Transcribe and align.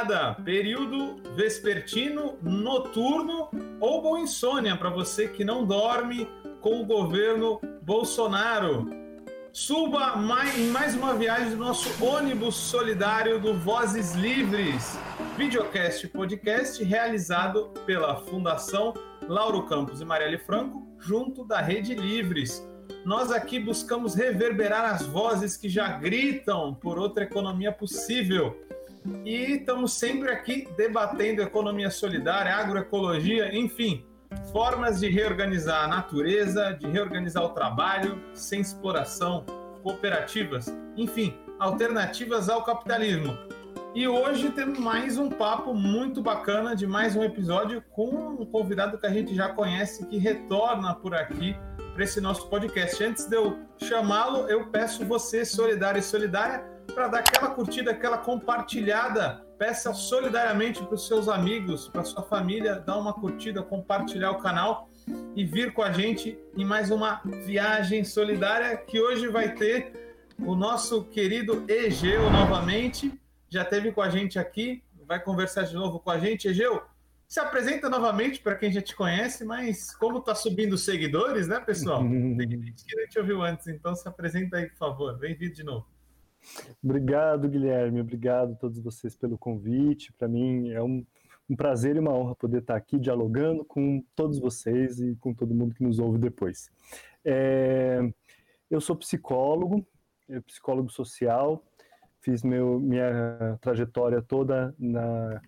madrugada, 0.00 0.34
período 0.44 1.16
vespertino, 1.34 2.38
noturno 2.42 3.48
ou 3.78 4.02
boa 4.02 4.20
insônia 4.20 4.76
para 4.76 4.90
você 4.90 5.28
que 5.28 5.44
não 5.44 5.64
dorme 5.64 6.28
com 6.60 6.80
o 6.80 6.86
governo 6.86 7.60
Bolsonaro. 7.82 8.88
Suba 9.52 10.14
em 10.56 10.68
mais 10.68 10.94
uma 10.94 11.14
viagem 11.14 11.50
do 11.50 11.56
nosso 11.56 12.04
ônibus 12.04 12.54
solidário 12.54 13.40
do 13.40 13.54
Vozes 13.54 14.14
Livres, 14.14 14.98
videocast 15.36 16.06
podcast 16.08 16.82
realizado 16.84 17.70
pela 17.84 18.16
Fundação 18.16 18.94
Lauro 19.26 19.64
Campos 19.64 20.00
e 20.00 20.04
Marielle 20.04 20.38
Franco, 20.38 20.86
junto 20.98 21.44
da 21.44 21.60
Rede 21.60 21.94
Livres. 21.94 22.66
Nós 23.04 23.32
aqui 23.32 23.58
buscamos 23.58 24.14
reverberar 24.14 24.94
as 24.94 25.06
vozes 25.06 25.56
que 25.56 25.68
já 25.68 25.88
gritam 25.88 26.74
por 26.74 26.98
outra 26.98 27.24
economia 27.24 27.72
possível. 27.72 28.56
E 29.24 29.56
estamos 29.56 29.94
sempre 29.94 30.30
aqui 30.30 30.68
debatendo 30.76 31.42
economia 31.42 31.90
solidária, 31.90 32.54
agroecologia, 32.54 33.54
enfim, 33.56 34.04
formas 34.52 35.00
de 35.00 35.08
reorganizar 35.08 35.84
a 35.84 35.88
natureza, 35.88 36.72
de 36.72 36.86
reorganizar 36.86 37.42
o 37.44 37.50
trabalho 37.50 38.20
sem 38.34 38.60
exploração, 38.60 39.44
cooperativas, 39.82 40.74
enfim, 40.96 41.34
alternativas 41.58 42.48
ao 42.48 42.62
capitalismo. 42.62 43.36
E 43.94 44.06
hoje 44.06 44.50
temos 44.50 44.78
mais 44.78 45.18
um 45.18 45.28
papo 45.28 45.74
muito 45.74 46.22
bacana 46.22 46.76
de 46.76 46.86
mais 46.86 47.16
um 47.16 47.24
episódio 47.24 47.82
com 47.90 48.08
um 48.40 48.46
convidado 48.46 48.98
que 48.98 49.06
a 49.06 49.10
gente 49.10 49.34
já 49.34 49.48
conhece 49.48 50.06
que 50.06 50.16
retorna 50.16 50.94
por 50.94 51.12
aqui 51.14 51.56
para 51.92 52.04
esse 52.04 52.20
nosso 52.20 52.48
podcast. 52.48 53.02
Antes 53.02 53.26
de 53.26 53.34
eu 53.34 53.58
chamá-lo, 53.78 54.48
eu 54.48 54.66
peço 54.66 55.04
você, 55.04 55.44
solidário 55.44 55.98
e 55.98 56.02
solidária, 56.02 56.64
para 56.90 57.08
dar 57.08 57.18
aquela 57.20 57.50
curtida, 57.50 57.90
aquela 57.90 58.18
compartilhada. 58.18 59.44
Peça 59.58 59.92
solidariamente 59.92 60.82
para 60.82 60.94
os 60.94 61.06
seus 61.06 61.28
amigos, 61.28 61.88
para 61.88 62.02
sua 62.02 62.22
família, 62.22 62.76
dar 62.76 62.96
uma 62.96 63.12
curtida, 63.12 63.62
compartilhar 63.62 64.30
o 64.30 64.38
canal 64.38 64.88
e 65.36 65.44
vir 65.44 65.72
com 65.72 65.82
a 65.82 65.92
gente 65.92 66.38
em 66.56 66.64
mais 66.64 66.90
uma 66.90 67.20
viagem 67.44 68.04
solidária 68.04 68.76
que 68.76 69.00
hoje 69.00 69.28
vai 69.28 69.54
ter 69.54 70.14
o 70.38 70.54
nosso 70.54 71.04
querido 71.04 71.64
Egeu 71.68 72.30
novamente. 72.30 73.12
Já 73.48 73.64
teve 73.64 73.92
com 73.92 74.00
a 74.00 74.08
gente 74.08 74.38
aqui, 74.38 74.82
vai 75.06 75.20
conversar 75.20 75.64
de 75.64 75.74
novo 75.74 76.00
com 76.00 76.10
a 76.10 76.18
gente. 76.18 76.48
Egeu, 76.48 76.82
se 77.28 77.38
apresenta 77.38 77.88
novamente 77.88 78.40
para 78.40 78.56
quem 78.56 78.72
já 78.72 78.80
te 78.80 78.94
conhece, 78.94 79.44
mas 79.44 79.94
como 79.94 80.18
está 80.18 80.34
subindo 80.34 80.72
os 80.72 80.84
seguidores, 80.84 81.46
né, 81.46 81.60
pessoal? 81.60 82.00
Tem 82.02 82.50
gente 82.50 82.84
que 82.84 82.96
não 82.96 83.08
te 83.08 83.18
ouviu 83.18 83.42
antes, 83.42 83.66
então 83.68 83.94
se 83.94 84.08
apresenta 84.08 84.56
aí, 84.56 84.68
por 84.68 84.78
favor. 84.78 85.18
Bem-vindo 85.18 85.54
de 85.54 85.62
novo. 85.62 85.86
Obrigado, 86.82 87.48
Guilherme. 87.48 88.00
Obrigado 88.00 88.52
a 88.52 88.56
todos 88.56 88.78
vocês 88.78 89.14
pelo 89.14 89.38
convite. 89.38 90.12
Para 90.12 90.28
mim 90.28 90.70
é 90.70 90.82
um, 90.82 91.04
um, 91.48 91.56
prazer 91.56 91.96
e 91.96 91.98
uma 91.98 92.12
honra 92.12 92.34
poder 92.34 92.58
estar 92.58 92.76
aqui 92.76 92.98
dialogando 92.98 93.64
com 93.64 94.02
todos 94.14 94.38
vocês 94.38 95.00
e 95.00 95.16
com 95.16 95.34
todo 95.34 95.54
mundo 95.54 95.74
que 95.74 95.82
nos 95.82 95.98
ouve 95.98 96.18
depois. 96.18 96.70
É, 97.24 98.00
eu 98.70 98.80
sou 98.80 98.96
psicólogo, 98.96 99.86
psicólogo 100.46 100.90
social, 100.90 101.64
fiz 102.20 102.42
meu, 102.42 102.78
minha 102.78 103.58
trajetória 103.60 104.22
toda 104.22 104.74
na 104.78 105.40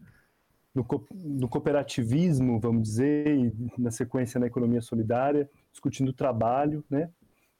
no, 0.74 0.86
no 1.12 1.48
cooperativismo, 1.48 2.58
vamos 2.58 2.82
dizer, 2.82 3.26
e 3.26 3.52
na 3.78 3.90
sequência 3.90 4.40
na 4.40 4.46
economia 4.46 4.80
solidária, 4.80 5.48
discutindo 5.70 6.12
trabalho, 6.12 6.84
né? 6.88 7.10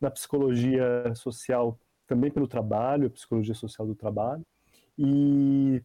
Na 0.00 0.10
psicologia 0.10 1.12
social, 1.14 1.78
também 2.06 2.30
pelo 2.30 2.46
trabalho, 2.46 3.10
psicologia 3.10 3.54
social 3.54 3.86
do 3.86 3.94
trabalho. 3.94 4.44
E, 4.98 5.82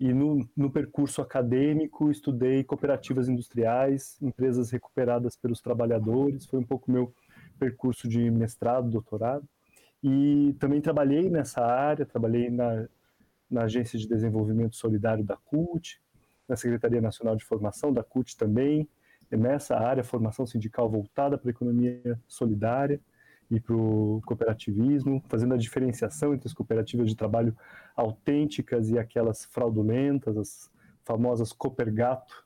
e 0.00 0.12
no, 0.12 0.48
no 0.56 0.70
percurso 0.70 1.22
acadêmico, 1.22 2.10
estudei 2.10 2.64
cooperativas 2.64 3.28
industriais, 3.28 4.20
empresas 4.20 4.70
recuperadas 4.70 5.36
pelos 5.36 5.60
trabalhadores. 5.60 6.46
Foi 6.46 6.58
um 6.58 6.64
pouco 6.64 6.90
meu 6.90 7.14
percurso 7.58 8.08
de 8.08 8.30
mestrado, 8.30 8.90
doutorado. 8.90 9.46
E 10.02 10.54
também 10.58 10.80
trabalhei 10.80 11.30
nessa 11.30 11.64
área, 11.64 12.04
trabalhei 12.04 12.50
na, 12.50 12.86
na 13.50 13.62
Agência 13.62 13.98
de 13.98 14.06
Desenvolvimento 14.06 14.76
Solidário 14.76 15.24
da 15.24 15.36
CUT, 15.36 16.00
na 16.46 16.56
Secretaria 16.56 17.00
Nacional 17.00 17.36
de 17.36 17.44
Formação, 17.44 17.92
da 17.92 18.02
CUT 18.02 18.36
também, 18.36 18.88
nessa 19.30 19.76
área, 19.76 20.04
formação 20.04 20.46
sindical 20.46 20.88
voltada 20.88 21.38
para 21.38 21.48
a 21.48 21.52
economia 21.52 22.20
solidária 22.28 23.00
e 23.54 23.60
para 23.60 23.76
o 23.76 24.20
cooperativismo, 24.26 25.22
fazendo 25.28 25.54
a 25.54 25.56
diferenciação 25.56 26.34
entre 26.34 26.48
as 26.48 26.52
cooperativas 26.52 27.08
de 27.08 27.16
trabalho 27.16 27.56
autênticas 27.94 28.90
e 28.90 28.98
aquelas 28.98 29.44
fraudulentas, 29.44 30.36
as 30.36 30.70
famosas 31.04 31.52
Coopergato. 31.52 32.44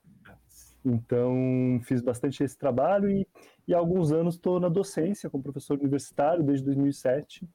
Então, 0.84 1.80
fiz 1.82 2.00
bastante 2.00 2.42
esse 2.42 2.56
trabalho 2.56 3.10
e, 3.10 3.26
e 3.66 3.74
há 3.74 3.78
alguns 3.78 4.12
anos 4.12 4.34
estou 4.34 4.60
na 4.60 4.68
docência 4.68 5.30
como 5.30 5.42
professor 5.42 5.78
universitário 5.78 6.42
desde 6.42 6.64
2007, 6.66 7.48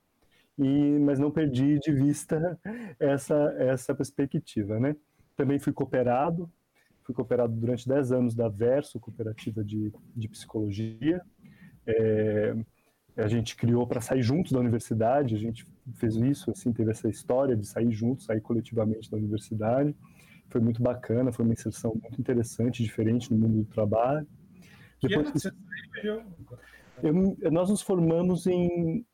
e, 0.57 0.99
mas 0.99 1.19
não 1.19 1.31
perdi 1.31 1.79
de 1.79 1.91
vista 1.91 2.59
essa, 2.99 3.55
essa 3.57 3.95
perspectiva, 3.95 4.79
né? 4.79 4.95
Também 5.35 5.59
fui 5.59 5.73
cooperado, 5.73 6.51
fui 7.01 7.13
cooperado 7.13 7.53
durante 7.53 7.87
10 7.87 8.11
anos 8.11 8.35
da 8.35 8.47
Verso, 8.47 8.99
cooperativa 8.99 9.63
de, 9.63 9.91
de 10.15 10.27
psicologia. 10.27 11.21
É, 11.85 12.55
a 13.15 13.27
gente 13.27 13.55
criou 13.55 13.85
para 13.85 14.01
sair 14.01 14.21
juntos 14.21 14.51
da 14.51 14.59
universidade, 14.59 15.35
a 15.35 15.39
gente 15.39 15.65
fez 15.95 16.15
isso, 16.15 16.49
assim, 16.51 16.73
teve 16.73 16.91
essa 16.91 17.09
história 17.09 17.55
de 17.55 17.65
sair 17.67 17.91
juntos, 17.91 18.25
sair 18.25 18.41
coletivamente 18.41 19.09
da 19.09 19.17
universidade. 19.17 19.95
Foi 20.49 20.61
muito 20.61 20.81
bacana, 20.81 21.31
foi 21.31 21.45
uma 21.45 21.53
inserção 21.53 21.93
muito 22.01 22.19
interessante, 22.19 22.83
diferente 22.83 23.31
no 23.31 23.37
mundo 23.37 23.63
do 23.63 23.65
trabalho. 23.65 24.27
Depois, 25.01 25.31
que 25.31 26.07
ano 26.07 26.23
eu, 27.01 27.51
nós 27.51 27.69
nos 27.69 27.81
formamos 27.81 28.45
em, 28.45 29.05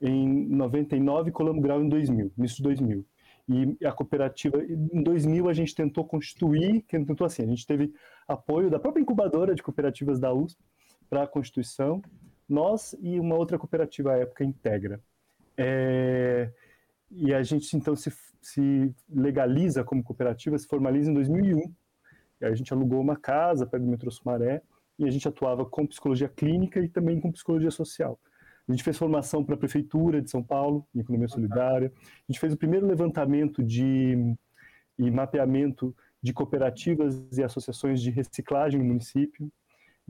em 0.00 0.48
99 0.48 1.30
e 1.30 1.32
colamos 1.32 1.62
grau 1.62 1.82
em 1.82 1.88
2000, 1.88 2.32
início 2.36 2.56
de 2.58 2.62
2000. 2.64 3.06
E 3.48 3.86
a 3.86 3.92
cooperativa, 3.92 4.62
em 4.64 5.02
2000, 5.02 5.48
a 5.48 5.52
gente 5.52 5.74
tentou 5.74 6.04
constituir, 6.04 6.82
tentou 6.82 7.26
assim, 7.26 7.42
a 7.42 7.46
gente 7.46 7.66
teve 7.66 7.92
apoio 8.26 8.70
da 8.70 8.78
própria 8.78 9.02
incubadora 9.02 9.54
de 9.54 9.62
cooperativas 9.62 10.18
da 10.20 10.32
USP 10.32 10.58
para 11.10 11.24
a 11.24 11.26
constituição, 11.26 12.00
nós 12.52 12.94
e 13.00 13.18
uma 13.18 13.36
outra 13.36 13.58
cooperativa 13.58 14.12
à 14.12 14.18
época, 14.18 14.44
Integra. 14.44 15.00
É, 15.56 16.50
e 17.10 17.32
a 17.34 17.42
gente, 17.42 17.76
então, 17.76 17.94
se, 17.96 18.12
se 18.40 18.94
legaliza 19.08 19.84
como 19.84 20.02
cooperativa, 20.02 20.58
se 20.58 20.66
formaliza 20.66 21.10
em 21.10 21.14
2001. 21.14 21.72
E 22.40 22.44
a 22.44 22.54
gente 22.54 22.72
alugou 22.72 23.00
uma 23.00 23.16
casa 23.16 23.66
perto 23.66 23.84
do 23.84 23.90
metrô 23.90 24.10
Sumaré 24.10 24.62
e 24.98 25.04
a 25.04 25.10
gente 25.10 25.26
atuava 25.26 25.64
com 25.64 25.86
psicologia 25.86 26.28
clínica 26.28 26.80
e 26.80 26.88
também 26.88 27.20
com 27.20 27.32
psicologia 27.32 27.70
social. 27.70 28.18
A 28.68 28.72
gente 28.72 28.84
fez 28.84 28.96
formação 28.96 29.44
para 29.44 29.54
a 29.54 29.58
Prefeitura 29.58 30.22
de 30.22 30.30
São 30.30 30.42
Paulo, 30.42 30.86
em 30.94 31.00
Economia 31.00 31.28
Solidária. 31.28 31.92
A 31.96 32.32
gente 32.32 32.40
fez 32.40 32.52
o 32.52 32.56
primeiro 32.56 32.86
levantamento 32.86 33.62
de, 33.62 34.36
e 34.98 35.10
mapeamento 35.10 35.94
de 36.22 36.32
cooperativas 36.32 37.20
e 37.36 37.42
associações 37.42 38.00
de 38.00 38.10
reciclagem 38.10 38.78
no 38.78 38.86
município. 38.86 39.50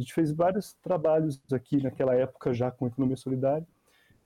Gente 0.03 0.15
fez 0.15 0.33
vários 0.33 0.75
trabalhos 0.83 1.41
aqui 1.53 1.81
naquela 1.81 2.13
época 2.15 2.53
já 2.53 2.73
com 2.73 2.89
Economia 2.89 3.17
Solidária. 3.17 3.67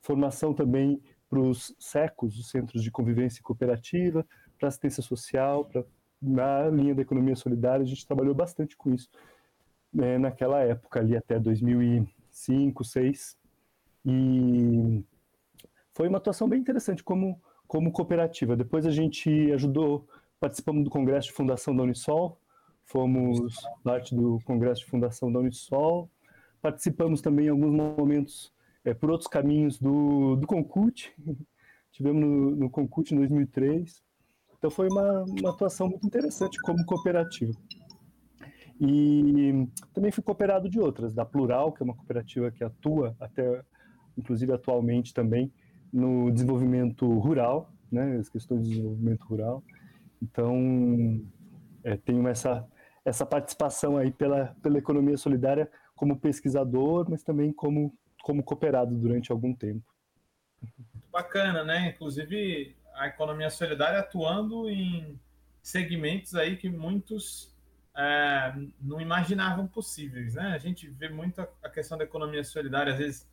Formação 0.00 0.54
também 0.54 1.03
para 1.28 1.38
os 1.38 1.75
SECOS, 1.78 2.38
os 2.38 2.50
Centros 2.50 2.82
de 2.82 2.91
Convivência 2.91 3.42
Cooperativa, 3.42 4.26
para 4.59 4.69
assistência 4.69 5.03
social, 5.03 5.66
pra, 5.66 5.84
na 6.20 6.69
linha 6.69 6.94
da 6.94 7.03
Economia 7.03 7.36
Solidária. 7.36 7.82
A 7.82 7.86
gente 7.86 8.06
trabalhou 8.06 8.34
bastante 8.34 8.75
com 8.75 8.94
isso 8.94 9.10
né, 9.92 10.16
naquela 10.16 10.60
época, 10.60 10.98
ali 10.98 11.15
até 11.15 11.39
2005, 11.39 12.83
2006. 12.83 13.36
E 14.06 15.04
foi 15.92 16.09
uma 16.09 16.16
atuação 16.16 16.48
bem 16.48 16.60
interessante 16.60 17.04
como, 17.04 17.39
como 17.66 17.92
cooperativa. 17.92 18.56
Depois 18.56 18.86
a 18.86 18.91
gente 18.91 19.53
ajudou, 19.53 20.09
participamos 20.41 20.84
do 20.84 20.91
congresso 20.91 21.28
de 21.28 21.34
fundação 21.34 21.77
da 21.77 21.83
Unisol, 21.83 22.41
fomos 22.86 23.54
parte 23.84 24.15
do 24.15 24.38
congresso 24.44 24.80
de 24.80 24.91
fundação 24.91 25.30
da 25.30 25.41
Unisol, 25.41 26.10
participamos 26.62 27.21
também 27.21 27.47
em 27.47 27.50
alguns 27.50 27.72
momentos 27.72 28.53
é, 28.84 28.94
por 28.94 29.10
outros 29.10 29.28
caminhos 29.28 29.78
do, 29.78 30.36
do 30.36 30.47
Concute, 30.47 31.12
tivemos 31.92 32.21
no, 32.21 32.50
no 32.56 32.66
em 32.66 33.16
2003, 33.16 34.03
então 34.59 34.71
foi 34.71 34.88
uma, 34.88 35.24
uma 35.24 35.50
atuação 35.50 35.88
muito 35.88 36.06
interessante 36.06 36.59
como 36.62 36.84
cooperativa. 36.84 37.53
E 38.80 39.66
também 39.94 40.10
fui 40.10 40.22
cooperado 40.22 40.68
de 40.68 40.78
outras, 40.78 41.15
da 41.15 41.24
Plural, 41.24 41.72
que 41.72 41.83
é 41.83 41.84
uma 41.84 41.94
cooperativa 41.94 42.50
que 42.50 42.62
atua 42.62 43.16
até 43.18 43.65
inclusive 44.16 44.53
atualmente 44.53 45.12
também 45.12 45.53
no 45.92 46.30
desenvolvimento 46.30 47.06
rural, 47.18 47.72
né, 47.91 48.16
as 48.16 48.28
questões 48.28 48.62
de 48.62 48.71
desenvolvimento 48.71 49.22
rural. 49.24 49.62
Então, 50.22 51.21
é, 51.84 51.97
tenho 51.97 52.27
essa, 52.27 52.66
essa 53.06 53.24
participação 53.24 53.97
aí 53.97 54.10
pela, 54.10 54.47
pela 54.60 54.78
economia 54.78 55.16
solidária 55.16 55.70
como 55.94 56.18
pesquisador, 56.18 57.08
mas 57.08 57.22
também 57.22 57.53
como, 57.53 57.97
como 58.20 58.42
cooperado 58.42 58.92
durante 58.97 59.30
algum 59.30 59.54
tempo. 59.54 59.86
Bacana, 61.12 61.62
né? 61.62 61.91
Inclusive, 61.91 62.76
a 62.94 63.06
economia 63.06 63.48
solidária 63.48 64.00
atuando 64.00 64.68
em 64.68 65.18
segmentos 65.62 66.34
aí 66.34 66.56
que 66.56 66.68
muitos 66.68 67.54
é, 67.97 68.53
não 68.80 69.00
imaginavam 69.00 69.68
possíveis, 69.68 70.34
né? 70.34 70.48
A 70.48 70.59
gente 70.59 70.88
vê 70.88 71.09
muito 71.09 71.41
a 71.62 71.70
questão 71.70 71.97
da 71.97 72.02
economia 72.02 72.42
solidária, 72.42 72.92
às 72.92 72.98
vezes 72.98 73.30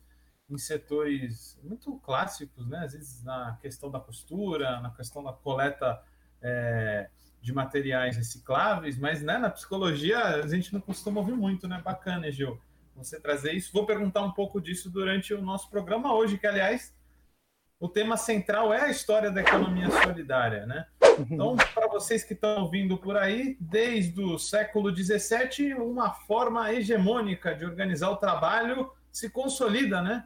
em 0.48 0.56
setores 0.56 1.58
muito 1.64 1.98
clássicos, 1.98 2.64
né? 2.68 2.78
Às 2.78 2.92
vezes 2.92 3.24
na 3.24 3.58
questão 3.60 3.90
da 3.90 3.98
costura, 3.98 4.80
na 4.80 4.92
questão 4.92 5.24
da 5.24 5.32
coleta 5.32 6.00
é, 6.40 7.10
de 7.44 7.52
materiais 7.52 8.16
recicláveis, 8.16 8.98
mas 8.98 9.20
né, 9.20 9.36
na 9.36 9.50
psicologia 9.50 10.18
a 10.18 10.46
gente 10.48 10.72
não 10.72 10.80
costuma 10.80 11.20
ouvir 11.20 11.34
muito, 11.34 11.68
né? 11.68 11.78
Bacana, 11.84 12.32
Gil, 12.32 12.58
você 12.96 13.20
trazer 13.20 13.52
isso. 13.52 13.70
Vou 13.70 13.84
perguntar 13.84 14.22
um 14.22 14.32
pouco 14.32 14.58
disso 14.58 14.90
durante 14.90 15.34
o 15.34 15.42
nosso 15.42 15.68
programa 15.68 16.14
hoje, 16.14 16.38
que 16.38 16.46
aliás 16.46 16.96
o 17.78 17.86
tema 17.86 18.16
central 18.16 18.72
é 18.72 18.80
a 18.80 18.88
história 18.88 19.30
da 19.30 19.42
economia 19.42 19.90
solidária, 19.90 20.64
né? 20.64 20.86
Uhum. 21.18 21.26
Então, 21.30 21.56
para 21.74 21.86
vocês 21.86 22.24
que 22.24 22.32
estão 22.32 22.62
ouvindo 22.62 22.96
por 22.96 23.14
aí, 23.14 23.58
desde 23.60 24.22
o 24.22 24.38
século 24.38 24.90
XVII, 24.96 25.74
uma 25.74 26.14
forma 26.14 26.72
hegemônica 26.72 27.54
de 27.54 27.66
organizar 27.66 28.08
o 28.08 28.16
trabalho 28.16 28.90
se 29.12 29.28
consolida, 29.28 30.00
né? 30.00 30.24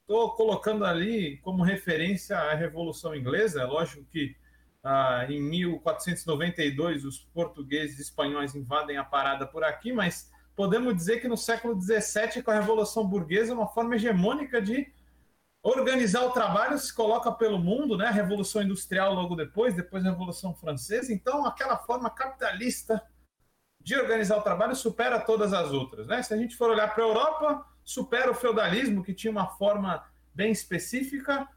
Estou 0.00 0.30
colocando 0.30 0.82
ali 0.86 1.36
como 1.42 1.62
referência 1.62 2.38
a 2.38 2.54
Revolução 2.54 3.14
Inglesa. 3.14 3.60
É 3.60 3.64
lógico 3.66 4.02
que 4.10 4.34
ah, 4.84 5.24
em 5.28 5.40
1492 5.40 7.06
os 7.06 7.18
portugueses 7.18 7.98
e 7.98 8.02
espanhóis 8.02 8.54
invadem 8.54 8.98
a 8.98 9.04
parada 9.04 9.46
por 9.46 9.64
aqui, 9.64 9.92
mas 9.92 10.30
podemos 10.54 10.94
dizer 10.94 11.20
que 11.20 11.26
no 11.26 11.38
século 11.38 11.80
XVII, 11.80 12.42
com 12.42 12.50
a 12.50 12.60
Revolução 12.60 13.06
Burguesa, 13.08 13.54
uma 13.54 13.66
forma 13.66 13.96
hegemônica 13.96 14.60
de 14.60 14.92
organizar 15.62 16.22
o 16.26 16.32
trabalho 16.32 16.78
se 16.78 16.94
coloca 16.94 17.32
pelo 17.32 17.58
mundo, 17.58 17.96
né? 17.96 18.06
A 18.08 18.10
Revolução 18.10 18.62
Industrial 18.62 19.14
logo 19.14 19.34
depois, 19.34 19.74
depois 19.74 20.04
a 20.04 20.10
Revolução 20.10 20.54
Francesa. 20.54 21.10
Então, 21.10 21.46
aquela 21.46 21.78
forma 21.78 22.10
capitalista 22.10 23.02
de 23.80 23.96
organizar 23.96 24.36
o 24.36 24.42
trabalho 24.42 24.76
supera 24.76 25.18
todas 25.18 25.54
as 25.54 25.72
outras, 25.72 26.06
né? 26.06 26.22
Se 26.22 26.34
a 26.34 26.36
gente 26.36 26.56
for 26.56 26.68
olhar 26.68 26.94
para 26.94 27.02
a 27.02 27.06
Europa, 27.08 27.66
supera 27.82 28.30
o 28.30 28.34
feudalismo, 28.34 29.02
que 29.02 29.14
tinha 29.14 29.30
uma 29.30 29.46
forma 29.46 30.04
bem 30.34 30.52
específica, 30.52 31.48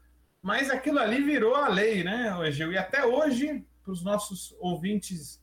mas 0.42 0.70
aquilo 0.70 0.98
ali 0.98 1.22
virou 1.22 1.54
a 1.54 1.68
lei, 1.68 2.04
né, 2.04 2.34
Egil? 2.46 2.72
E 2.72 2.78
até 2.78 3.04
hoje, 3.04 3.66
para 3.82 3.92
os 3.92 4.02
nossos 4.02 4.54
ouvintes 4.60 5.42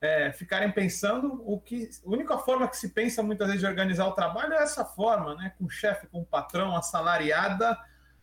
é, 0.00 0.32
ficarem 0.32 0.70
pensando, 0.70 1.42
o 1.46 1.60
que, 1.60 1.88
a 2.04 2.08
única 2.08 2.36
forma 2.38 2.68
que 2.68 2.76
se 2.76 2.88
pensa 2.88 3.22
muitas 3.22 3.46
vezes 3.46 3.60
de 3.60 3.66
organizar 3.66 4.06
o 4.06 4.12
trabalho 4.12 4.54
é 4.54 4.62
essa 4.62 4.84
forma, 4.84 5.34
né? 5.36 5.52
Com 5.58 5.68
chefe, 5.68 6.06
com 6.08 6.24
patrão, 6.24 6.76
assalariada 6.76 7.78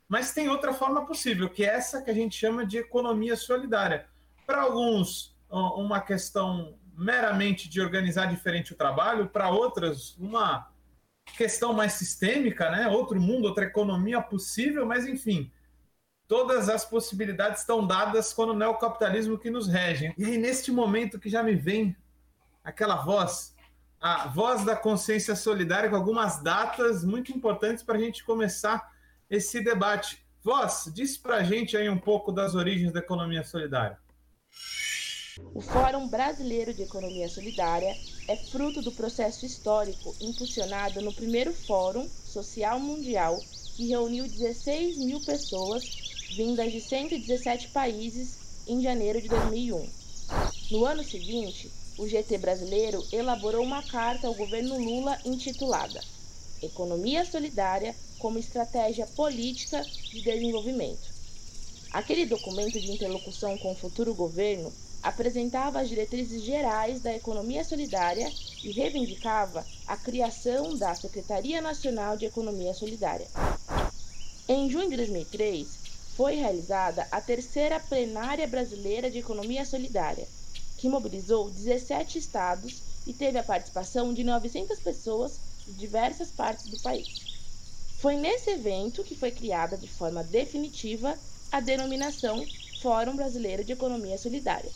mas 0.10 0.34
tem 0.34 0.50
outra 0.50 0.74
forma 0.74 1.06
possível, 1.06 1.48
que 1.48 1.64
é 1.64 1.68
essa 1.68 2.02
que 2.02 2.10
a 2.10 2.14
gente 2.14 2.36
chama 2.36 2.66
de 2.66 2.80
economia 2.80 3.36
solidária. 3.36 4.08
Para 4.46 4.64
alguns, 4.64 5.38
uma 5.48 6.02
questão 6.02 6.76
meramente 6.98 7.70
de 7.70 7.80
organizar 7.80 8.26
diferente 8.26 8.74
o 8.74 8.76
trabalho, 8.76 9.30
para 9.30 9.52
outras, 9.52 10.18
uma 10.18 10.68
questão 11.38 11.74
mais 11.74 11.94
sistêmica, 11.94 12.72
né? 12.72 12.88
outro 12.88 13.22
mundo, 13.22 13.46
outra 13.46 13.66
economia 13.66 14.20
possível, 14.20 14.84
mas 14.84 15.06
enfim, 15.06 15.52
todas 16.30 16.70
as 16.70 16.86
possibilidades 16.86 17.62
estão 17.62 17.86
dadas 17.86 18.32
quando 18.32 18.54
não 18.54 18.68
é 18.68 18.70
o 18.70 18.78
capitalismo 18.78 19.38
que 19.38 19.50
nos 19.50 19.68
rege. 19.68 20.14
E 20.16 20.24
aí, 20.24 20.38
neste 20.38 20.72
momento 20.72 21.20
que 21.20 21.28
já 21.28 21.42
me 21.42 21.56
vem 21.56 21.96
aquela 22.64 22.98
voz, 22.98 23.56
a 24.00 24.28
voz 24.28 24.64
da 24.64 24.76
consciência 24.76 25.36
solidária, 25.36 25.90
com 25.90 25.96
algumas 25.96 26.42
datas 26.42 27.04
muito 27.04 27.32
importantes 27.32 27.84
para 27.84 27.98
a 27.98 28.00
gente 28.00 28.24
começar 28.24 28.94
esse 29.28 29.60
debate. 29.60 30.24
Voz, 30.44 30.92
diz 30.94 31.18
para 31.18 31.38
a 31.38 31.44
gente 31.44 31.76
aí 31.76 31.90
um 31.90 31.98
pouco 31.98 32.32
das 32.32 32.54
origens 32.54 32.94
da 32.94 33.00
economia 33.00 33.44
solidária. 33.44 33.98
O 35.56 35.62
Fórum 35.62 36.08
Brasileiro 36.08 36.74
de 36.74 36.84
Economia 36.84 37.28
Solidária 37.28 37.96
é 38.28 38.36
fruto 38.36 38.82
do 38.82 38.92
processo 38.92 39.46
histórico 39.46 40.16
impulsionado 40.22 41.02
no 41.02 41.14
primeiro 41.14 41.54
Fórum 41.54 42.08
Social 42.08 42.80
Mundial, 42.80 43.40
que 43.76 43.88
reuniu 43.88 44.26
16 44.26 44.98
mil 44.98 45.22
pessoas 45.22 46.09
vindas 46.36 46.72
de 46.72 46.82
117 46.82 47.70
países 47.70 48.38
em 48.68 48.82
janeiro 48.82 49.22
de 49.22 49.28
2001. 49.28 49.90
No 50.72 50.86
ano 50.86 51.04
seguinte, 51.04 51.72
o 51.98 52.08
GT 52.08 52.38
brasileiro 52.38 53.04
elaborou 53.12 53.64
uma 53.64 53.84
carta 53.84 54.28
ao 54.28 54.34
governo 54.34 54.78
Lula 54.78 55.18
intitulada 55.26 56.02
Economia 56.62 57.26
Solidária 57.26 57.96
como 58.18 58.38
estratégia 58.38 59.08
política 59.08 59.82
de 59.82 60.22
desenvolvimento. 60.22 61.10
Aquele 61.92 62.26
documento 62.26 62.80
de 62.80 62.92
interlocução 62.92 63.58
com 63.58 63.72
o 63.72 63.76
futuro 63.76 64.14
governo 64.14 64.72
apresentava 65.02 65.80
as 65.80 65.90
diretrizes 65.90 66.44
gerais 66.44 67.02
da 67.02 67.16
economia 67.16 67.64
solidária 67.64 68.30
e 68.64 68.72
reivindicava 68.72 69.66
a 69.88 69.96
criação 69.96 70.78
da 70.78 70.94
Secretaria 70.94 71.62
Nacional 71.62 72.18
de 72.18 72.26
Economia 72.26 72.74
Solidária. 72.74 73.28
Em 74.48 74.70
junho 74.70 74.90
de 74.90 74.98
2003, 74.98 75.79
foi 76.20 76.36
realizada 76.36 77.08
a 77.14 77.22
terceira 77.22 77.80
plenária 77.80 78.46
brasileira 78.46 79.10
de 79.10 79.20
economia 79.20 79.64
solidária, 79.64 80.28
que 80.78 80.90
mobilizou 80.90 81.50
17 81.50 82.18
estados 82.18 82.82
e 83.08 83.14
teve 83.14 83.38
a 83.38 83.44
participação 83.44 84.14
de 84.14 84.22
900 84.26 84.82
pessoas 84.82 85.40
de 85.66 85.72
diversas 85.72 86.30
partes 86.30 86.66
do 86.66 86.78
país. 86.82 87.08
Foi 88.00 88.18
nesse 88.18 88.50
evento 88.50 89.02
que 89.02 89.16
foi 89.16 89.32
criada 89.32 89.78
de 89.78 89.88
forma 89.88 90.22
definitiva 90.22 91.18
a 91.54 91.62
denominação 91.62 92.46
Fórum 92.82 93.16
Brasileiro 93.16 93.64
de 93.64 93.72
Economia 93.72 94.18
Solidária. 94.18 94.72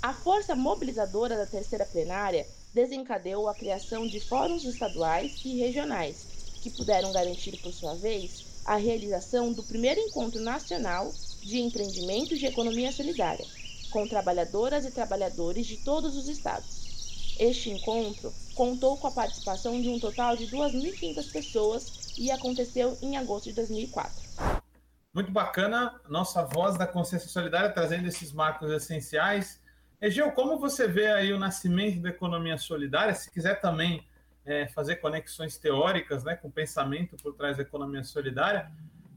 A 0.00 0.14
força 0.14 0.56
mobilizadora 0.56 1.36
da 1.36 1.44
terceira 1.44 1.84
plenária 1.84 2.46
desencadeou 2.72 3.50
a 3.50 3.54
criação 3.54 4.06
de 4.06 4.18
fóruns 4.18 4.64
estaduais 4.64 5.42
e 5.44 5.58
regionais, 5.58 6.26
que 6.62 6.70
puderam 6.70 7.12
garantir, 7.12 7.60
por 7.60 7.70
sua 7.70 7.94
vez, 7.96 8.53
a 8.64 8.76
realização 8.76 9.52
do 9.52 9.62
primeiro 9.62 10.00
encontro 10.00 10.40
nacional 10.40 11.12
de 11.42 11.60
empreendimentos 11.60 12.38
de 12.38 12.46
economia 12.46 12.90
solidária, 12.90 13.44
com 13.90 14.08
trabalhadoras 14.08 14.84
e 14.86 14.90
trabalhadores 14.90 15.66
de 15.66 15.76
todos 15.78 16.16
os 16.16 16.28
estados. 16.28 17.36
Este 17.38 17.70
encontro 17.70 18.32
contou 18.54 18.96
com 18.96 19.08
a 19.08 19.10
participação 19.10 19.80
de 19.80 19.88
um 19.88 19.98
total 19.98 20.36
de 20.36 20.46
2.500 20.46 21.32
pessoas 21.32 22.14
e 22.16 22.30
aconteceu 22.30 22.96
em 23.02 23.16
agosto 23.16 23.46
de 23.46 23.52
2004. 23.52 24.22
Muito 25.12 25.30
bacana, 25.30 26.00
nossa 26.08 26.42
voz 26.44 26.76
da 26.78 26.86
consciência 26.86 27.28
solidária 27.28 27.70
trazendo 27.70 28.08
esses 28.08 28.32
marcos 28.32 28.70
essenciais. 28.70 29.60
Egeu, 30.00 30.32
como 30.32 30.58
você 30.58 30.88
vê 30.88 31.06
aí 31.08 31.32
o 31.32 31.38
nascimento 31.38 32.00
da 32.00 32.08
economia 32.08 32.58
solidária? 32.58 33.14
Se 33.14 33.30
quiser 33.30 33.60
também 33.60 34.04
é, 34.44 34.66
fazer 34.68 34.96
conexões 34.96 35.56
teóricas 35.56 36.24
né, 36.24 36.36
com 36.36 36.48
o 36.48 36.52
pensamento 36.52 37.16
por 37.22 37.34
trás 37.34 37.56
da 37.56 37.62
economia 37.62 38.04
solidária, 38.04 38.70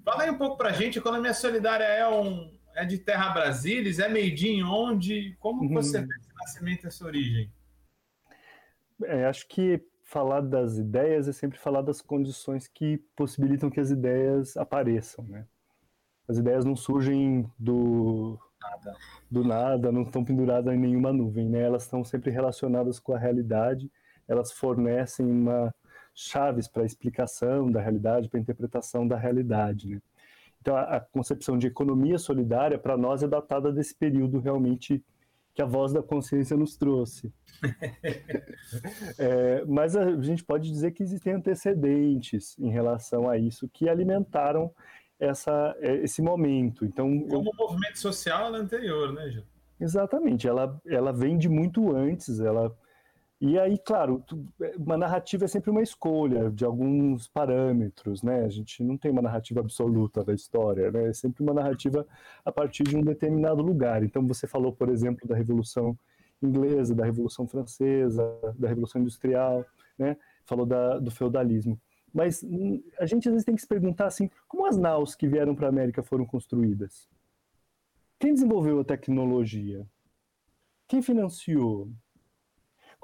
fala 0.04 0.24
aí 0.24 0.30
um 0.30 0.38
pouco 0.38 0.58
para 0.58 0.70
a 0.70 0.74
gente. 0.74 1.00
Economia 1.00 1.34
solidária 1.34 1.84
é, 1.84 2.08
um, 2.08 2.58
é 2.76 2.86
de 2.86 2.98
terra 2.98 3.30
Brasília, 3.30 4.06
é 4.06 4.10
meio 4.10 4.68
onde? 4.68 5.36
Como 5.40 5.64
uhum. 5.64 5.74
você 5.74 6.00
vê 6.00 6.16
esse 6.16 6.34
nascimento, 6.36 6.88
essa 6.88 7.06
origem? 7.06 7.52
É, 9.04 9.26
acho 9.26 9.48
que 9.48 9.84
falar 10.04 10.42
das 10.42 10.78
ideias 10.78 11.28
é 11.28 11.34
sempre 11.34 11.60
falar 11.60 11.82
das 11.82 12.02
condições 12.02 12.68
que 12.68 12.98
possibilitam 13.16 13.70
que 13.70 13.80
as 13.80 13.92
ideias 13.92 14.56
apareçam, 14.56 15.26
né? 15.26 15.46
As 16.28 16.38
ideias 16.38 16.66
não 16.66 16.76
surgem 16.76 17.50
do 17.58 18.40
nada, 18.60 18.96
do 19.30 19.44
nada 19.44 19.92
não 19.92 20.04
estão 20.04 20.24
penduradas 20.24 20.74
em 20.74 20.78
nenhuma 20.78 21.14
nuvem, 21.14 21.50
né? 21.50 21.62
Elas 21.62 21.84
estão 21.84 22.04
sempre 22.04 22.32
relacionadas 22.32 23.00
com 23.00 23.14
a 23.14 23.20
realidade, 23.20 23.92
elas 24.28 24.52
fornecem 24.52 25.26
uma 25.26 25.74
chaves 26.14 26.68
para 26.68 26.84
a 26.84 26.86
explicação 26.86 27.72
da 27.72 27.80
realidade, 27.80 28.28
para 28.28 28.40
a 28.40 28.42
interpretação 28.42 29.08
da 29.08 29.16
realidade, 29.16 29.90
né? 29.90 30.02
Então, 30.60 30.76
a, 30.76 30.98
a 30.98 31.00
concepção 31.00 31.58
de 31.58 31.68
economia 31.68 32.18
solidária, 32.18 32.78
para 32.78 32.98
nós, 32.98 33.24
é 33.24 33.28
datada 33.28 33.72
desse 33.72 33.96
período 33.96 34.40
realmente 34.40 35.04
que 35.54 35.62
a 35.62 35.66
voz 35.66 35.94
da 35.94 36.04
consciência 36.04 36.58
nos 36.58 36.76
trouxe. 36.76 37.34
é, 39.18 39.64
mas 39.66 39.96
a 39.96 40.22
gente 40.22 40.44
pode 40.44 40.70
dizer 40.70 40.92
que 40.92 41.02
existem 41.02 41.34
antecedentes 41.34 42.58
em 42.60 42.70
relação 42.70 43.30
a 43.30 43.38
isso 43.38 43.68
que 43.70 43.88
alimentaram 43.88 44.72
essa, 45.20 45.76
é, 45.80 45.96
esse 45.98 46.22
momento. 46.22 46.86
Então, 46.86 47.08
Como 47.22 47.50
eu... 47.50 47.52
o 47.52 47.56
movimento 47.56 47.98
social 47.98 48.54
é 48.56 48.60
anterior, 48.60 49.14
né, 49.14 49.30
Gil? 49.32 49.44
Exatamente, 49.80 50.48
ela, 50.48 50.80
ela 50.86 51.14
vem 51.14 51.38
de 51.38 51.48
muito 51.48 51.96
antes, 51.96 52.40
ela 52.40 52.76
e 53.40 53.60
aí, 53.60 53.78
claro, 53.78 54.24
uma 54.78 54.98
narrativa 54.98 55.46
é 55.46 55.48
sempre 55.48 55.70
uma 55.70 55.84
escolha 55.84 56.50
de 56.50 56.66
alguns 56.66 57.28
parâmetros, 57.28 58.24
né? 58.24 58.44
A 58.44 58.50
gente 58.50 58.84
não 58.84 58.98
tem 58.98 59.12
uma 59.12 59.22
narrativa 59.22 59.60
absoluta 59.60 60.24
da 60.24 60.34
história, 60.34 60.92
né? 60.92 61.10
É 61.10 61.14
sempre 61.14 61.44
uma 61.44 61.54
narrativa 61.54 62.08
a 62.44 62.52
partir 62.52 62.84
de 62.84 62.98
um 62.98 63.02
determinado 63.02 63.62
lugar. 63.62 64.04
Então, 64.04 64.26
você 64.28 64.48
falou, 64.48 64.74
por 64.74 64.90
exemplo, 64.90 65.28
da 65.28 65.36
Revolução 65.36 65.98
Inglesa, 66.42 66.96
da 66.96 67.06
Revolução 67.06 67.48
Francesa, 67.48 68.24
da 68.58 68.68
Revolução 68.68 69.02
Industrial, 69.02 69.64
né? 70.00 70.18
Falou 70.44 70.66
da, 70.66 70.98
do 70.98 71.12
feudalismo. 71.12 71.80
Mas 72.12 72.42
hum, 72.42 72.82
a 73.00 73.06
gente 73.06 73.28
às 73.28 73.34
vezes 73.34 73.46
tem 73.46 73.56
que 73.56 73.62
se 73.62 73.68
perguntar 73.68 74.08
assim, 74.08 74.32
como 74.48 74.66
as 74.66 74.78
naus 74.78 75.14
que 75.14 75.28
vieram 75.28 75.54
para 75.54 75.68
a 75.68 75.70
América 75.70 76.02
foram 76.02 76.26
construídas? 76.26 77.08
Quem 78.20 78.34
desenvolveu 78.34 78.80
a 78.80 78.84
tecnologia? 78.84 79.86
Quem 80.88 81.04
financiou? 81.04 81.92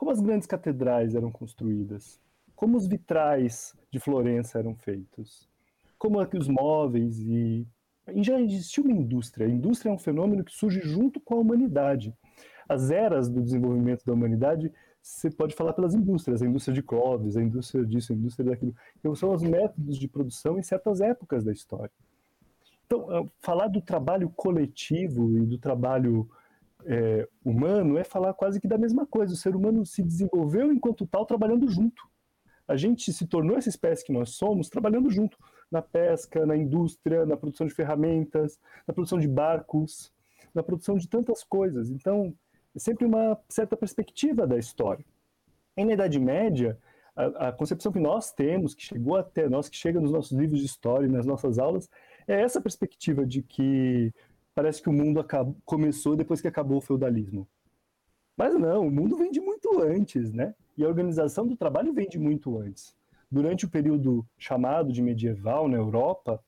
Como 0.03 0.12
as 0.12 0.19
grandes 0.19 0.45
catedrais 0.45 1.15
eram 1.15 1.31
construídas? 1.31 2.19
Como 2.57 2.75
os 2.75 2.86
vitrais 2.86 3.74
de 3.89 4.01
Florença 4.01 4.60
eram 4.60 4.75
feitos? 4.75 5.48
Como 5.98 6.22
é 6.22 6.25
que 6.25 6.38
os 6.38 6.50
móveis 6.50 7.19
e 7.19 7.65
já 8.17 8.38
existiu 8.41 8.83
uma 8.83 8.91
indústria. 8.91 9.48
A 9.48 9.50
indústria 9.50 9.89
é 9.89 9.93
um 9.93 9.98
fenômeno 9.98 10.43
que 10.43 10.51
surge 10.51 10.81
junto 10.81 11.22
com 11.22 11.36
a 11.36 11.38
humanidade. 11.38 12.13
As 12.67 12.91
eras 12.91 13.29
do 13.29 13.41
desenvolvimento 13.41 14.03
da 14.05 14.12
humanidade, 14.12 14.74
você 15.01 15.31
pode 15.31 15.55
falar 15.55 15.72
pelas 15.72 15.95
indústrias, 15.95 16.41
a 16.41 16.45
indústria 16.45 16.75
de 16.75 16.83
Clovis, 16.83 17.38
a 17.38 17.41
indústria 17.41 17.86
disso, 17.86 18.12
a 18.12 18.15
indústria 18.17 18.50
daquilo. 18.50 18.75
Então, 19.00 19.15
são 19.15 19.33
os 19.33 19.41
métodos 19.41 19.98
de 19.98 20.10
produção 20.10 20.60
em 20.60 20.63
certas 20.63 21.00
épocas 21.00 21.45
da 21.45 21.53
história. 21.53 21.93
Então, 22.86 23.31
falar 23.39 23.69
do 23.69 23.79
trabalho 23.79 24.29
coletivo 24.31 25.38
e 25.38 25.45
do 25.45 25.57
trabalho 25.57 26.29
é, 26.86 27.28
humano 27.44 27.98
é 27.98 28.04
falar 28.04 28.34
quase 28.34 28.60
que 28.60 28.68
da 28.68 28.78
mesma 28.78 29.06
coisa. 29.06 29.34
O 29.34 29.38
ser 29.38 29.56
humano 29.56 29.86
se 29.86 30.04
desenvolveu 30.04 30.72
enquanto 30.72 31.06
tal 31.06 31.25
trabalhando 31.25 31.68
junto. 31.70 32.04
A 32.68 32.75
gente 32.75 33.12
se 33.12 33.28
tornou 33.28 33.58
essa 33.58 33.70
espécie 33.70 34.06
que 34.06 34.13
nós 34.13 34.32
somos 34.32 34.70
trabalhando 34.70 35.10
junto 35.10 35.38
na 35.70 35.82
pesca, 35.82 36.46
na 36.46 36.56
indústria, 36.56 37.25
na 37.25 37.36
produção 37.36 37.68
de 37.68 37.74
ferramentas, 37.74 38.60
na 38.88 38.94
produção 38.94 39.20
de 39.20 39.28
barcos, 39.28 40.13
na 40.54 40.63
produção 40.63 40.98
de 40.98 41.08
tantas 41.08 41.44
coisas. 41.44 41.90
Então, 41.90 42.34
é 42.75 42.80
sempre 42.80 43.06
uma 43.06 43.38
certa 43.50 43.75
perspectiva 43.75 44.48
da 44.48 44.58
história. 44.58 45.06
E 45.75 45.84
na 45.84 45.94
Idade 45.94 46.20
Média, 46.20 46.78
a, 47.16 47.50
a, 47.50 47.52
concepção 47.52 47.92
que 47.92 48.00
nós 48.00 48.32
temos, 48.32 48.74
que 48.74 48.84
chegou 48.84 49.16
até 49.16 49.50
nós, 49.50 49.68
que 49.68 49.75
chega 49.75 50.00
nos 50.00 50.12
nossos 50.12 50.38
livros 50.38 50.60
de 50.60 50.66
história 50.66 51.06
e 51.06 51.12
nas 51.12 51.25
nossas 51.25 51.60
aulas, 51.60 51.90
é 52.28 52.42
essa 52.42 52.62
perspectiva 52.62 53.25
de 53.25 53.42
que 53.42 54.13
parece 54.53 54.81
que 54.81 54.89
o 54.89 54.93
mundo 54.93 55.19
acabou, 55.19 55.55
começou 55.65 56.15
depois 56.15 56.41
que 56.41 56.48
acabou 56.48 56.77
o 56.77 56.81
feudalismo. 56.81 57.48
Mas 58.36 58.53
não, 58.60 58.88
o 58.88 58.91
mundo 58.91 59.15
vem 59.17 59.31
de 59.31 59.39
muito 59.39 59.79
antes, 59.81 60.31
né? 60.33 60.55
E 60.77 60.83
a 60.83 60.88
organização 60.88 61.45
do 61.45 61.55
trabalho 61.55 61.93
vem 61.93 62.07
de 62.07 62.17
muito 62.17 62.57
antes 62.57 62.95
durante 63.33 63.65
o 63.65 63.69
período 63.69 64.24
chamado 64.38 64.93
de 64.93 65.01
medieval 65.01 65.67
na 65.67 65.75
Europa, 65.75 66.39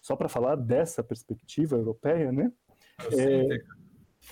só 0.00 0.16
para 0.16 0.28
falar 0.28 0.56
dessa 0.56 1.02
perspectiva 1.02 1.76
europeia, 1.76 2.32
né? 2.32 2.52
Eurocêntrica. 2.98 3.76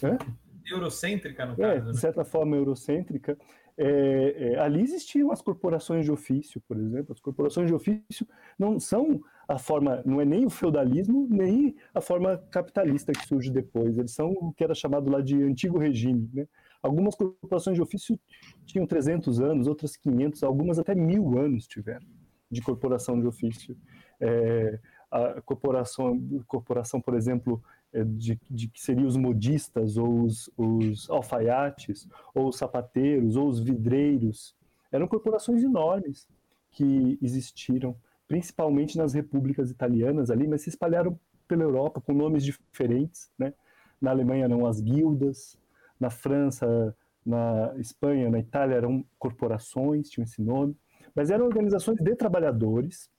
É... 0.02 0.72
Eurocêntrica, 0.72 1.46
no 1.46 1.52
é, 1.52 1.56
caso. 1.56 1.88
É, 1.88 1.92
de 1.92 1.98
certa 2.00 2.25
forma, 2.25 2.56
eurocêntrica. 2.56 3.38
É, 3.78 4.54
é, 4.54 4.58
ali 4.58 4.82
existiam 4.82 5.30
as 5.30 5.40
corporações 5.40 6.04
de 6.04 6.10
ofício, 6.10 6.60
por 6.62 6.76
exemplo. 6.76 7.12
As 7.12 7.20
corporações 7.20 7.68
de 7.68 7.75
ofício 7.75 8.26
não 8.58 8.80
são 8.80 9.22
a 9.49 9.59
forma, 9.59 10.03
não 10.05 10.21
é 10.21 10.25
nem 10.25 10.45
o 10.45 10.50
feudalismo, 10.50 11.26
nem 11.31 11.76
a 11.95 12.00
forma 12.00 12.38
capitalista 12.50 13.12
que 13.12 13.26
surge 13.26 13.50
depois. 13.50 13.97
Eles 13.97 14.12
são 14.12 14.31
o 14.33 14.53
que 14.53 14.65
era 14.65 14.75
chamado 14.75 15.11
lá 15.11 15.21
de 15.21 15.41
antigo 15.43 15.79
regime, 15.79 16.29
né? 16.33 16.47
Algumas 16.83 17.15
corporações 17.15 17.76
de 17.76 17.83
ofício 17.83 18.19
tinham 18.65 18.87
300 18.87 19.41
anos, 19.41 19.67
outras 19.67 19.97
500, 19.97 20.43
algumas 20.43 20.79
até 20.79 20.95
mil 20.95 21.38
anos 21.38 21.67
tiveram 21.67 22.07
de 22.50 22.61
corporação 22.62 23.21
de 23.21 23.26
ofício. 23.26 23.76
É, 24.21 24.79
a 25.11 25.41
corporação, 25.43 26.21
corporação, 26.47 27.00
por 27.00 27.15
exemplo, 27.15 27.62
é, 27.93 28.05
de, 28.05 28.38
de 28.50 28.69
que 28.69 28.81
seriam 28.81 29.07
os 29.07 29.17
modistas, 29.17 29.97
ou 29.97 30.23
os, 30.23 30.50
os 30.57 31.09
alfaiates, 31.11 32.09
ou 32.35 32.49
os 32.49 32.57
sapateiros, 32.57 33.37
ou 33.37 33.49
os 33.49 33.61
vidreiros, 33.61 34.55
eram 34.91 35.09
corporações 35.09 35.62
enormes 35.62 36.29
que 36.71 37.19
existiram, 37.23 37.97
principalmente 38.28 38.97
nas 38.99 39.14
repúblicas 39.14 39.71
italianas 39.71 40.30
ali, 40.30 40.47
mas 40.47 40.62
se 40.62 40.68
espalharam 40.68 41.18
pela 41.47 41.62
Europa 41.62 42.00
com 42.00 42.12
nomes 42.12 42.45
diferentes, 42.45 43.30
né? 43.38 43.54
Na 44.00 44.11
Alemanha 44.11 44.45
eram 44.45 44.66
as 44.66 44.80
guildas, 44.80 45.59
na 45.99 46.11
França, 46.11 46.95
na 47.25 47.75
Espanha, 47.78 48.30
na 48.30 48.38
Itália 48.38 48.76
eram 48.76 49.04
corporações, 49.18 50.11
tinham 50.11 50.25
esse 50.25 50.42
nome, 50.42 50.76
mas 51.14 51.30
eram 51.30 51.47
organizações 51.47 51.99
de 51.99 52.14
trabalhadores, 52.14 53.11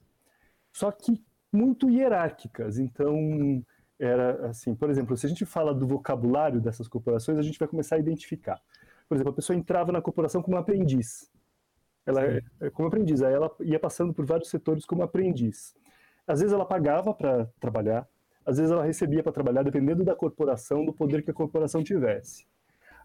só 0.71 0.91
que 0.91 1.23
muito 1.51 1.89
hierárquicas. 1.89 2.77
Então, 2.77 3.63
era 3.99 4.47
assim, 4.47 4.75
por 4.75 4.89
exemplo, 4.89 5.17
se 5.17 5.25
a 5.25 5.29
gente 5.29 5.45
fala 5.45 5.73
do 5.73 5.87
vocabulário 5.87 6.61
dessas 6.61 6.87
corporações, 6.87 7.37
a 7.37 7.41
gente 7.41 7.57
vai 7.57 7.67
começar 7.67 7.95
a 7.95 7.99
identificar. 7.99 8.61
Por 9.09 9.15
exemplo, 9.15 9.31
a 9.31 9.35
pessoa 9.35 9.57
entrava 9.57 9.91
na 9.91 10.01
corporação 10.01 10.41
como 10.41 10.57
aprendiz. 10.57 11.31
Ela 12.07 12.23
é, 12.25 12.41
é 12.61 12.69
como 12.69 12.87
aprendiz, 12.87 13.21
aí 13.21 13.33
ela 13.33 13.53
ia 13.59 13.77
passando 13.77 14.13
por 14.13 14.25
vários 14.25 14.49
setores 14.49 14.85
como 14.85 15.03
aprendiz. 15.03 15.75
Às 16.25 16.39
vezes 16.39 16.53
ela 16.53 16.65
pagava 16.65 17.13
para 17.13 17.49
trabalhar, 17.59 18.07
às 18.45 18.57
vezes 18.57 18.71
ela 18.71 18.85
recebia 18.85 19.21
para 19.21 19.33
trabalhar, 19.33 19.61
dependendo 19.61 20.05
da 20.05 20.15
corporação, 20.15 20.85
do 20.85 20.93
poder 20.93 21.21
que 21.21 21.31
a 21.31 21.33
corporação 21.33 21.83
tivesse. 21.83 22.47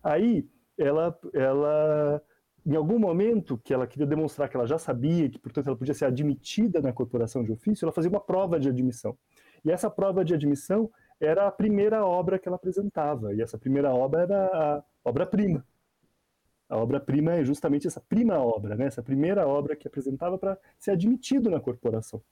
Aí, 0.05 0.49
ela, 0.79 1.19
ela, 1.35 2.23
em 2.65 2.77
algum 2.77 2.97
momento 2.97 3.59
que 3.59 3.75
ela 3.75 3.89
queria 3.89 4.07
demonstrar 4.07 4.49
que 4.49 4.57
ela 4.57 4.69
já 4.69 4.79
sabia, 4.79 5.29
que, 5.29 5.39
portanto, 5.39 5.67
ela 5.67 5.77
podia 5.77 5.95
ser 5.95 6.05
admitida 6.05 6.81
na 6.81 6.93
corporação 6.93 7.43
de 7.43 7.51
ofício, 7.51 7.85
ela 7.85 7.93
fazia 7.93 8.09
uma 8.09 8.21
prova 8.21 8.61
de 8.61 8.69
admissão. 8.69 9.19
E 9.65 9.71
essa 9.73 9.91
prova 9.91 10.25
de 10.25 10.33
admissão 10.33 10.89
era 11.21 11.49
a 11.49 11.51
primeira 11.51 12.07
obra 12.07 12.39
que 12.39 12.49
ela 12.49 12.57
apresentava, 12.57 13.35
e 13.35 13.43
essa 13.43 13.59
primeira 13.59 13.93
obra 13.93 14.23
era 14.23 14.47
a 14.47 14.85
obra-prima. 15.05 15.67
A 16.73 16.79
obra-prima 16.79 17.35
é 17.35 17.45
justamente 17.45 17.87
essa 17.87 18.01
prima 18.01 18.39
obra, 18.39 18.75
né? 18.75 18.87
essa 18.87 19.03
primeira 19.03 19.47
obra 19.47 19.77
que 19.77 19.87
apresentava 19.87 20.39
para 20.39 20.57
ser 20.79 20.93
admitido 20.93 21.51
na 21.51 21.61
corporação. 21.61 22.23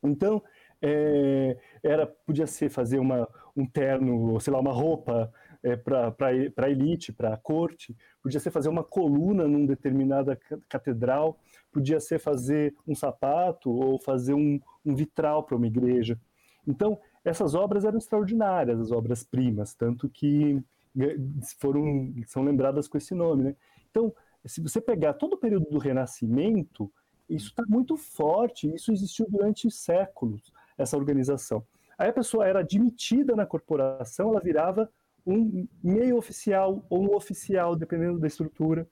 Então, 0.00 0.40
é, 0.80 1.56
era 1.82 2.06
podia 2.06 2.46
ser 2.46 2.68
fazer 2.68 3.00
uma, 3.00 3.28
um 3.56 3.66
terno, 3.66 4.38
sei 4.38 4.52
lá, 4.52 4.60
uma 4.60 4.72
roupa 4.72 5.32
é, 5.64 5.74
para 5.74 6.14
a 6.58 6.70
elite, 6.70 7.12
para 7.12 7.34
a 7.34 7.36
corte, 7.36 7.96
podia 8.22 8.38
ser 8.38 8.52
fazer 8.52 8.68
uma 8.68 8.84
coluna 8.84 9.48
numa 9.48 9.66
determinada 9.66 10.38
catedral, 10.68 11.36
podia 11.72 11.98
ser 11.98 12.20
fazer 12.20 12.76
um 12.86 12.94
sapato 12.94 13.68
ou 13.68 13.98
fazer 13.98 14.34
um, 14.34 14.60
um 14.86 14.94
vitral 14.94 15.42
para 15.42 15.56
uma 15.56 15.66
igreja. 15.66 16.16
Então, 16.64 17.00
essas 17.24 17.56
obras 17.56 17.84
eram 17.84 17.98
extraordinárias, 17.98 18.78
as 18.78 18.92
obras-primas, 18.92 19.74
tanto 19.74 20.08
que 20.08 20.62
é, 20.98 21.16
foram 21.58 22.12
são 22.26 22.42
lembradas 22.42 22.86
com 22.86 22.98
esse 22.98 23.14
nome. 23.14 23.44
Né? 23.44 23.56
Então, 23.92 24.12
se 24.46 24.60
você 24.60 24.80
pegar 24.80 25.12
todo 25.12 25.34
o 25.34 25.38
período 25.38 25.66
do 25.66 25.78
Renascimento, 25.78 26.90
isso 27.28 27.50
está 27.50 27.62
muito 27.68 27.96
forte, 27.96 28.74
isso 28.74 28.90
existiu 28.90 29.26
durante 29.28 29.70
séculos, 29.70 30.50
essa 30.76 30.96
organização. 30.96 31.62
Aí 31.98 32.08
a 32.08 32.12
pessoa 32.12 32.46
era 32.46 32.60
admitida 32.60 33.36
na 33.36 33.46
corporação, 33.46 34.30
ela 34.30 34.40
virava 34.40 34.90
um 35.24 35.68
meio 35.84 36.16
oficial 36.16 36.84
ou 36.88 37.02
um 37.02 37.14
oficial, 37.14 37.76
dependendo 37.76 38.18
da 38.18 38.26
estrutura, 38.26 38.88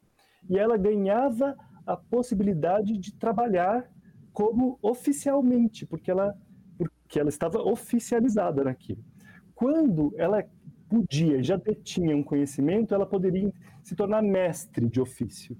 e 0.48 0.58
ela 0.58 0.76
ganhava 0.76 1.56
a 1.86 1.96
possibilidade 1.96 2.96
de 2.98 3.14
trabalhar 3.14 3.90
como 4.32 4.78
oficialmente, 4.82 5.86
porque 5.86 6.10
ela, 6.10 6.36
porque 6.76 7.18
ela 7.18 7.30
estava 7.30 7.58
oficializada 7.60 8.62
naquilo. 8.62 9.02
Quando 9.54 10.14
ela 10.16 10.44
podia, 10.88 11.42
já 11.42 11.56
detinha 11.56 12.16
um 12.16 12.22
conhecimento, 12.22 12.94
ela 12.94 13.06
poderia 13.06 13.52
se 13.82 13.94
tornar 13.94 14.22
mestre 14.22 14.88
de 14.88 15.00
ofício. 15.00 15.56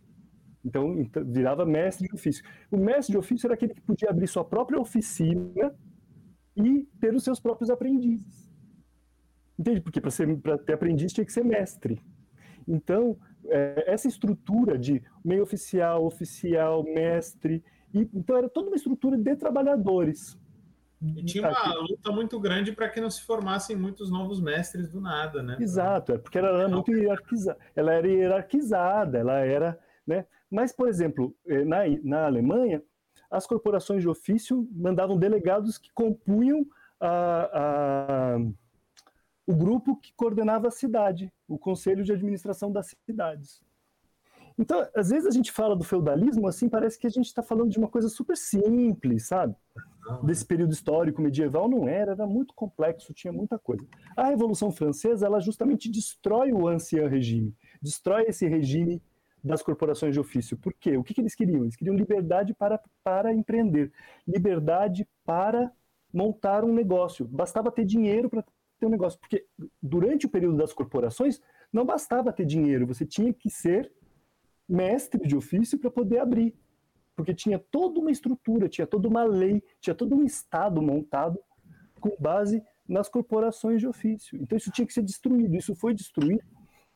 Então, 0.65 0.99
então, 0.99 1.25
virava 1.25 1.65
mestre 1.65 2.07
de 2.07 2.15
ofício. 2.15 2.45
O 2.71 2.77
mestre 2.77 3.13
de 3.13 3.19
ofício 3.19 3.47
era 3.47 3.55
aquele 3.55 3.75
que 3.75 3.81
podia 3.81 4.11
abrir 4.11 4.27
sua 4.27 4.45
própria 4.45 4.79
oficina 4.79 5.75
e 6.57 6.87
ter 7.01 7.15
os 7.15 7.25
seus 7.25 7.41
próprios 7.41 7.71
aprendizes. 7.71 8.51
Entende? 9.59 9.81
Porque 9.81 10.01
para 10.01 10.59
ter 10.59 10.73
aprendiz 10.75 11.13
tinha 11.13 11.25
que 11.25 11.33
ser 11.33 11.45
mestre. 11.45 12.01
Então, 12.67 13.19
é, 13.47 13.85
essa 13.87 14.09
estrutura 14.09 14.79
de 14.79 15.03
meio 15.25 15.43
oficial, 15.43 16.05
oficial, 16.05 16.83
mestre, 16.85 17.63
e, 17.93 18.09
então 18.15 18.37
era 18.37 18.49
toda 18.49 18.69
uma 18.69 18.77
estrutura 18.77 19.17
de 19.17 19.37
trabalhadores. 19.37 20.39
E 21.03 21.25
tinha 21.25 21.49
uma 21.49 21.75
luta 21.79 22.13
muito 22.13 22.39
grande 22.39 22.73
para 22.73 22.89
que 22.89 23.01
não 23.01 23.11
se 23.11 23.23
formassem 23.23 23.75
muitos 23.75 24.11
novos 24.11 24.39
mestres 24.41 24.91
do 24.91 25.01
nada, 25.01 25.43
né? 25.43 25.57
Exato, 25.59 26.13
é 26.13 26.19
porque 26.19 26.39
ela 26.39 26.49
era 26.49 26.69
muito 26.69 26.93
hierarquizada, 26.93 27.59
ela 27.75 27.95
era 27.95 28.07
hierarquizada, 28.07 29.19
ela 29.19 29.39
era, 29.39 29.79
né? 30.07 30.27
Mas, 30.51 30.73
por 30.73 30.89
exemplo, 30.89 31.35
eh, 31.47 31.65
na, 31.65 31.79
na 32.03 32.27
Alemanha, 32.27 32.83
as 33.31 33.47
corporações 33.47 34.03
de 34.03 34.09
ofício 34.09 34.69
mandavam 34.73 35.17
delegados 35.17 35.79
que 35.79 35.91
compunham 35.93 36.67
a, 37.01 37.51
a 37.53 38.39
o 39.47 39.57
grupo 39.57 39.97
que 39.97 40.13
coordenava 40.15 40.69
a 40.69 40.71
cidade, 40.71 41.33
o 41.49 41.59
Conselho 41.59 42.05
de 42.05 42.13
Administração 42.13 42.71
das 42.71 42.95
Cidades. 43.05 43.61
Então, 44.61 44.87
às 44.95 45.09
vezes 45.09 45.27
a 45.27 45.31
gente 45.31 45.51
fala 45.51 45.75
do 45.75 45.83
feudalismo 45.83 46.47
assim, 46.47 46.69
parece 46.69 46.99
que 46.99 47.07
a 47.07 47.11
gente 47.11 47.25
está 47.25 47.43
falando 47.43 47.71
de 47.71 47.79
uma 47.79 47.89
coisa 47.89 48.11
super 48.11 48.37
simples, 48.37 49.27
sabe? 49.27 49.57
Desse 50.23 50.45
período 50.45 50.75
histórico 50.75 51.23
medieval 51.23 51.67
não 51.67 51.89
era, 51.89 52.13
era 52.13 52.27
muito 52.27 52.53
complexo, 52.53 53.15
tinha 53.15 53.33
muita 53.33 53.59
coisa. 53.59 53.83
A 54.15 54.27
Revolução 54.27 54.71
Francesa, 54.71 55.25
ela 55.25 55.41
justamente 55.41 55.91
destrói 55.91 56.53
o 56.53 56.69
ancien 56.69 57.09
regime, 57.09 57.55
destrói 57.81 58.25
esse 58.29 58.47
regime 58.47 59.03
das 59.43 59.63
corporações 59.63 60.13
de 60.13 60.21
ofício. 60.21 60.59
Por 60.59 60.75
quê? 60.75 60.95
O 60.99 61.03
que, 61.03 61.15
que 61.15 61.23
eles 61.23 61.35
queriam? 61.35 61.63
Eles 61.63 61.75
queriam 61.75 61.97
liberdade 61.97 62.53
para, 62.53 62.79
para 63.03 63.33
empreender, 63.33 63.91
liberdade 64.29 65.09
para 65.25 65.73
montar 66.13 66.65
um 66.65 66.75
negócio. 66.75 67.27
Bastava 67.27 67.73
ter 67.73 67.87
dinheiro 67.87 68.29
para 68.29 68.45
ter 68.79 68.85
um 68.85 68.91
negócio. 68.91 69.19
Porque 69.19 69.47
durante 69.83 70.27
o 70.27 70.29
período 70.29 70.59
das 70.59 70.75
corporações, 70.75 71.41
não 71.73 71.87
bastava 71.87 72.31
ter 72.31 72.45
dinheiro, 72.45 72.87
você 72.87 73.07
tinha 73.07 73.33
que 73.33 73.49
ser 73.49 73.91
mestre 74.71 75.27
de 75.27 75.37
ofício 75.37 75.79
para 75.79 75.91
poder 75.91 76.19
abrir. 76.19 76.55
Porque 77.17 77.35
tinha 77.35 77.59
toda 77.59 78.01
uma 78.01 78.11
estrutura, 78.11 78.69
tinha 78.69 78.87
toda 78.87 79.09
uma 79.09 79.25
lei, 79.25 79.63
tinha 79.81 79.95
todo 79.95 80.15
um 80.15 80.25
Estado 80.25 80.81
montado 80.81 81.39
com 82.01 82.17
base 82.19 82.63
nas 82.89 83.09
corporações 83.09 83.81
de 83.81 83.87
ofício. 83.87 84.39
Então 84.41 84.57
isso 84.57 84.71
tinha 84.71 84.87
que 84.87 84.93
ser 84.93 85.03
destruído. 85.03 85.55
Isso 85.57 85.75
foi 85.75 85.93
destruído 85.93 86.43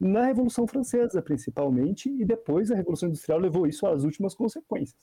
na 0.01 0.27
Revolução 0.27 0.67
Francesa, 0.67 1.23
principalmente, 1.23 2.09
e 2.11 2.25
depois 2.25 2.71
a 2.71 2.75
Revolução 2.75 3.09
Industrial 3.09 3.39
levou 3.39 3.67
isso 3.67 3.87
às 3.87 4.05
últimas 4.05 4.35
consequências. 4.35 4.99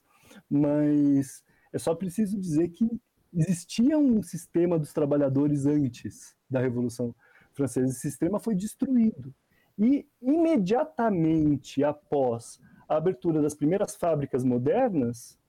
Mas 0.49 1.43
é 1.73 1.79
só 1.79 1.95
preciso 1.95 2.39
dizer 2.39 2.69
que 2.69 2.87
existia 3.33 3.97
um 3.97 4.21
sistema 4.21 4.77
dos 4.77 4.91
trabalhadores 4.91 5.65
antes 5.65 6.35
da 6.49 6.59
Revolução 6.59 7.15
Francesa. 7.53 7.87
Esse 7.87 8.01
sistema 8.01 8.39
foi 8.39 8.55
destruído. 8.55 9.33
E 9.77 10.07
imediatamente 10.21 11.83
após 11.83 12.59
a 12.87 12.97
abertura 12.97 13.41
das 13.41 13.55
primeiras 13.55 13.95
fábricas 13.95 14.43
modernas, 14.43 15.39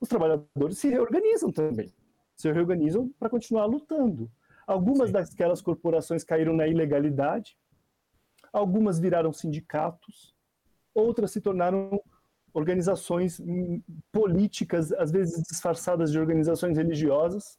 os 0.00 0.08
trabalhadores 0.08 0.78
se 0.78 0.88
reorganizam 0.88 1.50
também. 1.50 1.92
Se 2.36 2.50
reorganizam 2.50 3.08
para 3.18 3.30
continuar 3.30 3.66
lutando. 3.66 4.30
Algumas 4.66 5.08
Sim. 5.08 5.12
daquelas 5.12 5.60
corporações 5.60 6.24
caíram 6.24 6.54
na 6.54 6.66
ilegalidade, 6.66 7.56
algumas 8.52 8.98
viraram 8.98 9.32
sindicatos, 9.32 10.34
outras 10.94 11.32
se 11.32 11.40
tornaram 11.40 12.00
organizações 12.52 13.42
políticas, 14.12 14.92
às 14.92 15.10
vezes 15.10 15.42
disfarçadas 15.42 16.12
de 16.12 16.18
organizações 16.18 16.76
religiosas. 16.78 17.58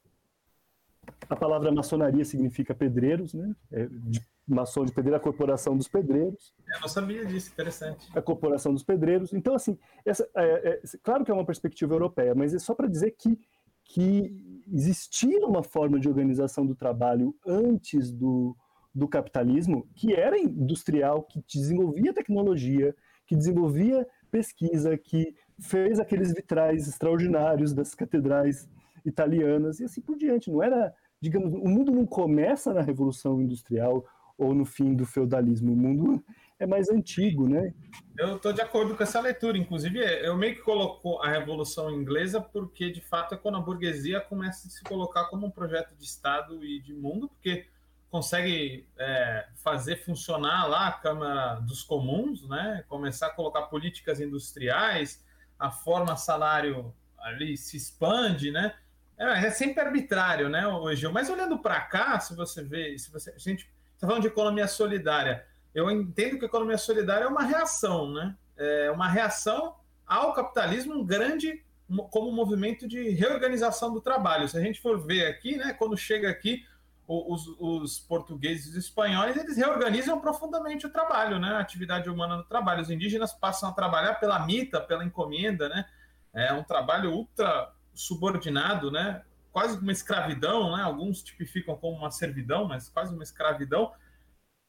A 1.29 1.35
palavra 1.35 1.71
maçonaria 1.71 2.23
significa 2.23 2.73
pedreiros, 2.73 3.33
né? 3.33 3.55
É 3.71 3.87
de 3.87 4.25
maçom 4.47 4.85
de 4.85 4.91
pedreiro, 4.91 5.17
a 5.17 5.19
corporação 5.19 5.75
dos 5.75 5.87
pedreiros. 5.87 6.53
Eu 6.73 6.81
não 6.81 6.87
sabia 6.87 7.25
disso, 7.25 7.51
interessante. 7.51 8.07
A 8.15 8.21
corporação 8.21 8.73
dos 8.73 8.83
pedreiros. 8.83 9.33
Então, 9.33 9.55
assim, 9.55 9.77
essa, 10.05 10.27
é, 10.35 10.69
é, 10.69 10.81
claro 11.03 11.25
que 11.25 11.31
é 11.31 11.33
uma 11.33 11.45
perspectiva 11.45 11.93
europeia, 11.93 12.35
mas 12.35 12.53
é 12.53 12.59
só 12.59 12.75
para 12.75 12.87
dizer 12.87 13.11
que, 13.17 13.39
que 13.83 14.63
existia 14.71 15.45
uma 15.45 15.63
forma 15.63 15.99
de 15.99 16.07
organização 16.07 16.65
do 16.65 16.75
trabalho 16.75 17.35
antes 17.45 18.11
do, 18.11 18.55
do 18.93 19.07
capitalismo 19.07 19.87
que 19.95 20.13
era 20.13 20.37
industrial, 20.37 21.23
que 21.23 21.43
desenvolvia 21.47 22.13
tecnologia, 22.13 22.95
que 23.25 23.35
desenvolvia 23.35 24.07
pesquisa, 24.29 24.97
que 24.97 25.35
fez 25.59 25.99
aqueles 25.99 26.33
vitrais 26.33 26.87
extraordinários 26.87 27.73
das 27.73 27.95
catedrais 27.95 28.69
italianas 29.03 29.79
e 29.79 29.85
assim 29.85 30.01
por 30.01 30.17
diante. 30.17 30.51
Não 30.51 30.61
era, 30.61 30.93
digamos, 31.21 31.53
o 31.53 31.67
mundo 31.67 31.91
não 31.91 32.05
começa 32.05 32.73
na 32.73 32.81
Revolução 32.81 33.41
Industrial 33.41 34.05
ou 34.37 34.53
no 34.53 34.65
fim 34.65 34.93
do 34.93 35.05
feudalismo. 35.05 35.73
O 35.73 35.75
mundo 35.75 36.23
é 36.59 36.65
mais 36.65 36.89
antigo, 36.89 37.47
né? 37.47 37.73
Eu 38.17 38.37
estou 38.37 38.53
de 38.53 38.61
acordo 38.61 38.95
com 38.95 39.03
essa 39.03 39.19
leitura. 39.19 39.57
Inclusive, 39.57 39.99
eu 39.99 40.37
meio 40.37 40.55
que 40.55 40.61
coloco 40.61 41.21
a 41.21 41.29
Revolução 41.29 41.91
Inglesa 41.91 42.41
porque, 42.41 42.91
de 42.91 43.01
fato, 43.01 43.35
é 43.35 43.37
quando 43.37 43.57
a 43.57 43.61
burguesia 43.61 44.21
começa 44.21 44.67
a 44.67 44.71
se 44.71 44.83
colocar 44.83 45.25
como 45.25 45.47
um 45.47 45.51
projeto 45.51 45.95
de 45.95 46.03
Estado 46.03 46.63
e 46.63 46.81
de 46.81 46.93
mundo, 46.93 47.29
porque 47.29 47.67
consegue 48.09 48.87
é, 48.97 49.47
fazer 49.55 49.97
funcionar 49.97 50.67
lá 50.67 50.87
a 50.87 50.91
Câmara 50.93 51.59
dos 51.59 51.83
Comuns, 51.83 52.47
né? 52.47 52.83
começar 52.87 53.27
a 53.27 53.33
colocar 53.33 53.63
políticas 53.63 54.21
industriais, 54.21 55.23
a 55.59 55.69
forma 55.69 56.15
salário 56.15 56.93
ali 57.17 57.57
se 57.57 57.75
expande, 57.75 58.51
né? 58.51 58.73
É, 59.17 59.45
é 59.47 59.49
sempre 59.49 59.81
arbitrário, 59.81 60.49
né, 60.49 60.67
hoje. 60.67 61.07
Mas 61.07 61.29
olhando 61.29 61.57
para 61.59 61.81
cá, 61.81 62.19
se 62.19 62.35
você 62.35 62.63
vê, 62.63 62.97
se 62.97 63.11
você, 63.11 63.31
a 63.31 63.37
gente 63.37 63.69
está 63.95 64.07
falando 64.07 64.21
de 64.21 64.27
economia 64.27 64.67
solidária, 64.67 65.45
eu 65.73 65.89
entendo 65.89 66.37
que 66.37 66.45
a 66.45 66.47
economia 66.47 66.77
solidária 66.77 67.25
é 67.25 67.27
uma 67.27 67.43
reação, 67.43 68.11
né? 68.11 68.35
É 68.55 68.91
uma 68.91 69.09
reação 69.09 69.75
ao 70.05 70.33
capitalismo, 70.33 70.93
um 70.93 71.05
grande 71.05 71.63
como 72.09 72.29
um 72.29 72.33
movimento 72.33 72.87
de 72.87 73.09
reorganização 73.09 73.93
do 73.93 74.01
trabalho. 74.01 74.47
Se 74.47 74.57
a 74.57 74.61
gente 74.61 74.81
for 74.81 74.99
ver 74.99 75.27
aqui, 75.27 75.55
né, 75.55 75.73
quando 75.73 75.95
chega 75.95 76.29
aqui 76.29 76.65
os, 77.07 77.47
os, 77.59 77.99
portugueses 77.99 78.65
e 78.65 78.69
os 78.69 78.75
espanhóis, 78.85 79.37
eles 79.37 79.57
reorganizam 79.57 80.19
profundamente 80.19 80.87
o 80.87 80.89
trabalho, 80.89 81.37
né? 81.37 81.49
A 81.49 81.59
atividade 81.59 82.09
humana 82.09 82.37
no 82.37 82.43
trabalho. 82.43 82.81
Os 82.81 82.89
indígenas 82.89 83.31
passam 83.31 83.69
a 83.69 83.73
trabalhar 83.73 84.15
pela 84.15 84.43
mita, 84.43 84.81
pela 84.81 85.05
encomenda, 85.05 85.69
né? 85.69 85.85
É 86.33 86.51
um 86.53 86.63
trabalho 86.63 87.11
ultra 87.11 87.71
subordinado, 87.93 88.89
né? 88.89 89.21
Quase 89.55 89.79
uma 89.79 89.93
escravidão, 89.93 90.75
né? 90.75 90.83
Alguns 90.83 91.23
tipificam 91.23 91.77
como 91.77 91.97
uma 91.97 92.11
servidão, 92.11 92.67
mas 92.67 92.89
quase 92.89 93.13
uma 93.13 93.23
escravidão. 93.23 93.93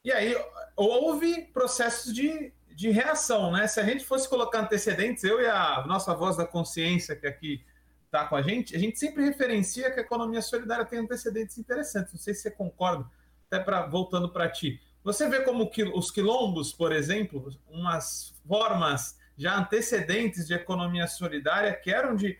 E 0.01 0.13
aí 0.13 0.33
houve 0.77 1.41
processos 1.47 2.13
de, 2.13 2.53
de 2.73 2.89
reação, 2.89 3.51
né? 3.51 3.67
Se 3.67 3.81
a 3.81 3.83
gente 3.83 4.05
fosse 4.05 4.29
colocar 4.29 4.61
antecedentes, 4.61 5.25
eu 5.25 5.41
e 5.41 5.45
a 5.45 5.83
nossa 5.85 6.15
voz 6.15 6.37
da 6.37 6.45
consciência 6.45 7.17
que 7.17 7.27
aqui 7.27 7.65
está 8.05 8.25
com 8.27 8.37
a 8.37 8.41
gente, 8.41 8.77
a 8.77 8.79
gente 8.79 8.97
sempre 8.97 9.25
referencia 9.25 9.91
que 9.91 9.99
a 9.99 10.03
economia 10.03 10.41
solidária 10.41 10.85
tem 10.85 10.99
antecedentes 10.99 11.57
interessantes. 11.57 12.13
Não 12.13 12.19
sei 12.21 12.33
se 12.33 12.43
você 12.43 12.51
concorda, 12.51 13.05
até 13.51 13.61
para 13.61 13.87
voltando 13.87 14.29
para 14.29 14.47
ti. 14.47 14.81
Você 15.03 15.27
vê 15.27 15.41
como 15.41 15.69
que 15.69 15.83
os 15.83 16.11
quilombos, 16.11 16.71
por 16.71 16.93
exemplo, 16.93 17.53
umas 17.67 18.33
formas 18.47 19.19
já 19.37 19.59
antecedentes 19.59 20.47
de 20.47 20.53
economia 20.53 21.07
solidária 21.07 21.75
que 21.75 21.91
eram 21.91 22.15
de 22.15 22.39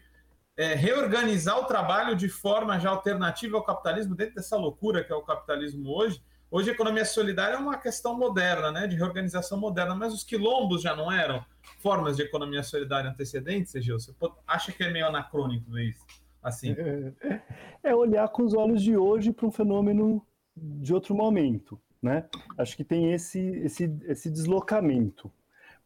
é, 0.57 0.73
reorganizar 0.73 1.59
o 1.59 1.65
trabalho 1.65 2.15
de 2.15 2.27
forma 2.27 2.79
já 2.79 2.89
alternativa 2.89 3.55
ao 3.55 3.63
capitalismo, 3.63 4.15
dentro 4.15 4.35
dessa 4.35 4.57
loucura 4.57 5.03
que 5.03 5.13
é 5.13 5.15
o 5.15 5.21
capitalismo 5.21 5.95
hoje. 5.95 6.21
Hoje 6.49 6.71
a 6.71 6.73
economia 6.73 7.05
solidária 7.05 7.55
é 7.55 7.59
uma 7.59 7.77
questão 7.77 8.17
moderna, 8.17 8.71
né, 8.71 8.87
de 8.87 8.95
reorganização 8.95 9.59
moderna, 9.59 9.93
mas 9.93 10.13
os 10.13 10.23
quilombos 10.23 10.81
já 10.81 10.95
não 10.95 11.11
eram 11.11 11.45
formas 11.79 12.17
de 12.17 12.23
economia 12.23 12.63
solidária 12.63 13.09
antecedentes, 13.09 13.73
Gil? 13.83 13.99
Você 13.99 14.13
acha 14.47 14.71
que 14.71 14.83
é 14.83 14.91
meio 14.91 15.05
anacrônico 15.05 15.77
isso? 15.77 16.03
Assim? 16.41 16.71
É, 16.71 17.41
é 17.83 17.95
olhar 17.95 18.27
com 18.29 18.43
os 18.43 18.53
olhos 18.53 18.81
de 18.81 18.97
hoje 18.97 19.31
para 19.33 19.45
um 19.45 19.51
fenômeno 19.51 20.25
de 20.55 20.93
outro 20.93 21.13
momento, 21.13 21.79
né? 22.01 22.25
Acho 22.57 22.75
que 22.75 22.83
tem 22.83 23.13
esse, 23.13 23.39
esse, 23.39 23.93
esse 24.05 24.31
deslocamento, 24.31 25.31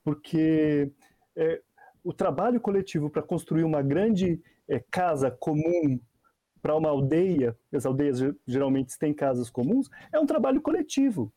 porque 0.04 0.92
é, 1.36 1.60
o 2.04 2.14
trabalho 2.14 2.62
coletivo 2.62 3.10
para 3.10 3.22
construir 3.22 3.64
uma 3.64 3.82
grande 3.82 4.42
é, 4.68 4.80
casa 4.92 5.32
comum 5.32 6.00
para 6.62 6.76
uma 6.76 6.90
aldeia, 6.90 7.58
as 7.74 7.86
aldeias 7.86 8.20
geralmente 8.46 8.98
têm 8.98 9.14
casas 9.14 9.50
comuns, 9.50 9.90
é 10.12 10.20
um 10.20 10.26
trabalho 10.26 10.62
coletivo. 10.62 11.34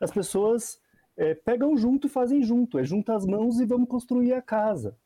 As 0.00 0.10
pessoas 0.10 0.80
é, 1.16 1.34
pegam 1.34 1.76
junto 1.76 2.06
e 2.06 2.10
fazem 2.10 2.42
junto, 2.42 2.78
é 2.78 2.84
juntar 2.84 3.16
as 3.16 3.26
mãos 3.26 3.58
e 3.58 3.66
vamos 3.66 3.88
construir 3.88 4.32
a 4.32 4.40
casa. 4.40 4.96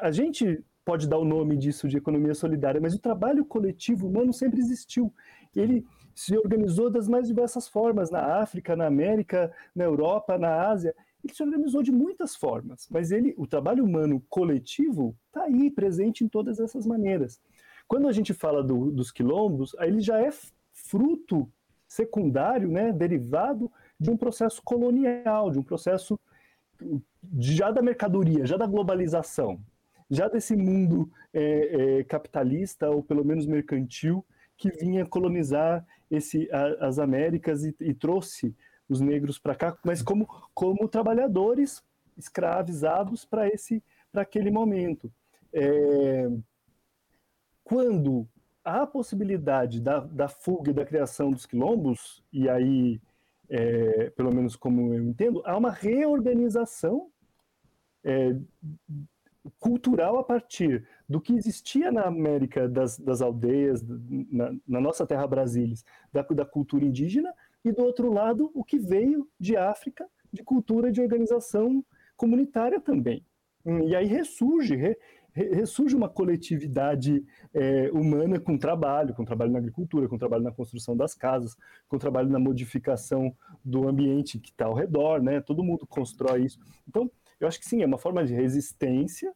A 0.00 0.10
gente 0.10 0.64
pode 0.84 1.06
dar 1.06 1.18
o 1.18 1.24
nome 1.24 1.56
disso 1.56 1.86
de 1.86 1.98
economia 1.98 2.34
solidária, 2.34 2.80
mas 2.80 2.94
o 2.94 2.98
trabalho 2.98 3.44
coletivo 3.44 4.08
humano 4.08 4.32
sempre 4.32 4.58
existiu. 4.58 5.14
Ele 5.54 5.86
se 6.14 6.36
organizou 6.36 6.90
das 6.90 7.06
mais 7.06 7.28
diversas 7.28 7.68
formas, 7.68 8.10
na 8.10 8.40
África, 8.40 8.74
na 8.74 8.86
América, 8.86 9.52
na 9.72 9.84
Europa, 9.84 10.36
na 10.36 10.68
Ásia. 10.68 10.94
Ele 11.24 11.34
se 11.34 11.42
organizou 11.42 11.82
de 11.82 11.90
muitas 11.90 12.36
formas, 12.36 12.88
mas 12.90 13.10
ele, 13.10 13.34
o 13.36 13.46
trabalho 13.46 13.84
humano 13.84 14.22
coletivo 14.28 15.16
está 15.26 15.44
aí, 15.44 15.70
presente 15.70 16.24
em 16.24 16.28
todas 16.28 16.60
essas 16.60 16.86
maneiras. 16.86 17.40
Quando 17.86 18.06
a 18.06 18.12
gente 18.12 18.32
fala 18.34 18.62
do, 18.62 18.90
dos 18.90 19.10
quilombos, 19.10 19.74
ele 19.80 20.00
já 20.00 20.20
é 20.20 20.30
fruto 20.72 21.50
secundário, 21.88 22.68
né, 22.68 22.92
derivado 22.92 23.70
de 23.98 24.10
um 24.10 24.16
processo 24.16 24.62
colonial, 24.62 25.50
de 25.50 25.58
um 25.58 25.62
processo 25.62 26.20
já 27.38 27.70
da 27.70 27.82
mercadoria, 27.82 28.46
já 28.46 28.56
da 28.56 28.66
globalização, 28.66 29.58
já 30.10 30.28
desse 30.28 30.54
mundo 30.54 31.10
é, 31.32 31.98
é, 31.98 32.04
capitalista 32.04 32.88
ou 32.90 33.02
pelo 33.02 33.24
menos 33.24 33.46
mercantil 33.46 34.24
que 34.56 34.70
vinha 34.70 35.06
colonizar 35.06 35.84
esse, 36.10 36.48
a, 36.52 36.86
as 36.86 36.98
Américas 36.98 37.64
e, 37.64 37.74
e 37.80 37.94
trouxe 37.94 38.54
os 38.88 39.00
negros 39.00 39.38
para 39.38 39.54
cá, 39.54 39.76
mas 39.84 40.02
como, 40.02 40.26
como 40.54 40.88
trabalhadores 40.88 41.82
escravizados 42.16 43.24
para 43.24 43.46
esse 43.48 43.82
para 44.10 44.22
aquele 44.22 44.50
momento. 44.50 45.12
É, 45.52 46.30
quando 47.62 48.26
há 48.64 48.82
a 48.82 48.86
possibilidade 48.86 49.80
da, 49.80 50.00
da 50.00 50.28
fuga 50.28 50.70
e 50.70 50.74
da 50.74 50.84
criação 50.84 51.30
dos 51.30 51.44
quilombos, 51.44 52.24
e 52.32 52.48
aí 52.48 53.00
é, 53.48 54.10
pelo 54.10 54.34
menos 54.34 54.56
como 54.56 54.94
eu 54.94 55.02
entendo, 55.02 55.42
há 55.44 55.56
uma 55.56 55.70
reorganização 55.70 57.10
é, 58.04 58.36
cultural 59.58 60.18
a 60.18 60.24
partir 60.24 60.86
do 61.08 61.20
que 61.20 61.32
existia 61.32 61.90
na 61.90 62.02
América 62.02 62.68
das, 62.68 62.98
das 62.98 63.22
aldeias, 63.22 63.82
na, 63.82 64.54
na, 64.66 64.80
nossa 64.80 65.06
terra 65.06 65.26
Brasília, 65.26 65.76
da, 66.12 66.22
da, 66.22 66.44
cultura 66.44 66.84
indígena, 66.84 67.32
e 67.64 67.72
do 67.72 67.82
outro 67.82 68.12
lado, 68.12 68.50
o 68.54 68.64
que 68.64 68.78
veio 68.78 69.28
de 69.38 69.56
África, 69.56 70.06
de 70.32 70.42
cultura 70.42 70.92
de 70.92 71.00
organização 71.00 71.84
comunitária 72.16 72.80
também. 72.80 73.24
E 73.64 73.94
aí 73.94 74.06
ressurge, 74.06 74.74
re, 74.74 74.96
ressurge 75.32 75.94
uma 75.94 76.08
coletividade 76.08 77.24
é, 77.52 77.90
humana 77.92 78.40
com 78.40 78.56
trabalho, 78.56 79.14
com 79.14 79.24
trabalho 79.24 79.52
na 79.52 79.58
agricultura, 79.58 80.08
com 80.08 80.18
trabalho 80.18 80.42
na 80.42 80.52
construção 80.52 80.96
das 80.96 81.14
casas, 81.14 81.56
com 81.88 81.98
trabalho 81.98 82.28
na 82.28 82.38
modificação 82.38 83.34
do 83.64 83.88
ambiente 83.88 84.38
que 84.38 84.50
está 84.50 84.66
ao 84.66 84.74
redor, 84.74 85.22
né? 85.22 85.40
Todo 85.40 85.62
mundo 85.62 85.86
constrói 85.86 86.44
isso. 86.44 86.58
Então, 86.88 87.10
eu 87.38 87.46
acho 87.46 87.60
que 87.60 87.66
sim, 87.66 87.82
é 87.82 87.86
uma 87.86 87.98
forma 87.98 88.24
de 88.24 88.34
resistência 88.34 89.32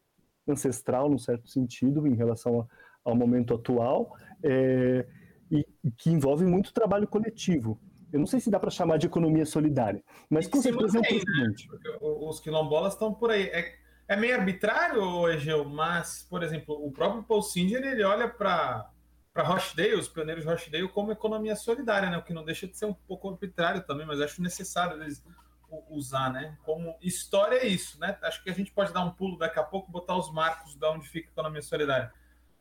ancestral, 0.46 1.08
num 1.08 1.18
certo 1.18 1.48
sentido, 1.48 2.06
em 2.06 2.14
relação 2.14 2.66
ao 3.04 3.14
momento 3.14 3.54
atual, 3.54 4.16
é, 4.42 5.06
e 5.50 5.64
que 5.96 6.10
envolve 6.10 6.44
muito 6.44 6.72
trabalho 6.72 7.06
coletivo. 7.06 7.78
Eu 8.12 8.18
não 8.18 8.26
sei 8.26 8.40
se 8.40 8.50
dá 8.50 8.60
para 8.60 8.70
chamar 8.70 8.98
de 8.98 9.06
economia 9.06 9.46
solidária, 9.46 10.02
mas 10.28 10.46
com 10.46 10.60
certeza 10.60 10.98
mantém, 10.98 11.18
é 11.18 11.22
um 11.22 11.24
precedente. 11.24 11.68
Né? 11.70 11.78
Os 12.00 12.40
quilombolas 12.40 12.92
estão 12.92 13.14
por 13.14 13.30
aí. 13.30 13.44
É, 13.44 13.74
é 14.08 14.16
meio 14.16 14.34
arbitrário, 14.34 15.28
Egeu, 15.28 15.64
mas, 15.64 16.26
por 16.28 16.42
exemplo, 16.42 16.74
o 16.84 16.92
próprio 16.92 17.22
Paul 17.22 17.42
Singer, 17.42 17.82
ele 17.82 18.04
olha 18.04 18.28
para 18.28 18.88
para 19.32 19.44
Rochdale, 19.44 19.94
os 19.94 20.08
pioneiros 20.08 20.44
de 20.44 20.50
Rochdale, 20.50 20.88
como 20.88 21.10
economia 21.10 21.56
solidária, 21.56 22.10
né? 22.10 22.18
O 22.18 22.22
que 22.22 22.34
não 22.34 22.44
deixa 22.44 22.66
de 22.66 22.76
ser 22.76 22.84
um 22.84 22.92
pouco 22.92 23.30
arbitrário 23.30 23.82
também, 23.82 24.06
mas 24.06 24.20
acho 24.20 24.42
necessário 24.42 25.02
eles 25.02 25.24
usar, 25.88 26.30
né? 26.30 26.56
Como 26.64 26.96
história 27.00 27.56
é 27.56 27.66
isso, 27.66 27.98
né? 27.98 28.18
Acho 28.22 28.42
que 28.42 28.50
a 28.50 28.54
gente 28.54 28.70
pode 28.70 28.92
dar 28.92 29.04
um 29.04 29.10
pulo 29.10 29.38
daqui 29.38 29.58
a 29.58 29.62
pouco, 29.62 29.90
botar 29.90 30.16
os 30.16 30.30
marcos 30.30 30.74
de 30.74 30.86
onde 30.86 31.08
fica 31.08 31.28
a 31.28 31.32
economia 31.32 31.62
solidária. 31.62 32.12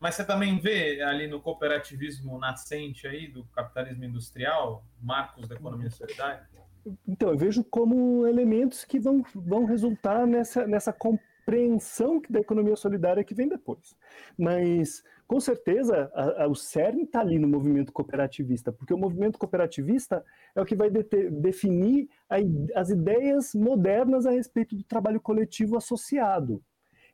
Mas 0.02 0.16
você 0.16 0.26
também 0.26 0.60
vê 0.60 1.00
ali 1.04 1.28
no 1.28 1.40
cooperativismo 1.40 2.40
nascente 2.40 3.06
aí 3.06 3.28
do 3.28 3.46
capitalismo 3.46 4.04
industrial, 4.04 4.84
marcos 5.00 5.48
da 5.48 5.54
economia 5.54 5.92
solidária? 5.92 6.50
Então, 7.08 7.30
eu 7.30 7.38
vejo 7.38 7.64
como 7.64 8.26
elementos 8.26 8.84
que 8.84 9.00
vão, 9.00 9.24
vão 9.36 9.64
resultar 9.66 10.26
nessa, 10.26 10.66
nessa 10.66 10.92
compreensão 10.92 12.20
da 12.28 12.40
economia 12.40 12.76
solidária 12.76 13.24
que 13.24 13.36
vem 13.36 13.48
depois. 13.48 13.96
Mas, 14.36 15.04
com 15.28 15.40
certeza, 15.40 16.12
a, 16.16 16.46
a, 16.46 16.48
o 16.48 16.56
cerne 16.56 17.04
está 17.04 17.20
ali 17.20 17.38
no 17.38 17.48
movimento 17.48 17.94
cooperativista, 17.94 18.72
porque 18.72 18.96
o 18.96 18.98
movimento 18.98 19.38
cooperativista 19.38 20.26
é 20.56 20.62
o 20.62 20.66
que 20.66 20.76
vai 20.76 20.90
de, 20.90 21.04
definir 21.30 22.10
a, 22.28 22.38
as 22.76 22.90
ideias 22.90 23.54
modernas 23.54 24.26
a 24.26 24.32
respeito 24.32 24.76
do 24.76 24.84
trabalho 24.84 25.22
coletivo 25.22 25.78
associado. 25.78 26.60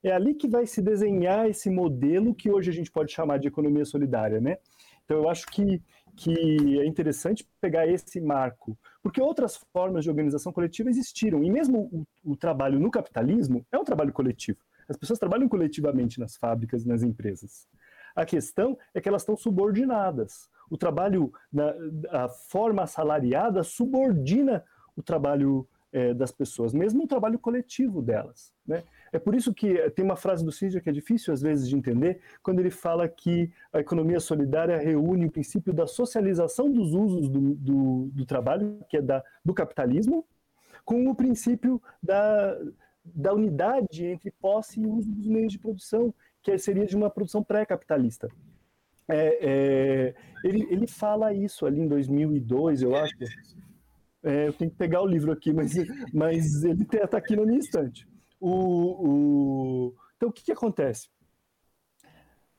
É 0.04 0.12
ali 0.12 0.34
que 0.34 0.48
vai 0.48 0.66
se 0.66 0.82
desenhar 0.82 1.50
esse 1.50 1.70
modelo 1.70 2.34
que 2.34 2.50
hoje 2.50 2.70
a 2.70 2.74
gente 2.74 2.92
pode 2.92 3.12
chamar 3.12 3.40
de 3.40 3.48
economia 3.48 3.86
solidária, 3.86 4.40
né? 4.40 4.58
Então 5.04 5.18
eu 5.18 5.30
acho 5.30 5.48
que, 5.48 5.82
que 6.16 6.80
é 6.80 6.86
interessante 6.86 7.48
pegar 7.62 7.88
esse 7.88 8.20
marco, 8.20 8.78
porque 9.02 9.22
outras 9.22 9.58
formas 9.72 10.04
de 10.04 10.10
organização 10.10 10.52
coletiva 10.52 10.90
existiram, 10.90 11.44
e 11.44 11.50
mesmo 11.50 11.90
o, 12.24 12.32
o 12.32 12.36
trabalho 12.36 12.80
no 12.80 12.92
capitalismo 12.92 13.66
é 13.72 13.78
um 13.78 13.84
trabalho 13.84 14.14
coletivo. 14.14 14.60
As 14.88 14.98
pessoas 14.98 15.20
trabalham 15.20 15.50
coletivamente 15.50 16.20
nas 16.20 16.36
fábricas, 16.36 16.86
nas 16.86 17.04
empresas. 17.04 17.68
A 18.16 18.26
questão 18.26 18.78
é 18.94 19.02
que 19.02 19.08
elas 19.08 19.22
estão 19.22 19.38
subordinadas. 19.38 20.50
O 20.70 20.78
trabalho, 20.78 21.32
na, 21.52 21.74
a 22.10 22.30
forma 22.30 22.84
assalariada 22.84 23.64
subordina 23.64 24.64
o 24.96 25.04
trabalho 25.04 25.68
é, 25.92 26.14
das 26.14 26.32
pessoas, 26.32 26.74
mesmo 26.74 27.04
o 27.04 27.08
trabalho 27.08 27.38
coletivo 27.40 28.02
delas. 28.02 28.52
Né? 28.66 28.84
É 29.12 29.20
por 29.20 29.36
isso 29.36 29.54
que 29.54 29.90
tem 29.92 30.04
uma 30.04 30.16
frase 30.16 30.44
do 30.44 30.52
Cid 30.52 30.82
que 30.82 30.90
é 30.90 30.94
difícil 30.94 31.34
às 31.34 31.42
vezes 31.42 31.68
de 31.68 31.76
entender, 31.76 32.20
quando 32.42 32.60
ele 32.60 32.70
fala 32.70 33.08
que 33.08 33.52
a 33.72 33.80
economia 33.80 34.20
solidária 34.20 34.78
reúne 34.78 35.26
o 35.26 35.32
princípio 35.32 35.74
da 35.74 35.88
socialização 35.88 36.72
dos 36.72 36.94
usos 36.94 37.30
do, 37.30 37.56
do, 37.56 38.10
do 38.14 38.26
trabalho, 38.26 38.80
que 38.90 38.98
é 38.98 39.02
da, 39.02 39.24
do 39.44 39.54
capitalismo, 39.54 40.26
com 40.84 41.08
o 41.10 41.16
princípio 41.16 41.82
da, 42.02 42.58
da 43.04 43.34
unidade 43.34 44.06
entre 44.06 44.32
posse 44.32 44.80
e 44.80 44.86
uso 44.86 45.10
dos 45.10 45.28
meios 45.28 45.52
de 45.52 45.60
produção, 45.60 46.14
que 46.42 46.58
seria 46.58 46.86
de 46.86 46.96
uma 46.96 47.10
produção 47.10 47.44
pré-capitalista. 47.44 48.30
É, 49.10 49.38
é, 49.42 50.16
ele, 50.44 50.68
ele 50.70 50.88
fala 50.88 51.34
isso 51.34 51.66
ali 51.66 51.82
em 51.82 51.88
2002, 51.88 52.82
eu 52.82 52.96
acho. 52.96 53.16
É, 54.24 54.48
eu 54.48 54.54
tenho 54.54 54.72
que 54.72 54.78
pegar 54.78 55.02
o 55.02 55.08
livro 55.08 55.32
aqui, 55.32 55.54
mas, 55.54 55.74
mas 56.14 56.64
ele 56.64 56.84
está 56.84 57.18
aqui 57.18 57.36
na 57.36 57.46
minha 57.46 57.60
estante. 57.60 58.08
O, 58.40 58.50
o... 59.90 59.96
Então, 60.16 60.30
o 60.30 60.32
que, 60.32 60.44
que 60.44 60.52
acontece? 60.52 61.10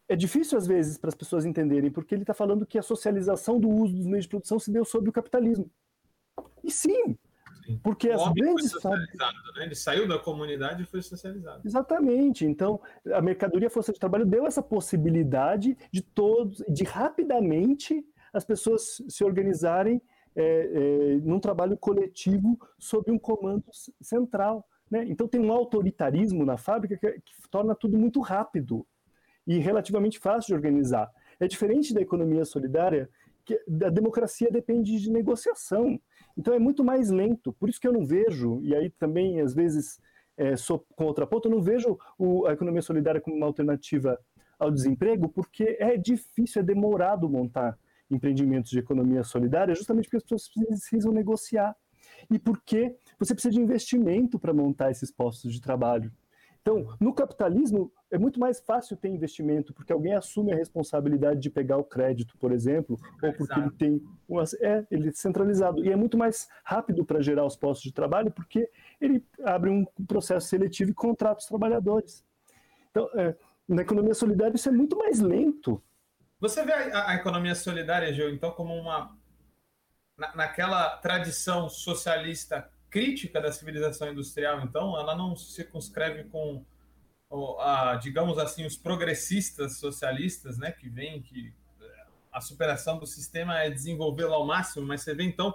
É 0.09 0.17
difícil, 0.17 0.57
às 0.57 0.67
vezes, 0.67 0.97
para 0.97 1.09
as 1.09 1.15
pessoas 1.15 1.45
entenderem, 1.45 1.91
porque 1.91 2.15
ele 2.15 2.23
está 2.23 2.33
falando 2.33 2.67
que 2.67 2.79
a 2.79 2.83
socialização 2.83 3.61
do 3.61 3.69
uso 3.69 3.95
dos 3.95 4.07
meios 4.07 4.25
de 4.25 4.31
produção 4.31 4.59
se 4.59 4.73
deu 4.73 4.85
sob 4.85 5.09
o 5.09 5.13
capitalismo. 5.13 5.71
E 6.65 6.71
sim, 6.71 7.17
porque 7.83 8.11
as 8.11 8.33
grandes 8.33 8.73
fábricas. 8.81 9.19
Né? 9.19 9.65
Ele 9.65 9.75
saiu 9.75 10.09
da 10.09 10.19
comunidade 10.19 10.83
e 10.83 10.87
foi 10.87 11.03
socializado. 11.03 11.61
Exatamente. 11.65 12.47
Então, 12.47 12.81
a 13.13 13.21
mercadoria 13.21 13.69
força 13.69 13.93
de 13.93 13.99
trabalho 13.99 14.25
deu 14.25 14.47
essa 14.47 14.63
possibilidade 14.63 15.77
de 15.93 16.01
todos, 16.01 16.65
de 16.69 16.85
rapidamente 16.85 18.05
as 18.33 18.45
pessoas 18.45 19.03
se 19.09 19.25
organizarem 19.25 20.01
é, 20.35 20.43
é, 20.43 21.15
num 21.23 21.41
trabalho 21.41 21.77
coletivo 21.77 22.59
sob 22.79 23.11
um 23.11 23.19
comando 23.19 23.65
central. 24.01 24.67
Né? 24.91 25.05
Então 25.09 25.29
tem 25.29 25.41
um 25.41 25.53
autoritarismo 25.53 26.45
na 26.45 26.57
fábrica 26.57 26.97
que, 26.97 27.21
que 27.21 27.49
torna 27.51 27.75
tudo 27.75 27.99
muito 27.99 28.21
rápido 28.21 28.87
e 29.47 29.59
relativamente 29.59 30.19
fácil 30.19 30.49
de 30.49 30.55
organizar. 30.55 31.11
É 31.41 31.47
diferente 31.47 31.95
da 31.95 32.01
economia 32.01 32.45
solidária, 32.45 33.09
que 33.45 33.59
a 33.83 33.89
democracia 33.89 34.51
depende 34.51 35.01
de 35.01 35.11
negociação. 35.11 35.99
Então 36.37 36.53
é 36.53 36.59
muito 36.59 36.85
mais 36.85 37.11
lento. 37.11 37.53
Por 37.55 37.69
isso 37.69 37.81
que 37.81 37.89
eu 37.89 37.93
não 37.93 38.05
vejo, 38.05 38.61
e 38.63 38.75
aí 38.75 38.91
também 38.91 39.41
às 39.41 39.55
vezes 39.55 39.99
é, 40.37 40.55
sou 40.57 40.87
contraponto, 40.95 41.49
eu 41.49 41.53
não 41.53 41.63
vejo 41.63 41.99
o, 42.19 42.47
a 42.47 42.53
economia 42.53 42.83
solidária 42.83 43.21
como 43.21 43.37
uma 43.37 43.47
alternativa 43.47 44.19
ao 44.59 44.71
desemprego, 44.71 45.29
porque 45.29 45.77
é 45.81 45.97
difícil, 45.97 46.61
é 46.61 46.65
demorado 46.65 47.29
montar 47.29 47.79
empreendimentos 48.11 48.71
de 48.71 48.79
economia 48.79 49.23
solidária, 49.23 49.75
justamente 49.75 50.05
porque 50.05 50.17
as 50.17 50.23
pessoas 50.23 50.49
precisam 50.49 51.13
negociar 51.13 51.77
e 52.31 52.39
porque 52.39 52.95
você 53.19 53.35
precisa 53.35 53.53
de 53.53 53.61
investimento 53.61 54.39
para 54.39 54.53
montar 54.53 54.91
esses 54.91 55.11
postos 55.11 55.53
de 55.53 55.61
trabalho. 55.61 56.13
Então, 56.61 56.95
no 57.01 57.15
capitalismo, 57.15 57.91
é 58.11 58.19
muito 58.19 58.39
mais 58.39 58.61
fácil 58.61 58.97
ter 58.97 59.09
investimento, 59.09 59.73
porque 59.73 59.93
alguém 59.93 60.15
assume 60.15 60.53
a 60.53 60.57
responsabilidade 60.57 61.41
de 61.41 61.49
pegar 61.49 61.79
o 61.79 61.85
crédito, 61.85 62.37
por 62.37 62.53
exemplo, 62.53 62.99
ou 63.23 63.33
porque 63.33 63.59
ele 63.59 63.71
tem 63.71 64.03
uma, 64.29 64.45
é, 64.61 64.87
ele 64.91 65.09
é 65.09 65.13
centralizado. 65.13 65.83
E 65.85 65.91
é 65.91 65.97
muito 65.97 66.19
mais 66.19 66.47
rápido 66.63 67.05
para 67.07 67.23
gerar 67.23 67.47
os 67.47 67.57
postos 67.57 67.85
de 67.85 67.93
trabalho, 67.93 68.31
porque 68.31 68.71
ele 69.01 69.25
abre 69.45 69.71
um 69.71 69.85
processo 70.07 70.49
seletivo 70.49 70.91
e 70.91 70.95
contrata 70.95 71.41
os 71.41 71.47
trabalhadores. 71.47 72.25
Então, 72.91 73.09
é, 73.15 73.35
na 73.67 73.83
economia 73.83 74.15
solidária, 74.15 74.55
isso 74.55 74.69
é 74.69 74.73
muito 74.73 74.97
mais 74.97 75.21
lento. 75.21 75.83
Você 76.41 76.65
vê 76.65 76.73
a, 76.73 77.11
a 77.11 77.15
economia 77.15 77.55
solidária, 77.55 78.13
Gil, 78.13 78.31
então, 78.31 78.51
como 78.51 78.75
uma 78.75 79.17
na, 80.19 80.35
naquela 80.35 80.99
tradição 80.99 81.69
socialista 81.69 82.69
crítica 82.91 83.41
da 83.41 83.53
civilização 83.53 84.11
industrial, 84.11 84.61
então, 84.63 84.99
ela 84.99 85.17
não 85.17 85.37
se 85.37 85.53
circunscreve 85.53 86.25
com, 86.25 86.65
a, 87.61 87.97
digamos 87.97 88.39
assim, 88.39 88.65
os 88.67 88.77
progressistas 88.77 89.79
socialistas, 89.79 90.59
né, 90.59 90.73
que 90.73 90.89
vêm 90.89 91.23
que 91.23 91.53
eh, 91.81 92.07
a 92.33 92.41
superação 92.41 92.99
do 92.99 93.07
sistema 93.07 93.59
é 93.61 93.71
desenvolvê-lo 93.71 94.35
ao 94.35 94.47
máximo, 94.47 94.87
mas 94.87 95.03
você 95.03 95.15
vê, 95.15 95.25
então, 95.25 95.55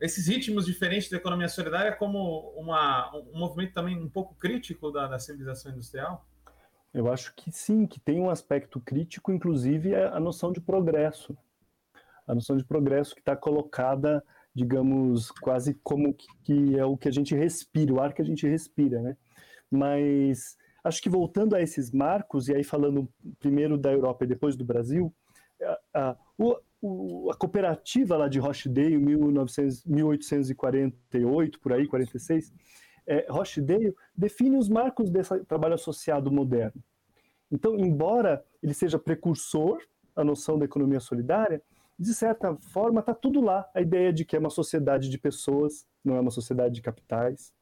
esses 0.00 0.28
ritmos 0.28 0.66
diferentes 0.66 1.10
da 1.10 1.16
economia 1.16 1.48
solidária 1.48 1.94
como 1.94 2.50
uma, 2.56 3.14
um 3.16 3.38
movimento 3.38 3.74
também 3.74 3.96
um 3.96 4.08
pouco 4.08 4.34
crítico 4.36 4.90
da, 4.90 5.08
da 5.08 5.18
civilização 5.18 5.72
industrial? 5.72 6.26
Eu 6.94 7.12
acho 7.12 7.34
que 7.34 7.52
sim, 7.52 7.86
que 7.86 8.00
tem 8.00 8.20
um 8.20 8.30
aspecto 8.30 8.80
crítico, 8.80 9.30
inclusive 9.30 9.92
é 9.92 10.06
a 10.06 10.18
noção 10.18 10.52
de 10.52 10.60
progresso 10.60 11.36
a 12.28 12.34
noção 12.34 12.56
de 12.56 12.64
progresso 12.64 13.14
que 13.14 13.20
está 13.20 13.34
colocada, 13.34 14.22
digamos, 14.58 15.30
quase 15.30 15.74
como 15.84 16.12
que, 16.42 16.76
é 16.76 16.84
o 16.84 16.96
que 16.96 17.08
a 17.08 17.12
gente 17.12 17.34
respira, 17.34 17.94
o 17.94 18.00
ar 18.00 18.12
que 18.12 18.20
a 18.20 18.24
gente 18.24 18.46
respira, 18.46 19.00
né? 19.00 19.16
Mas 19.70 20.56
acho 20.82 21.00
que 21.00 21.08
voltando 21.08 21.54
a 21.54 21.62
esses 21.62 21.92
marcos, 21.92 22.48
e 22.48 22.54
aí 22.54 22.64
falando 22.64 23.08
primeiro 23.38 23.78
da 23.78 23.92
Europa 23.92 24.24
e 24.24 24.28
depois 24.28 24.56
do 24.56 24.64
Brasil, 24.64 25.14
a, 25.62 25.78
a, 25.94 26.16
o, 26.82 27.30
a 27.30 27.36
cooperativa 27.36 28.16
lá 28.16 28.28
de 28.28 28.40
Rochdale, 28.40 28.98
1900, 28.98 29.84
1848, 29.84 31.60
por 31.60 31.72
aí, 31.72 31.86
46, 31.86 32.52
é, 33.06 33.26
Rochdale 33.30 33.94
define 34.16 34.56
os 34.56 34.68
marcos 34.68 35.08
desse 35.08 35.38
trabalho 35.44 35.74
associado 35.74 36.32
moderno. 36.32 36.82
Então, 37.50 37.78
embora 37.78 38.44
ele 38.62 38.74
seja 38.74 38.98
precursor 38.98 39.78
à 40.16 40.24
noção 40.24 40.58
da 40.58 40.64
economia 40.64 41.00
solidária, 41.00 41.62
de 41.98 42.14
certa 42.14 42.56
forma, 42.56 43.00
está 43.00 43.12
tudo 43.12 43.40
lá. 43.40 43.68
A 43.74 43.80
ideia 43.80 44.12
de 44.12 44.24
que 44.24 44.36
é 44.36 44.38
uma 44.38 44.50
sociedade 44.50 45.08
de 45.08 45.18
pessoas, 45.18 45.86
não 46.04 46.14
é 46.16 46.20
uma 46.20 46.30
sociedade 46.30 46.74
de 46.76 46.82
capitais. 46.82 47.52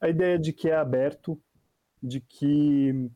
A 0.00 0.08
ideia 0.08 0.38
de 0.38 0.52
que 0.52 0.68
é 0.68 0.74
aberto, 0.74 1.40
de 2.02 2.20
que, 2.20 3.08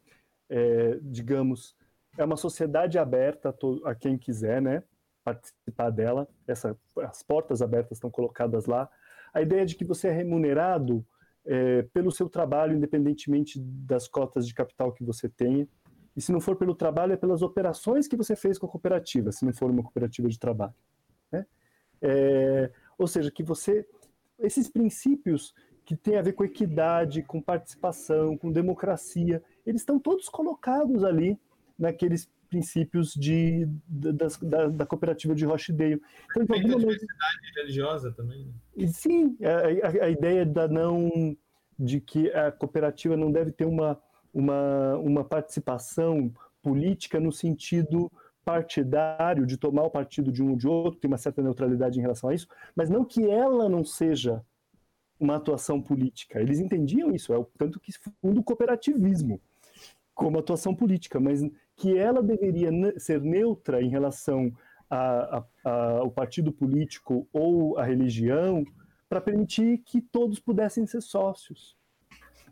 é, 0.49 0.99
digamos, 1.03 1.75
é 2.17 2.25
uma 2.25 2.37
sociedade 2.37 2.97
aberta 2.99 3.55
a, 3.85 3.95
quem 3.95 4.17
quiser, 4.17 4.63
né? 4.63 4.85
Participar 5.25 5.91
dela. 5.91 6.29
Essa, 6.47 6.79
as 7.03 7.23
portas 7.25 7.61
abertas 7.61 7.97
estão 7.97 8.11
colocadas 8.11 8.67
lá. 8.67 8.89
A 9.35 9.43
ideia 9.43 9.67
de 9.67 9.75
que 9.75 9.85
você 9.85 10.09
é 10.09 10.13
remunerado 10.13 11.05
é, 11.45 11.83
pelo 11.93 12.13
seu 12.13 12.29
trabalho, 12.29 12.77
independentemente 12.77 13.59
das 13.61 14.07
cotas 14.07 14.47
de 14.47 14.55
capital 14.55 14.93
que 14.93 15.03
você 15.03 15.29
tenha. 15.29 15.67
E 16.17 16.21
se 16.21 16.33
não 16.33 16.41
for 16.41 16.57
pelo 16.57 16.75
trabalho, 16.75 17.13
é 17.13 17.17
pelas 17.17 17.43
operações 17.43 18.09
que 18.09 18.17
você 18.17 18.35
fez 18.35 18.59
com 18.59 18.67
a 18.67 18.69
cooperativa, 18.69 19.31
se 19.31 19.45
não 19.45 19.53
for 19.53 19.71
uma 19.71 19.83
cooperativa 19.83 20.29
de 20.29 20.39
trabalho. 20.39 20.75
Né? 21.31 21.47
É, 22.01 22.71
ou 22.99 23.07
seja, 23.07 23.31
que 23.31 23.43
você. 23.43 23.87
Esses 24.39 24.69
princípios 24.69 25.55
que 25.85 25.97
têm 25.97 26.17
a 26.17 26.23
ver 26.23 26.33
com 26.33 26.45
equidade, 26.45 27.23
com 27.23 27.41
participação, 27.41 28.37
com 28.37 28.51
democracia, 28.51 29.43
eles 29.65 29.83
estão 29.83 29.99
todos 29.99 30.29
colocados 30.29 31.05
ali 31.05 31.39
naqueles 31.79 32.29
princípios 32.49 33.15
de, 33.15 33.69
da, 33.87 34.27
da, 34.43 34.69
da 34.69 34.87
cooperativa 34.87 35.35
de 35.35 35.45
Rochdale. 35.45 36.01
Então, 36.31 36.45
de 36.45 36.53
alguma 36.53 36.79
diversidade 36.79 37.53
religiosa 37.57 38.13
também. 38.13 38.53
Né? 38.77 38.87
Sim, 38.89 39.37
a, 39.43 40.03
a, 40.03 40.07
a, 40.07 40.11
ideia 40.11 40.45
da 40.45 40.67
não 40.67 41.37
de 41.79 42.01
que 42.01 42.31
a 42.33 42.51
cooperativa 42.51 43.17
não 43.17 43.31
deve 43.31 43.53
ter 43.53 43.65
uma, 43.67 44.01
uma, 44.37 44.99
uma 44.99 45.25
participação 45.25 46.31
política 46.63 47.19
no 47.19 47.33
sentido 47.33 48.13
partidário, 48.45 49.47
de 49.47 49.57
tomar 49.57 49.85
o 49.85 49.91
partido 49.91 50.31
de 50.31 50.43
um 50.43 50.51
ou 50.51 50.57
de 50.57 50.69
outro, 50.69 51.01
tem 51.01 51.09
uma 51.09 51.17
certa 51.17 51.43
neutralidade 51.43 51.99
em 51.99 52.03
relação 52.03 52.29
a 52.29 52.35
isso, 52.35 52.47
mas 52.77 52.91
não 52.91 53.03
que 53.03 53.29
ela 53.29 53.67
não 53.67 53.83
seja 53.83 54.45
uma 55.19 55.37
atuação 55.37 55.81
política. 55.81 56.39
Eles 56.39 56.61
entendiam 56.61 57.15
isso, 57.15 57.33
é 57.33 57.39
o 57.39 57.47
tanto 57.57 57.81
que 57.81 57.91
fundo 58.23 58.41
o 58.41 58.45
cooperativismo 58.45 59.41
como 60.15 60.39
atuação 60.39 60.75
política, 60.75 61.19
mas 61.19 61.41
que 61.75 61.97
ela 61.97 62.23
deveria 62.23 62.71
ser 62.99 63.23
neutra 63.23 63.81
em 63.81 63.89
relação 63.89 64.53
a, 64.91 65.39
a, 65.39 65.45
a, 65.65 65.91
ao 66.01 66.11
partido 66.11 66.53
político 66.53 67.27
ou 67.33 67.79
à 67.79 67.85
religião 67.85 68.65
para 69.09 69.21
permitir 69.21 69.79
que 69.79 70.01
todos 70.01 70.39
pudessem 70.39 70.87
ser 70.87 71.01
sócios 71.01 71.75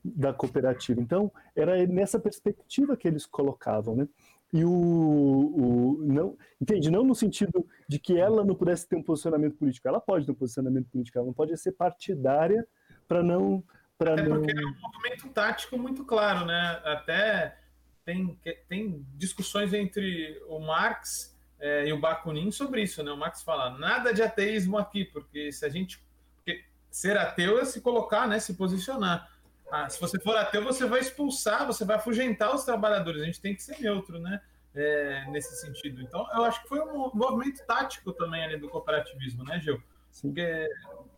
da 0.04 0.34
cooperativa. 0.34 1.00
Então, 1.00 1.32
era 1.56 1.86
nessa 1.86 2.20
perspectiva 2.20 2.96
que 2.96 3.08
eles 3.08 3.24
colocavam, 3.24 3.96
né? 3.96 4.08
E 4.52 4.64
o, 4.64 4.70
o 4.70 5.98
não, 6.02 6.38
entende? 6.60 6.90
Não 6.90 7.02
no 7.02 7.14
sentido 7.14 7.66
de 7.88 7.98
que 7.98 8.16
ela 8.16 8.44
não 8.44 8.54
pudesse 8.54 8.86
ter 8.86 8.94
um 8.94 9.02
posicionamento 9.02 9.56
político. 9.56 9.88
Ela 9.88 10.00
pode 10.00 10.26
ter 10.26 10.32
um 10.32 10.36
posicionamento 10.36 10.86
político, 10.88 11.18
ela 11.18 11.26
não 11.26 11.32
pode 11.32 11.56
ser 11.56 11.72
partidária 11.72 12.66
para 13.08 13.22
não 13.22 13.64
para 13.98 14.16
não... 14.16 14.38
porque 14.38 14.52
é 14.52 14.64
um 14.64 14.74
movimento 14.80 15.28
tático 15.30 15.78
muito 15.78 16.04
claro, 16.04 16.44
né? 16.44 16.80
Até 16.84 17.56
tem, 18.04 18.38
tem 18.68 19.04
discussões 19.14 19.72
entre 19.72 20.40
o 20.48 20.58
Marx 20.60 21.36
é, 21.58 21.88
e 21.88 21.92
o 21.92 21.98
Bakunin 21.98 22.50
sobre 22.50 22.82
isso, 22.82 23.02
né? 23.02 23.10
O 23.10 23.16
Marx 23.16 23.42
fala 23.42 23.76
nada 23.78 24.12
de 24.12 24.22
ateísmo 24.22 24.76
aqui, 24.78 25.04
porque 25.04 25.50
se 25.50 25.64
a 25.64 25.68
gente 25.68 26.04
porque 26.36 26.64
ser 26.90 27.16
ateu 27.16 27.58
é 27.58 27.64
se 27.64 27.80
colocar, 27.80 28.28
né? 28.28 28.38
Se 28.38 28.54
posicionar. 28.54 29.33
Ah, 29.70 29.88
se 29.88 30.00
você 30.00 30.18
for 30.18 30.36
ateu, 30.36 30.62
você 30.62 30.86
vai 30.86 31.00
expulsar, 31.00 31.66
você 31.66 31.84
vai 31.84 31.96
afugentar 31.96 32.54
os 32.54 32.64
trabalhadores. 32.64 33.22
A 33.22 33.24
gente 33.24 33.40
tem 33.40 33.54
que 33.54 33.62
ser 33.62 33.80
neutro, 33.80 34.18
né? 34.18 34.40
É, 34.74 35.24
nesse 35.30 35.54
sentido. 35.56 36.02
Então, 36.02 36.26
eu 36.34 36.44
acho 36.44 36.62
que 36.62 36.68
foi 36.68 36.80
um 36.80 37.10
movimento 37.14 37.64
tático 37.64 38.12
também 38.12 38.42
ali 38.42 38.56
do 38.56 38.68
cooperativismo, 38.68 39.44
né, 39.44 39.60
Gil? 39.60 39.80
Porque 40.20 40.68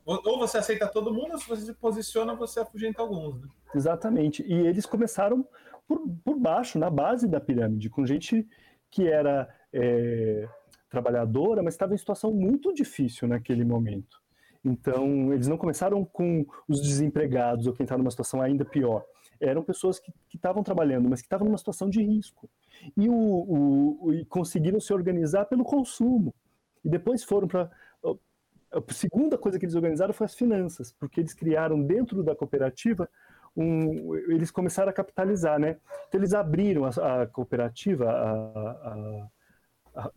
ou 0.04 0.38
você 0.38 0.58
aceita 0.58 0.86
todo 0.86 1.12
mundo, 1.12 1.32
ou 1.32 1.38
se 1.38 1.48
você 1.48 1.62
se 1.66 1.74
posiciona, 1.74 2.34
você 2.34 2.60
afugenta 2.60 3.02
alguns. 3.02 3.40
Né? 3.40 3.48
Exatamente. 3.74 4.42
E 4.46 4.54
eles 4.54 4.86
começaram 4.86 5.46
por, 5.86 6.00
por 6.24 6.38
baixo, 6.38 6.78
na 6.78 6.88
base 6.88 7.26
da 7.26 7.40
pirâmide, 7.40 7.90
com 7.90 8.06
gente 8.06 8.46
que 8.90 9.08
era 9.08 9.48
é, 9.72 10.48
trabalhadora, 10.88 11.62
mas 11.62 11.74
estava 11.74 11.94
em 11.94 11.98
situação 11.98 12.32
muito 12.32 12.72
difícil 12.72 13.26
naquele 13.26 13.64
momento. 13.64 14.22
Então, 14.66 15.32
eles 15.32 15.46
não 15.46 15.56
começaram 15.56 16.04
com 16.04 16.44
os 16.66 16.82
desempregados 16.82 17.68
ou 17.68 17.72
quem 17.72 17.84
está 17.84 17.96
numa 17.96 18.10
situação 18.10 18.42
ainda 18.42 18.64
pior. 18.64 19.04
Eram 19.40 19.62
pessoas 19.62 20.00
que 20.00 20.12
estavam 20.34 20.62
trabalhando, 20.64 21.08
mas 21.08 21.20
que 21.20 21.26
estavam 21.26 21.46
numa 21.46 21.56
situação 21.56 21.88
de 21.88 22.02
risco. 22.02 22.50
E, 22.96 23.08
o, 23.08 23.14
o, 23.14 24.10
o, 24.10 24.26
conseguiram 24.26 24.80
se 24.80 24.92
organizar 24.92 25.44
pelo 25.44 25.62
consumo. 25.62 26.34
E 26.84 26.88
depois 26.88 27.22
foram 27.22 27.46
para. 27.46 27.70
A 28.72 28.92
segunda 28.92 29.38
coisa 29.38 29.56
que 29.58 29.64
eles 29.64 29.76
organizaram 29.76 30.12
foi 30.12 30.24
as 30.24 30.34
finanças, 30.34 30.92
porque 30.98 31.20
eles 31.20 31.32
criaram 31.32 31.80
dentro 31.80 32.24
da 32.24 32.34
cooperativa 32.34 33.08
um, 33.56 34.14
eles 34.28 34.50
começaram 34.50 34.90
a 34.90 34.92
capitalizar, 34.92 35.58
né? 35.58 35.78
Então 36.08 36.20
eles 36.20 36.34
abriram 36.34 36.84
a, 36.84 37.22
a 37.22 37.26
cooperativa, 37.26 38.10
a 38.10 39.26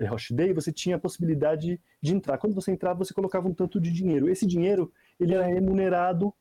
Roche 0.08 0.34
Day, 0.34 0.54
você 0.54 0.72
tinha 0.72 0.96
a 0.96 1.00
possibilidade 1.00 1.80
de 2.02 2.13
entrar. 2.13 2.38
Quando 2.38 2.54
você 2.54 2.72
entrava, 2.72 3.00
você 3.00 3.13
colocava 3.13 3.48
um 3.48 3.54
tanto 3.54 3.80
de 3.80 3.92
dinheiro. 3.92 4.30
Esse 4.30 4.46
dinheiro 4.46 4.92
ele 5.20 5.34
era 5.34 5.46
remunerado 5.46 6.34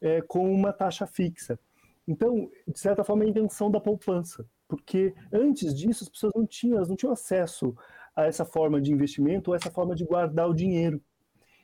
é, 0.00 0.22
com 0.22 0.50
uma 0.52 0.72
taxa 0.72 1.06
fixa. 1.06 1.58
Então, 2.06 2.50
de 2.66 2.78
certa 2.78 3.02
forma, 3.02 3.24
é 3.24 3.26
a 3.26 3.30
invenção 3.30 3.70
da 3.70 3.80
poupança, 3.80 4.46
porque 4.68 5.14
antes 5.32 5.74
disso 5.74 6.04
as 6.04 6.08
pessoas 6.08 6.32
não 6.34 6.46
tinham, 6.46 6.80
não 6.86 6.96
tinham 6.96 7.12
acesso 7.12 7.76
a 8.14 8.24
essa 8.24 8.44
forma 8.44 8.80
de 8.80 8.92
investimento 8.92 9.50
ou 9.50 9.56
essa 9.56 9.70
forma 9.70 9.94
de 9.94 10.04
guardar 10.04 10.48
o 10.48 10.54
dinheiro. 10.54 11.02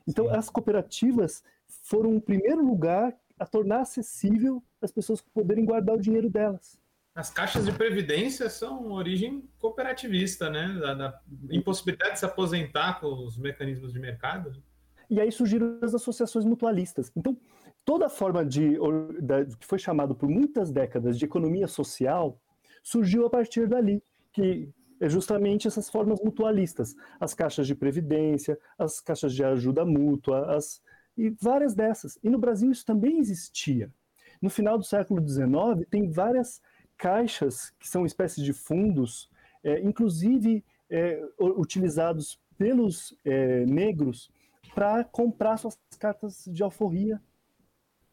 Então, 0.07 0.27
Sim. 0.27 0.37
as 0.37 0.51
cooperativas 0.51 1.43
foram 1.67 2.17
o 2.17 2.21
primeiro 2.21 2.65
lugar 2.65 3.17
a 3.39 3.47
tornar 3.47 3.81
acessível 3.81 4.63
as 4.81 4.91
pessoas 4.91 5.21
poderem 5.21 5.65
guardar 5.65 5.97
o 5.97 6.01
dinheiro 6.01 6.29
delas. 6.29 6.82
As 7.15 7.31
caixas 7.31 7.67
de 7.67 7.73
previdência 7.73 8.49
são 8.49 8.91
origem 8.93 9.47
cooperativista, 9.59 10.49
né? 10.49 10.79
Da, 10.81 10.95
da 10.95 11.21
impossibilidade 11.51 12.15
de 12.15 12.19
se 12.21 12.25
aposentar 12.25 13.01
com 13.01 13.07
os 13.07 13.37
mecanismos 13.37 13.93
de 13.93 13.99
mercado. 13.99 14.63
E 15.11 15.21
aí 15.21 15.31
surgiram 15.31 15.79
as 15.83 15.95
associações 15.95 16.45
mutualistas. 16.45 17.13
Então, 17.15 17.37
toda 17.85 18.09
forma 18.09 18.45
de, 18.45 18.71
de 18.71 19.57
que 19.59 19.67
foi 19.67 19.79
chamado 19.79 20.15
por 20.15 20.27
muitas 20.27 20.71
décadas 20.71 21.19
de 21.19 21.27
economia 21.27 21.69
social 21.69 22.41
surgiu 22.83 23.27
a 23.27 23.31
partir 23.31 23.69
dali, 23.69 24.03
que 24.33 24.71
é 24.99 25.09
justamente 25.09 25.69
essas 25.69 25.91
formas 25.91 26.19
mutualistas, 26.23 26.95
as 27.21 27.35
caixas 27.35 27.67
de 27.67 27.75
previdência, 27.75 28.59
as 28.79 29.01
caixas 29.01 29.35
de 29.35 29.45
ajuda 29.45 29.85
mútua, 29.85 30.57
as, 30.57 30.81
e 31.17 31.29
várias 31.29 31.75
dessas. 31.75 32.19
E 32.23 32.31
no 32.31 32.39
Brasil 32.39 32.71
isso 32.71 32.87
também 32.87 33.19
existia. 33.19 33.93
No 34.41 34.49
final 34.49 34.79
do 34.79 34.85
século 34.85 35.21
XIX, 35.27 35.87
tem 35.91 36.11
várias 36.11 36.61
caixas 37.03 37.71
que 37.81 37.89
são 37.89 38.07
espécies 38.07 38.45
de 38.45 38.53
fundos, 38.53 39.29
é, 39.65 39.81
inclusive 39.81 40.65
é, 40.89 41.21
utilizados 41.41 42.41
pelos 42.57 43.13
é, 43.25 43.67
negros 43.67 44.31
para 44.73 45.03
comprar 45.03 45.57
suas 45.57 45.77
cartas 45.99 46.45
de 46.47 46.63
alforria. 46.63 47.21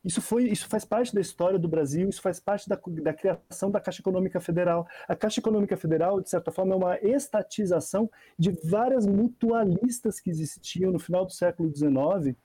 Isso, 0.04 0.24
foi, 0.24 0.46
isso 0.46 0.68
faz 0.68 0.86
parte 0.86 1.14
da 1.14 1.22
história 1.22 1.60
do 1.60 1.68
Brasil, 1.68 2.10
isso 2.10 2.20
faz 2.20 2.40
parte 2.40 2.68
da, 2.68 2.80
da 3.04 3.14
criação 3.14 3.70
da 3.70 3.80
Caixa 3.80 4.02
Econômica 4.02 4.40
Federal. 4.40 4.88
A 5.08 5.16
Caixa 5.16 5.40
Econômica 5.40 5.78
Federal, 5.78 6.20
de 6.20 6.30
certa 6.32 6.52
forma, 6.52 6.74
é 6.74 6.78
uma 6.78 6.98
estatização 6.98 8.10
de 8.40 8.50
várias 8.64 9.06
mutualistas 9.06 10.20
que 10.20 10.32
existiam 10.32 10.92
no 10.92 10.98
final 10.98 11.28
do 11.28 11.32
século 11.32 11.70
XIX, 11.72 12.36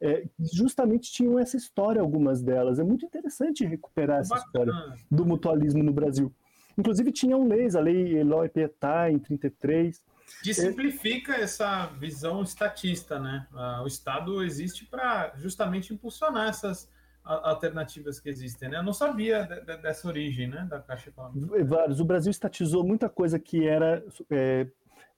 é, 0.00 0.24
justamente 0.52 1.12
tinham 1.12 1.38
essa 1.38 1.56
história, 1.56 2.00
algumas 2.00 2.42
delas. 2.42 2.78
É 2.78 2.84
muito 2.84 3.04
interessante 3.04 3.64
recuperar 3.64 4.20
essa 4.20 4.36
história 4.36 4.72
do 5.10 5.24
mutualismo 5.26 5.82
no 5.82 5.92
Brasil. 5.92 6.32
Inclusive, 6.78 7.12
tinham 7.12 7.46
leis, 7.46 7.76
a 7.76 7.80
lei 7.80 8.16
Eloy 8.18 8.48
Pietà, 8.48 9.10
em 9.10 9.18
33. 9.18 10.02
Desimplifica 10.42 11.34
é... 11.34 11.42
essa 11.42 11.86
visão 11.98 12.42
estatista, 12.42 13.18
né? 13.18 13.46
O 13.82 13.86
Estado 13.86 14.42
existe 14.42 14.86
para 14.86 15.32
justamente 15.36 15.92
impulsionar 15.92 16.48
essas 16.48 16.88
alternativas 17.22 18.18
que 18.18 18.28
existem, 18.28 18.68
né? 18.68 18.78
Eu 18.78 18.82
não 18.82 18.92
sabia 18.92 19.44
dessa 19.82 20.08
origem, 20.08 20.48
né, 20.48 20.66
da 20.68 20.80
Caixa 20.80 21.10
Econômica. 21.10 21.64
Vários. 21.64 22.00
O 22.00 22.04
Brasil 22.04 22.30
estatizou 22.30 22.82
muita 22.82 23.08
coisa 23.08 23.38
que 23.38 23.66
era, 23.66 24.02
é, 24.30 24.66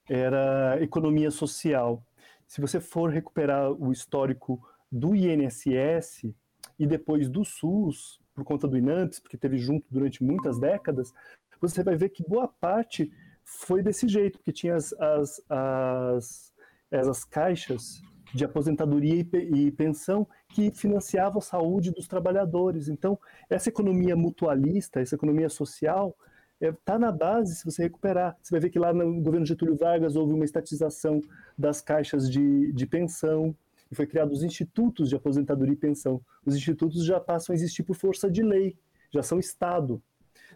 era 0.09 0.83
economia 0.83 1.31
social. 1.31 2.05
Se 2.53 2.61
você 2.61 2.81
for 2.81 3.09
recuperar 3.09 3.73
o 3.73 3.91
histórico 3.91 4.63
do 4.91 5.17
INSS 5.17 6.35
e 6.79 6.87
depois 6.87 7.27
do 7.27 7.47
SUS, 7.47 8.21
por 8.35 8.45
conta 8.45 8.69
do 8.69 8.77
INAMPS, 8.77 9.21
porque 9.21 9.39
teve 9.39 9.57
junto 9.57 9.87
durante 9.91 10.23
muitas 10.23 10.59
décadas, 10.59 11.15
você 11.59 11.83
vai 11.83 11.97
ver 11.97 12.11
que 12.11 12.23
boa 12.23 12.47
parte 12.47 13.11
foi 13.43 13.83
desse 13.83 14.07
jeito, 14.07 14.39
que 14.39 14.53
tinha 14.53 14.75
as, 14.75 14.93
as, 15.01 15.43
as, 15.49 16.55
as 16.91 17.25
caixas 17.25 18.03
de 18.35 18.45
aposentadoria 18.45 19.27
e, 19.33 19.71
pensão 19.71 20.29
que 20.51 20.71
financiavam 20.71 21.39
a 21.39 21.41
saúde 21.41 21.91
dos 21.91 22.07
trabalhadores. 22.07 22.87
Então, 22.87 23.19
essa 23.49 23.71
economia 23.71 24.15
mutualista, 24.15 25.01
essa 25.01 25.15
economia 25.15 25.49
social, 25.49 26.15
está 26.63 26.67
é, 26.69 26.73
tá 26.85 26.99
na 26.99 27.11
base 27.11 27.57
se 27.57 27.65
você 27.65 27.83
recuperar. 27.83 28.37
Você 28.41 28.53
vai 28.53 28.61
ver 28.61 28.71
que 28.71 28.79
lá 28.79 28.93
no 28.93 29.21
governo 29.21 29.45
Getúlio 29.45 29.77
Vargas 29.77 30.15
houve 30.15 30.33
uma 30.33 30.45
estatização 30.45 31.21
das 31.59 31.81
caixas 31.81 32.31
de, 32.31 32.73
de 32.73 32.87
pensão, 32.87 33.55
e 33.91 33.95
foi 33.95 34.07
criado 34.07 34.33
os 34.33 34.43
institutos 34.43 35.11
de 35.11 35.17
aposentadoria 35.17 35.75
e 35.75 35.77
pensão. 35.77 36.21
Os 36.47 36.57
institutos 36.57 37.05
já 37.05 37.21
passam 37.21 37.53
a 37.53 37.57
existir 37.57 37.83
por 37.83 37.95
força 37.95 38.31
de 38.31 38.43
lei, 38.43 38.75
já 39.11 39.23
são 39.23 39.39
Estado. 39.39 40.03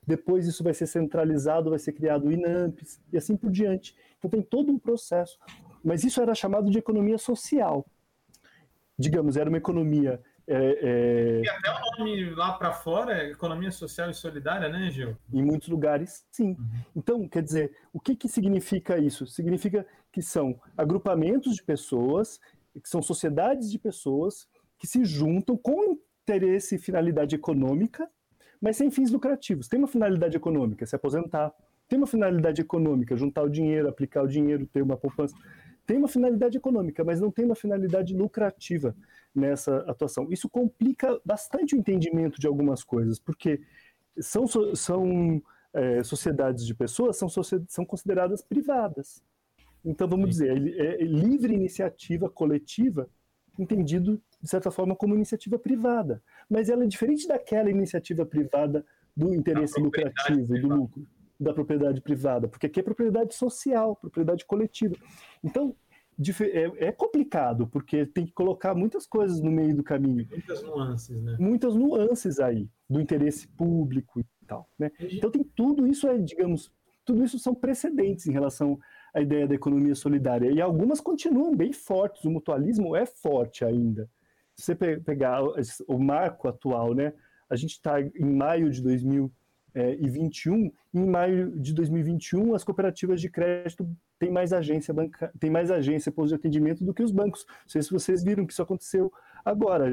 Depois 0.06 0.46
isso 0.46 0.64
vai 0.64 0.72
ser 0.72 0.86
centralizado, 0.86 1.68
vai 1.68 1.78
ser 1.78 1.92
criado 1.92 2.28
o 2.28 2.32
INAMPS 2.32 2.98
e 3.12 3.16
assim 3.18 3.36
por 3.36 3.50
diante. 3.50 3.94
Então 4.18 4.30
tem 4.30 4.40
todo 4.40 4.72
um 4.72 4.78
processo. 4.78 5.38
Mas 5.84 6.02
isso 6.02 6.20
era 6.20 6.34
chamado 6.34 6.70
de 6.70 6.78
economia 6.78 7.18
social. 7.18 7.84
Digamos, 8.98 9.36
era 9.36 9.50
uma 9.50 9.58
economia 9.58 10.22
É, 10.48 10.78
é... 10.80 11.42
E 11.42 11.48
até 11.48 11.70
o 11.70 11.98
nome 11.98 12.30
lá 12.30 12.52
para 12.52 12.72
fora 12.72 13.20
é 13.20 13.30
economia 13.30 13.70
social 13.72 14.10
e 14.10 14.14
solidária, 14.14 14.68
né, 14.68 14.90
Gil? 14.90 15.16
Em 15.32 15.42
muitos 15.42 15.68
lugares, 15.68 16.24
sim. 16.30 16.50
Uhum. 16.50 16.80
Então, 16.94 17.28
quer 17.28 17.42
dizer, 17.42 17.76
o 17.92 17.98
que, 17.98 18.14
que 18.14 18.28
significa 18.28 18.96
isso? 18.98 19.26
Significa 19.26 19.84
que 20.12 20.22
são 20.22 20.58
agrupamentos 20.76 21.56
de 21.56 21.62
pessoas, 21.62 22.40
que 22.82 22.88
são 22.88 23.02
sociedades 23.02 23.70
de 23.70 23.78
pessoas 23.78 24.48
que 24.78 24.86
se 24.86 25.04
juntam 25.04 25.56
com 25.56 25.98
interesse 26.22 26.76
e 26.76 26.78
finalidade 26.78 27.34
econômica, 27.34 28.08
mas 28.60 28.76
sem 28.76 28.90
fins 28.90 29.10
lucrativos. 29.10 29.68
Tem 29.68 29.78
uma 29.78 29.88
finalidade 29.88 30.36
econômica, 30.36 30.86
se 30.86 30.94
aposentar. 30.94 31.52
Tem 31.88 31.98
uma 31.98 32.06
finalidade 32.06 32.60
econômica, 32.60 33.16
juntar 33.16 33.42
o 33.42 33.48
dinheiro, 33.48 33.88
aplicar 33.88 34.22
o 34.22 34.28
dinheiro, 34.28 34.66
ter 34.66 34.82
uma 34.82 34.96
poupança. 34.96 35.34
Tem 35.86 35.96
uma 35.96 36.08
finalidade 36.08 36.58
econômica, 36.58 37.04
mas 37.04 37.20
não 37.20 37.30
tem 37.30 37.44
uma 37.44 37.54
finalidade 37.54 38.14
lucrativa 38.14 38.94
nessa 39.34 39.78
atuação. 39.88 40.26
Isso 40.30 40.48
complica 40.48 41.20
bastante 41.24 41.74
o 41.74 41.78
entendimento 41.78 42.40
de 42.40 42.46
algumas 42.46 42.82
coisas, 42.82 43.18
porque 43.18 43.60
são, 44.18 44.46
são 44.74 45.42
é, 45.72 46.02
sociedades 46.02 46.66
de 46.66 46.74
pessoas, 46.74 47.16
são, 47.16 47.28
são 47.28 47.84
consideradas 47.84 48.42
privadas. 48.42 49.22
Então, 49.84 50.08
vamos 50.08 50.30
dizer, 50.30 50.50
é, 50.50 51.02
é 51.02 51.04
livre 51.04 51.54
iniciativa 51.54 52.28
coletiva, 52.28 53.08
entendido, 53.58 54.20
de 54.42 54.50
certa 54.50 54.70
forma, 54.70 54.96
como 54.96 55.14
iniciativa 55.14 55.58
privada. 55.58 56.22
Mas 56.50 56.68
ela 56.68 56.84
é 56.84 56.86
diferente 56.86 57.28
daquela 57.28 57.70
iniciativa 57.70 58.26
privada 58.26 58.84
do 59.16 59.32
interesse 59.32 59.80
lucrativo, 59.80 60.60
do 60.60 60.68
lucro, 60.68 61.06
da 61.38 61.52
propriedade 61.52 62.00
privada, 62.00 62.48
porque 62.48 62.66
aqui 62.66 62.80
é 62.80 62.82
propriedade 62.82 63.34
social, 63.34 63.96
propriedade 63.96 64.44
coletiva. 64.46 64.96
Então, 65.44 65.74
é, 66.40 66.86
é, 66.86 66.92
complicado, 66.92 67.66
porque 67.66 68.06
tem 68.06 68.24
que 68.24 68.32
colocar 68.32 68.74
muitas 68.74 69.06
coisas 69.06 69.40
no 69.40 69.50
meio 69.50 69.76
do 69.76 69.82
caminho. 69.82 70.26
Muitas 70.30 70.62
nuances, 70.62 71.22
né? 71.22 71.36
Muitas 71.38 71.74
nuances 71.74 72.40
aí, 72.40 72.70
do 72.88 73.00
interesse 73.00 73.46
público 73.48 74.20
e 74.20 74.24
tal. 74.46 74.68
Né? 74.78 74.90
Então 74.98 75.30
tem 75.30 75.44
tudo 75.44 75.86
isso, 75.86 76.08
é, 76.08 76.16
digamos, 76.16 76.72
tudo 77.04 77.22
isso 77.22 77.38
são 77.38 77.54
precedentes 77.54 78.26
em 78.26 78.32
relação 78.32 78.78
à 79.14 79.20
ideia 79.20 79.46
da 79.46 79.54
economia 79.54 79.94
solidária. 79.94 80.50
E 80.50 80.60
algumas 80.60 81.00
continuam 81.00 81.54
bem 81.54 81.72
fortes, 81.72 82.24
o 82.24 82.30
mutualismo 82.30 82.96
é 82.96 83.04
forte 83.04 83.64
ainda. 83.64 84.08
Se 84.54 84.64
você 84.64 84.74
pegar 84.74 85.42
o 85.86 85.98
marco 85.98 86.48
atual, 86.48 86.94
né? 86.94 87.12
A 87.48 87.54
gente 87.54 87.72
está 87.72 88.00
em 88.00 88.24
maio 88.24 88.70
de 88.70 88.82
2021, 89.76 90.72
em 90.94 91.06
maio 91.06 91.50
de 91.58 91.74
2021 91.74 92.54
as 92.54 92.64
cooperativas 92.64 93.20
de 93.20 93.28
crédito 93.28 93.86
tem 94.18 94.30
mais 94.30 94.52
agência 94.52 94.94
banca, 94.94 95.30
tem 95.38 95.50
mais 95.50 95.70
agência 95.70 96.10
posto 96.10 96.28
de 96.28 96.34
atendimento 96.36 96.82
do 96.84 96.94
que 96.94 97.02
os 97.02 97.12
bancos. 97.12 97.44
Não 97.46 97.68
sei 97.68 97.82
se 97.82 97.90
vocês 97.90 98.24
viram 98.24 98.46
que 98.46 98.52
isso 98.52 98.62
aconteceu 98.62 99.12
agora. 99.44 99.86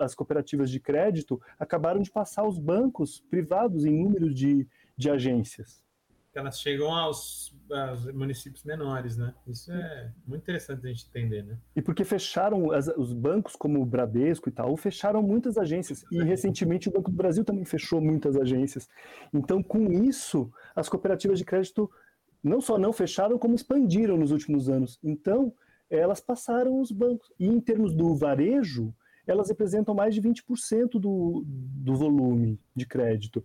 As 0.00 0.14
cooperativas 0.14 0.70
de 0.70 0.80
crédito 0.80 1.40
acabaram 1.58 2.00
de 2.00 2.10
passar 2.10 2.46
os 2.46 2.58
bancos 2.58 3.20
privados 3.30 3.84
em 3.84 4.02
número 4.02 4.34
de, 4.34 4.66
de 4.96 5.10
agências. 5.10 5.87
Elas 6.34 6.60
chegam 6.60 6.94
aos, 6.94 7.54
aos, 7.70 8.06
municípios 8.12 8.62
menores, 8.64 9.16
né? 9.16 9.34
Isso 9.46 9.72
é 9.72 10.12
muito 10.26 10.42
interessante 10.42 10.86
a 10.86 10.88
gente 10.88 11.06
entender, 11.08 11.42
né? 11.42 11.58
E 11.74 11.82
porque 11.82 12.04
fecharam 12.04 12.70
as, 12.70 12.86
os 12.88 13.12
bancos 13.12 13.56
como 13.56 13.80
o 13.80 13.86
Bradesco 13.86 14.48
e 14.48 14.52
tal, 14.52 14.76
fecharam 14.76 15.22
muitas 15.22 15.58
agências. 15.58 16.04
E 16.12 16.22
recentemente 16.22 16.88
o 16.88 16.92
Banco 16.92 17.10
do 17.10 17.16
Brasil 17.16 17.44
também 17.44 17.64
fechou 17.64 18.00
muitas 18.00 18.36
agências. 18.36 18.88
Então, 19.32 19.62
com 19.62 19.90
isso, 19.90 20.52
as 20.76 20.88
cooperativas 20.88 21.38
de 21.38 21.44
crédito 21.44 21.90
não 22.42 22.60
só 22.60 22.78
não 22.78 22.92
fecharam, 22.92 23.38
como 23.38 23.54
expandiram 23.54 24.16
nos 24.16 24.30
últimos 24.30 24.68
anos. 24.68 24.98
Então, 25.02 25.52
elas 25.90 26.20
passaram 26.20 26.80
os 26.80 26.92
bancos. 26.92 27.32
E 27.38 27.46
em 27.46 27.60
termos 27.60 27.94
do 27.94 28.14
varejo, 28.14 28.94
elas 29.26 29.48
representam 29.48 29.94
mais 29.94 30.14
de 30.14 30.22
20% 30.22 30.92
do, 30.92 31.44
do 31.46 31.94
volume 31.94 32.58
de 32.74 32.86
crédito. 32.86 33.44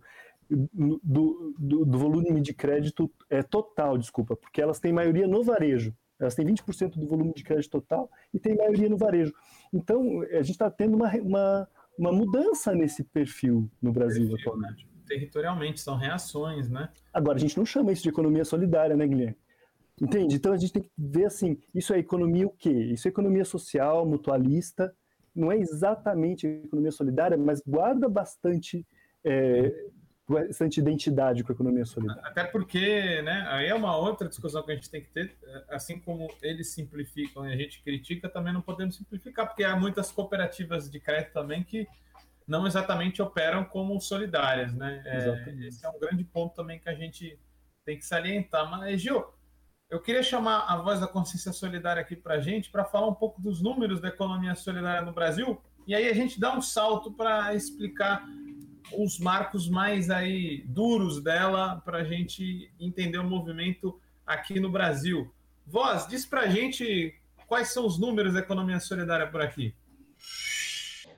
Do, 0.50 1.54
do, 1.58 1.84
do, 1.84 1.98
volume 1.98 2.40
de 2.40 2.52
crédito 2.52 3.10
é 3.30 3.42
total, 3.42 3.96
desculpa, 3.96 4.36
porque 4.36 4.60
elas 4.60 4.78
têm 4.78 4.92
maioria 4.92 5.26
no 5.26 5.42
varejo. 5.42 5.94
Elas 6.18 6.34
têm 6.34 6.46
20% 6.46 6.98
do 6.98 7.06
volume 7.06 7.32
de 7.34 7.42
crédito 7.42 7.70
total 7.70 8.10
e 8.32 8.38
têm 8.38 8.56
maioria 8.56 8.88
no 8.88 8.96
varejo. 8.96 9.32
Então, 9.72 10.22
a 10.22 10.42
gente 10.42 10.52
está 10.52 10.70
tendo 10.70 10.96
uma, 10.96 11.10
uma, 11.16 11.68
uma 11.98 12.12
mudança 12.12 12.74
nesse 12.74 13.02
perfil 13.02 13.70
no 13.82 13.92
Brasil 13.92 14.28
perfil, 14.28 14.52
atualmente. 14.52 14.84
Né? 14.86 14.94
territorialmente, 15.06 15.80
são 15.80 15.96
reações, 15.96 16.68
né? 16.70 16.88
Agora, 17.12 17.36
a 17.36 17.40
gente 17.40 17.56
não 17.56 17.66
chama 17.66 17.92
isso 17.92 18.02
de 18.02 18.08
economia 18.08 18.44
solidária, 18.44 18.96
né, 18.96 19.06
Guilherme? 19.06 19.36
Entende? 20.00 20.34
Então 20.36 20.52
a 20.52 20.56
gente 20.56 20.72
tem 20.72 20.82
que 20.82 20.90
ver 20.98 21.26
assim, 21.26 21.56
isso 21.72 21.94
é 21.94 21.98
economia 21.98 22.46
o 22.46 22.50
quê? 22.50 22.72
Isso 22.72 23.06
é 23.06 23.10
economia 23.10 23.44
social, 23.44 24.04
mutualista, 24.04 24.92
não 25.34 25.52
é 25.52 25.58
exatamente 25.58 26.46
economia 26.46 26.90
solidária, 26.90 27.36
mas 27.38 27.62
guarda 27.64 28.08
bastante, 28.08 28.84
é, 29.24 29.72
bastante 30.28 30.80
identidade 30.80 31.44
com 31.44 31.52
a 31.52 31.54
economia 31.54 31.84
solidária. 31.84 32.22
Até 32.24 32.44
porque, 32.44 33.20
né, 33.22 33.46
aí 33.48 33.66
é 33.66 33.74
uma 33.74 33.96
outra 33.96 34.28
discussão 34.28 34.62
que 34.62 34.72
a 34.72 34.74
gente 34.74 34.90
tem 34.90 35.02
que 35.02 35.10
ter, 35.10 35.36
assim 35.68 35.98
como 35.98 36.28
eles 36.42 36.72
simplificam 36.72 37.46
e 37.46 37.52
a 37.52 37.56
gente 37.56 37.82
critica, 37.82 38.28
também 38.28 38.52
não 38.52 38.62
podemos 38.62 38.96
simplificar, 38.96 39.46
porque 39.46 39.64
há 39.64 39.76
muitas 39.76 40.10
cooperativas 40.10 40.90
de 40.90 40.98
crédito 40.98 41.32
também 41.32 41.62
que 41.62 41.86
não 42.46 42.66
exatamente 42.66 43.20
operam 43.20 43.64
como 43.64 43.98
solidárias, 44.00 44.74
né? 44.74 45.02
É, 45.06 45.66
esse 45.66 45.84
é 45.84 45.88
um 45.88 45.98
grande 45.98 46.24
ponto 46.24 46.54
também 46.54 46.78
que 46.78 46.88
a 46.88 46.94
gente 46.94 47.38
tem 47.84 47.98
que 47.98 48.04
salientar. 48.04 48.70
Mas, 48.70 49.00
Gil, 49.00 49.24
eu 49.90 50.00
queria 50.00 50.22
chamar 50.22 50.66
a 50.66 50.76
voz 50.76 51.00
da 51.00 51.06
consciência 51.06 51.52
solidária 51.52 52.00
aqui 52.00 52.16
para 52.16 52.34
a 52.34 52.40
gente 52.40 52.70
para 52.70 52.84
falar 52.84 53.06
um 53.06 53.14
pouco 53.14 53.40
dos 53.40 53.62
números 53.62 54.00
da 54.00 54.08
economia 54.08 54.54
solidária 54.54 55.02
no 55.02 55.12
Brasil 55.12 55.60
e 55.86 55.94
aí 55.94 56.08
a 56.08 56.14
gente 56.14 56.40
dá 56.40 56.56
um 56.56 56.62
salto 56.62 57.12
para 57.12 57.54
explicar 57.54 58.26
os 58.92 59.18
marcos 59.18 59.68
mais 59.68 60.10
aí 60.10 60.64
duros 60.66 61.22
dela 61.22 61.80
para 61.84 61.98
a 61.98 62.04
gente 62.04 62.70
entender 62.78 63.18
o 63.18 63.24
movimento 63.24 63.98
aqui 64.26 64.60
no 64.60 64.70
Brasil. 64.70 65.32
Voz, 65.66 66.06
diz 66.06 66.26
para 66.26 66.42
a 66.42 66.48
gente 66.48 67.14
quais 67.46 67.72
são 67.72 67.86
os 67.86 67.98
números 67.98 68.34
da 68.34 68.40
economia 68.40 68.80
solidária 68.80 69.26
por 69.26 69.40
aqui. 69.40 69.74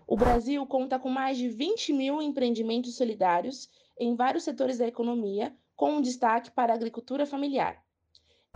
O 0.07 0.17
Brasil 0.17 0.65
conta 0.67 0.99
com 0.99 1.11
mais 1.11 1.37
de 1.37 1.49
20 1.49 1.93
mil 1.93 2.23
empreendimentos 2.23 2.97
solidários 2.97 3.69
em 3.99 4.15
vários 4.15 4.45
setores 4.45 4.79
da 4.79 4.87
economia, 4.87 5.53
com 5.75 5.97
um 5.97 6.01
destaque 6.01 6.51
para 6.51 6.73
a 6.73 6.77
agricultura 6.77 7.27
familiar. 7.27 7.83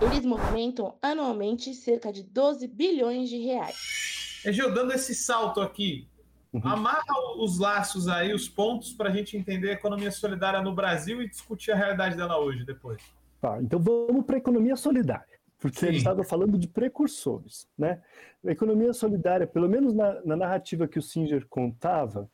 Eles 0.01 0.25
movimentam 0.25 0.97
anualmente 1.03 1.75
cerca 1.75 2.13
de 2.13 2.23
12 2.23 2.67
bilhões 2.69 3.29
de 3.29 3.39
reais. 3.39 4.41
Egil, 4.45 4.73
dando 4.73 4.93
esse 4.93 5.15
salto 5.15 5.61
aqui, 5.61 6.09
uhum. 6.53 6.61
amarra 6.65 7.05
os 7.39 7.59
laços 7.59 8.09
aí, 8.09 8.33
os 8.33 8.49
pontos 8.49 8.93
para 8.93 9.09
a 9.09 9.13
gente 9.13 9.37
entender 9.37 9.71
a 9.71 9.75
economia 9.75 10.11
solidária 10.11 10.61
no 10.63 10.75
Brasil 10.75 11.23
e 11.23 11.29
discutir 11.29 11.73
a 11.73 11.77
realidade 11.77 12.17
dela 12.17 12.39
hoje 12.39 12.65
depois. 12.65 13.03
Tá, 13.41 13.61
então 13.61 13.79
vamos 13.79 14.25
para 14.25 14.37
a 14.37 14.39
economia 14.39 14.77
solidária 14.77 15.41
porque 15.61 15.79
Sim. 15.79 15.87
a 15.87 15.89
gente 15.91 15.99
estava 15.99 16.25
falando 16.25 16.59
de 16.59 16.67
precursores. 16.67 17.69
Né? 17.77 18.01
A 18.45 18.51
economia 18.51 18.93
solidária, 18.95 19.47
pelo 19.47 19.69
menos 19.69 19.93
na, 19.93 20.21
na 20.25 20.37
narrativa 20.37 20.89
que 20.89 20.99
o 20.99 21.03
Singer 21.03 21.47
contava, 21.49 22.29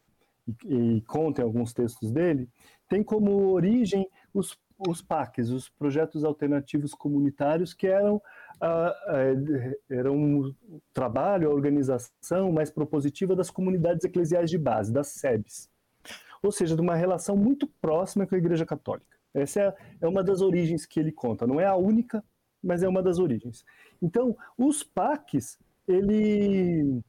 e, 0.64 0.96
e 0.96 1.00
conta 1.02 1.42
em 1.42 1.44
alguns 1.44 1.72
textos 1.74 2.12
dele, 2.12 2.48
tem 2.88 3.02
como 3.02 3.50
origem 3.50 4.08
os, 4.32 4.56
os 4.78 5.00
PACs, 5.00 5.50
os 5.50 5.68
Projetos 5.68 6.24
Alternativos 6.24 6.94
Comunitários, 6.94 7.72
que 7.72 7.86
eram, 7.86 8.20
ah, 8.60 8.94
eram 9.88 10.16
um 10.16 10.54
trabalho, 10.92 11.50
a 11.50 11.54
organização 11.54 12.52
mais 12.52 12.70
propositiva 12.70 13.34
das 13.34 13.50
comunidades 13.50 14.04
eclesiais 14.04 14.50
de 14.50 14.58
base, 14.58 14.92
das 14.92 15.08
SEBs. 15.08 15.70
Ou 16.42 16.52
seja, 16.52 16.76
de 16.76 16.82
uma 16.82 16.94
relação 16.94 17.36
muito 17.36 17.66
próxima 17.80 18.26
com 18.26 18.34
a 18.34 18.38
Igreja 18.38 18.66
Católica. 18.66 19.16
Essa 19.32 19.60
é, 19.60 19.74
é 20.02 20.08
uma 20.08 20.22
das 20.22 20.40
origens 20.40 20.86
que 20.86 20.98
ele 20.98 21.12
conta. 21.12 21.46
Não 21.46 21.60
é 21.60 21.66
a 21.66 21.76
única, 21.76 22.24
mas 22.62 22.82
é 22.82 22.88
uma 22.88 23.02
das 23.02 23.18
origens. 23.18 23.64
Então, 24.00 24.36
os 24.56 24.82
PACs, 24.82 25.58
ele, 25.86 27.02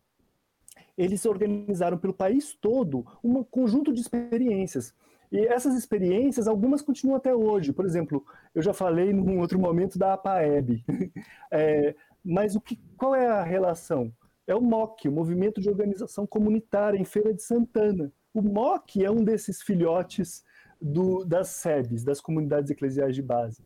eles 0.97 1.25
organizaram 1.25 1.97
pelo 1.97 2.13
país 2.13 2.55
todo 2.59 3.05
um 3.24 3.43
conjunto 3.43 3.93
de 3.93 4.01
experiências. 4.01 4.93
E 5.32 5.39
essas 5.39 5.75
experiências, 5.75 6.47
algumas 6.47 6.82
continuam 6.82 7.17
até 7.17 7.34
hoje. 7.34 7.73
Por 7.73 7.86
exemplo, 7.86 8.25
eu 8.55 8.61
já 8.61 8.73
falei 8.73 9.11
num 9.11 9.39
outro 9.39 9.59
momento 9.59 9.97
da 9.97 10.13
APAEB. 10.13 10.84
É, 11.49 11.95
mas 12.23 12.55
o 12.57 12.61
que, 12.61 12.78
qual 12.97 13.15
é 13.15 13.25
a 13.25 13.41
relação? 13.41 14.11
É 14.45 14.53
o 14.53 14.61
MOC, 14.61 15.07
o 15.07 15.11
Movimento 15.11 15.61
de 15.61 15.69
Organização 15.69 16.28
Comunitária, 16.28 16.99
em 16.99 17.05
Feira 17.05 17.34
de 17.34 17.41
Santana. 17.41 18.11
O 18.34 18.41
MOC 18.41 19.03
é 19.03 19.09
um 19.09 19.23
desses 19.23 19.61
filhotes 19.61 20.43
do, 20.82 21.23
das 21.23 21.47
SEBs, 21.49 22.03
das 22.03 22.19
Comunidades 22.19 22.69
Eclesiais 22.69 23.15
de 23.15 23.21
Base. 23.21 23.63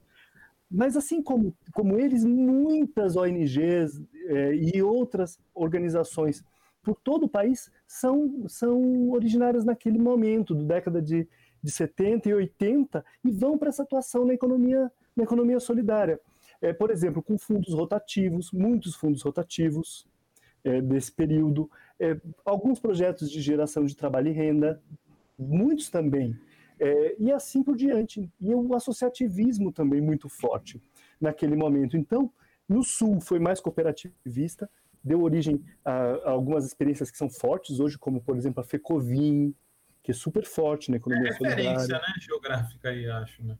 Mas 0.69 0.95
assim 0.95 1.21
como, 1.21 1.55
como 1.73 1.99
eles, 1.99 2.23
muitas 2.23 3.15
ONGs 3.15 4.01
é, 4.27 4.55
e 4.55 4.81
outras 4.81 5.39
organizações 5.53 6.43
por 6.81 6.95
todo 6.95 7.25
o 7.25 7.29
país 7.29 7.71
são, 7.87 8.45
são 8.47 9.11
originárias 9.11 9.65
naquele 9.65 9.99
momento, 9.99 10.55
do 10.55 10.63
década 10.63 11.01
de, 11.01 11.27
de 11.61 11.71
70 11.71 12.29
e 12.29 12.33
80, 12.33 13.05
e 13.23 13.31
vão 13.31 13.57
para 13.57 13.69
essa 13.69 13.83
atuação 13.83 14.25
na 14.25 14.33
economia, 14.33 14.91
na 15.15 15.23
economia 15.23 15.59
solidária. 15.59 16.19
É, 16.61 16.73
por 16.73 16.91
exemplo, 16.91 17.21
com 17.23 17.37
fundos 17.37 17.73
rotativos, 17.73 18.51
muitos 18.51 18.95
fundos 18.95 19.21
rotativos, 19.21 20.05
é, 20.63 20.81
desse 20.81 21.11
período, 21.11 21.69
é, 21.99 22.19
alguns 22.45 22.79
projetos 22.79 23.29
de 23.29 23.41
geração 23.41 23.85
de 23.85 23.95
trabalho 23.95 24.29
e 24.29 24.31
renda, 24.31 24.81
muitos 25.37 25.89
também, 25.89 26.37
é, 26.79 27.15
e 27.19 27.31
assim 27.31 27.63
por 27.63 27.75
diante. 27.75 28.29
E 28.39 28.53
o 28.53 28.73
associativismo 28.75 29.71
também 29.71 30.01
muito 30.01 30.29
forte 30.29 30.81
naquele 31.19 31.55
momento. 31.55 31.97
Então, 31.97 32.31
no 32.67 32.83
Sul 32.83 33.19
foi 33.19 33.39
mais 33.39 33.59
cooperativista, 33.59 34.69
deu 35.03 35.21
origem 35.21 35.63
a, 35.83 35.91
a, 35.91 36.29
algumas 36.31 36.65
experiências 36.65 37.11
que 37.11 37.17
são 37.17 37.29
fortes 37.29 37.79
hoje, 37.79 37.97
como, 37.97 38.21
por 38.21 38.35
exemplo, 38.35 38.61
a 38.61 38.63
FECOVIN, 38.63 39.53
que 40.03 40.11
é 40.11 40.13
super 40.13 40.45
forte 40.45 40.89
na 40.89 40.97
economia 40.97 41.29
é 41.29 41.31
referência, 41.31 41.79
solidária. 41.79 42.07
né, 42.07 42.13
geográfica 42.19 42.89
aí, 42.89 43.09
acho, 43.09 43.43
né? 43.43 43.57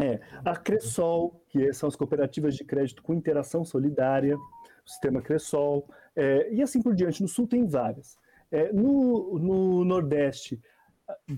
É, 0.00 0.18
a 0.44 0.56
Cressol, 0.56 1.44
que 1.48 1.72
são 1.74 1.88
as 1.88 1.94
cooperativas 1.94 2.54
de 2.56 2.64
crédito 2.64 3.02
com 3.02 3.12
interação 3.12 3.64
solidária, 3.64 4.34
o 4.36 4.88
sistema 4.88 5.20
Cressol, 5.20 5.86
é, 6.16 6.50
e 6.52 6.62
assim 6.62 6.80
por 6.80 6.94
diante. 6.94 7.20
No 7.20 7.28
Sul 7.28 7.46
tem 7.46 7.66
várias. 7.66 8.16
É, 8.50 8.72
no, 8.72 9.38
no 9.38 9.84
Nordeste, 9.84 10.58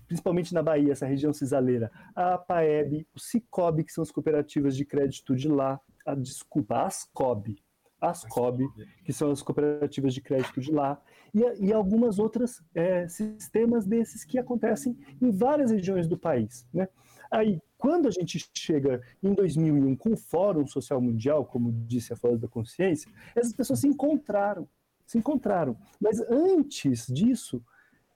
principalmente 0.06 0.54
na 0.54 0.62
Bahia, 0.62 0.92
essa 0.92 1.06
região 1.06 1.32
cisaleira, 1.32 1.90
a 2.14 2.34
APAEB, 2.34 3.06
o 3.14 3.18
Cicobi, 3.18 3.84
que 3.84 3.92
são 3.92 4.02
as 4.02 4.12
cooperativas 4.12 4.76
de 4.76 4.84
crédito 4.84 5.34
de 5.34 5.48
lá, 5.48 5.80
a, 6.06 6.14
desculpa, 6.14 6.76
a 6.76 6.86
Ascob, 6.86 7.56
Ascob, 8.02 8.68
que 9.04 9.12
são 9.12 9.30
as 9.30 9.40
cooperativas 9.40 10.12
de 10.12 10.20
crédito 10.20 10.60
de 10.60 10.72
lá, 10.72 11.00
e, 11.32 11.66
e 11.66 11.72
algumas 11.72 12.18
outras 12.18 12.60
é, 12.74 13.06
sistemas 13.08 13.86
desses 13.86 14.24
que 14.24 14.38
acontecem 14.38 14.98
em 15.20 15.30
várias 15.30 15.70
regiões 15.70 16.08
do 16.08 16.18
país. 16.18 16.66
Né? 16.74 16.88
Aí, 17.30 17.60
quando 17.78 18.08
a 18.08 18.10
gente 18.10 18.50
chega 18.54 19.00
em 19.22 19.32
2001 19.32 19.96
com 19.96 20.12
o 20.12 20.16
Fórum 20.16 20.66
Social 20.66 21.00
Mundial, 21.00 21.46
como 21.46 21.72
disse 21.86 22.12
a 22.12 22.16
Voz 22.16 22.38
da 22.38 22.48
Consciência, 22.48 23.10
essas 23.34 23.52
pessoas 23.52 23.80
se 23.80 23.88
encontraram, 23.88 24.68
se 25.06 25.18
encontraram. 25.18 25.76
Mas 26.00 26.20
antes 26.20 27.06
disso, 27.06 27.62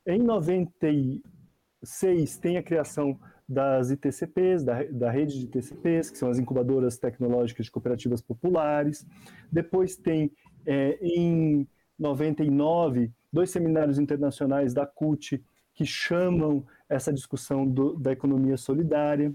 em 0.06 0.18
96 0.18 2.38
tem 2.38 2.58
a 2.58 2.62
criação 2.62 3.18
das 3.48 3.90
ITCPs, 3.90 4.64
da, 4.64 4.82
da 4.84 5.10
rede 5.10 5.38
de 5.38 5.44
ITCPs, 5.46 6.10
que 6.10 6.18
são 6.18 6.28
as 6.28 6.38
incubadoras 6.38 6.98
tecnológicas 6.98 7.66
de 7.66 7.72
cooperativas 7.72 8.20
populares. 8.20 9.06
Depois 9.50 9.96
tem, 9.96 10.32
é, 10.66 10.98
em 11.00 11.66
99, 11.98 13.12
dois 13.32 13.50
seminários 13.50 13.98
internacionais 13.98 14.74
da 14.74 14.86
CUT 14.86 15.42
que 15.74 15.84
chamam 15.84 16.64
essa 16.88 17.12
discussão 17.12 17.66
do, 17.66 17.94
da 17.94 18.10
economia 18.10 18.56
solidária. 18.56 19.34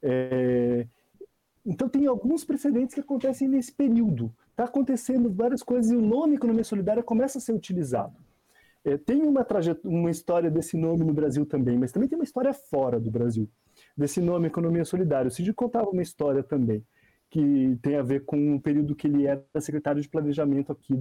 É, 0.00 0.86
então, 1.64 1.88
tem 1.88 2.06
alguns 2.06 2.44
precedentes 2.44 2.94
que 2.94 3.00
acontecem 3.00 3.48
nesse 3.48 3.72
período. 3.72 4.34
Está 4.50 4.64
acontecendo 4.64 5.32
várias 5.32 5.62
coisas 5.62 5.90
e 5.90 5.96
o 5.96 6.02
nome 6.02 6.36
economia 6.36 6.64
solidária 6.64 7.02
começa 7.02 7.38
a 7.38 7.40
ser 7.40 7.52
utilizado. 7.52 8.16
É, 8.84 8.96
tem 8.96 9.22
uma, 9.22 9.46
uma 9.84 10.10
história 10.10 10.50
desse 10.50 10.76
nome 10.76 11.04
no 11.04 11.14
Brasil 11.14 11.46
também, 11.46 11.78
mas 11.78 11.92
também 11.92 12.08
tem 12.08 12.18
uma 12.18 12.24
história 12.24 12.52
fora 12.52 12.98
do 12.98 13.10
Brasil, 13.10 13.48
desse 13.96 14.20
nome 14.20 14.48
economia 14.48 14.84
solidária. 14.84 15.28
O 15.28 15.30
Cid 15.30 15.52
contava 15.52 15.88
uma 15.90 16.02
história 16.02 16.42
também, 16.42 16.84
que 17.30 17.78
tem 17.80 17.96
a 17.96 18.02
ver 18.02 18.24
com 18.24 18.56
o 18.56 18.60
período 18.60 18.96
que 18.96 19.06
ele 19.06 19.26
era 19.26 19.44
secretário 19.60 20.02
de 20.02 20.08
planejamento 20.08 20.72
aqui 20.72 20.94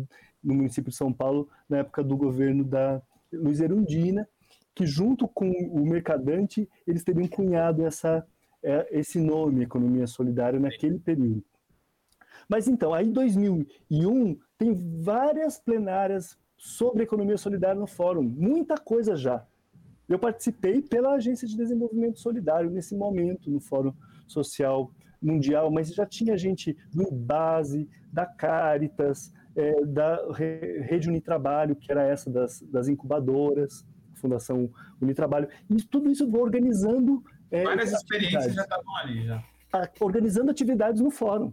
no 0.44 0.54
município 0.54 0.92
de 0.92 0.96
São 0.96 1.12
Paulo, 1.12 1.50
na 1.68 1.80
época 1.80 2.04
do 2.04 2.16
governo 2.16 2.64
da 2.64 3.02
Luiz 3.34 3.60
Erundina, 3.60 4.30
que 4.76 4.86
junto 4.86 5.28
com 5.28 5.50
o 5.50 5.84
Mercadante, 5.86 6.70
eles 6.86 7.04
teriam 7.04 7.28
cunhado 7.28 7.84
essa, 7.84 8.26
é, 8.64 8.88
esse 8.92 9.20
nome, 9.20 9.64
Economia 9.64 10.06
Solidária, 10.06 10.60
naquele 10.60 11.00
período. 11.00 11.44
Mas 12.48 12.68
então, 12.68 12.94
aí 12.94 13.08
em 13.08 13.12
2001, 13.12 14.38
tem 14.58 14.74
várias 15.02 15.60
plenárias 15.60 16.38
sobre 16.62 17.02
economia 17.02 17.40
solidária 17.40 17.80
no 17.80 17.88
fórum, 17.88 18.22
muita 18.22 18.78
coisa 18.78 19.16
já. 19.16 19.44
Eu 20.08 20.20
participei 20.20 20.80
pela 20.80 21.16
Agência 21.16 21.48
de 21.48 21.58
Desenvolvimento 21.58 22.20
Solidário 22.20 22.70
nesse 22.70 22.96
momento 22.96 23.50
no 23.50 23.60
Fórum 23.60 23.92
Social 24.28 24.92
Mundial, 25.20 25.72
mas 25.72 25.92
já 25.92 26.06
tinha 26.06 26.38
gente 26.38 26.78
do 26.94 27.10
Base, 27.12 27.90
da 28.14 28.28
Caritas, 28.28 29.34
é, 29.56 29.84
da 29.86 30.20
Rede 30.34 31.10
Unitrabalho, 31.10 31.76
que 31.76 31.92
era 31.92 32.04
essa 32.04 32.30
das, 32.30 32.62
das 32.62 32.88
incubadoras, 32.88 33.84
Fundação 34.14 34.72
Unitrabalho, 35.02 35.50
e 35.68 35.78
tudo 35.78 36.12
isso 36.12 36.30
organizando. 36.38 37.24
É, 37.50 37.64
Várias 37.64 37.92
experiências 37.92 38.54
já 38.54 38.62
estavam 38.62 38.96
ali, 38.98 39.26
já. 39.26 39.44
Organizando 40.00 40.52
atividades 40.52 41.02
no 41.02 41.10
fórum. 41.10 41.52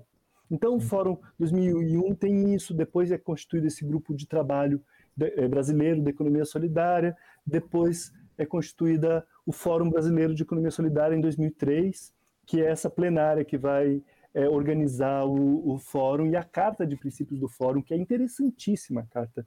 Então, 0.51 0.77
o 0.77 0.81
Fórum 0.81 1.19
2001 1.39 2.15
tem 2.15 2.55
isso, 2.55 2.73
depois 2.73 3.11
é 3.11 3.19
constituído 3.19 3.67
esse 3.67 3.85
grupo 3.85 4.15
de 4.15 4.27
trabalho 4.27 4.83
é, 5.21 5.49
brasileiro 5.49 6.03
de 6.03 6.11
economia 6.11 6.45
solidária, 6.45 7.16
depois 7.47 8.12
é 8.37 8.47
constituída 8.47 9.27
o 9.45 9.53
Fórum 9.53 9.91
Brasileiro 9.91 10.35
de 10.35 10.43
Economia 10.43 10.71
Solidária 10.71 11.16
em 11.16 11.21
2003, 11.21 12.12
que 12.47 12.62
é 12.62 12.66
essa 12.66 12.89
plenária 12.89 13.45
que 13.45 13.59
vai 13.59 14.03
é, 14.33 14.49
organizar 14.49 15.25
o, 15.25 15.75
o, 15.75 15.79
fórum 15.79 16.27
e 16.27 16.37
a 16.37 16.45
carta 16.45 16.87
de 16.87 16.97
princípios 16.97 17.41
do 17.41 17.49
fórum, 17.49 17.83
que 17.83 17.93
é 17.93 17.97
interessantíssima 17.97 19.01
a 19.01 19.07
carta 19.07 19.47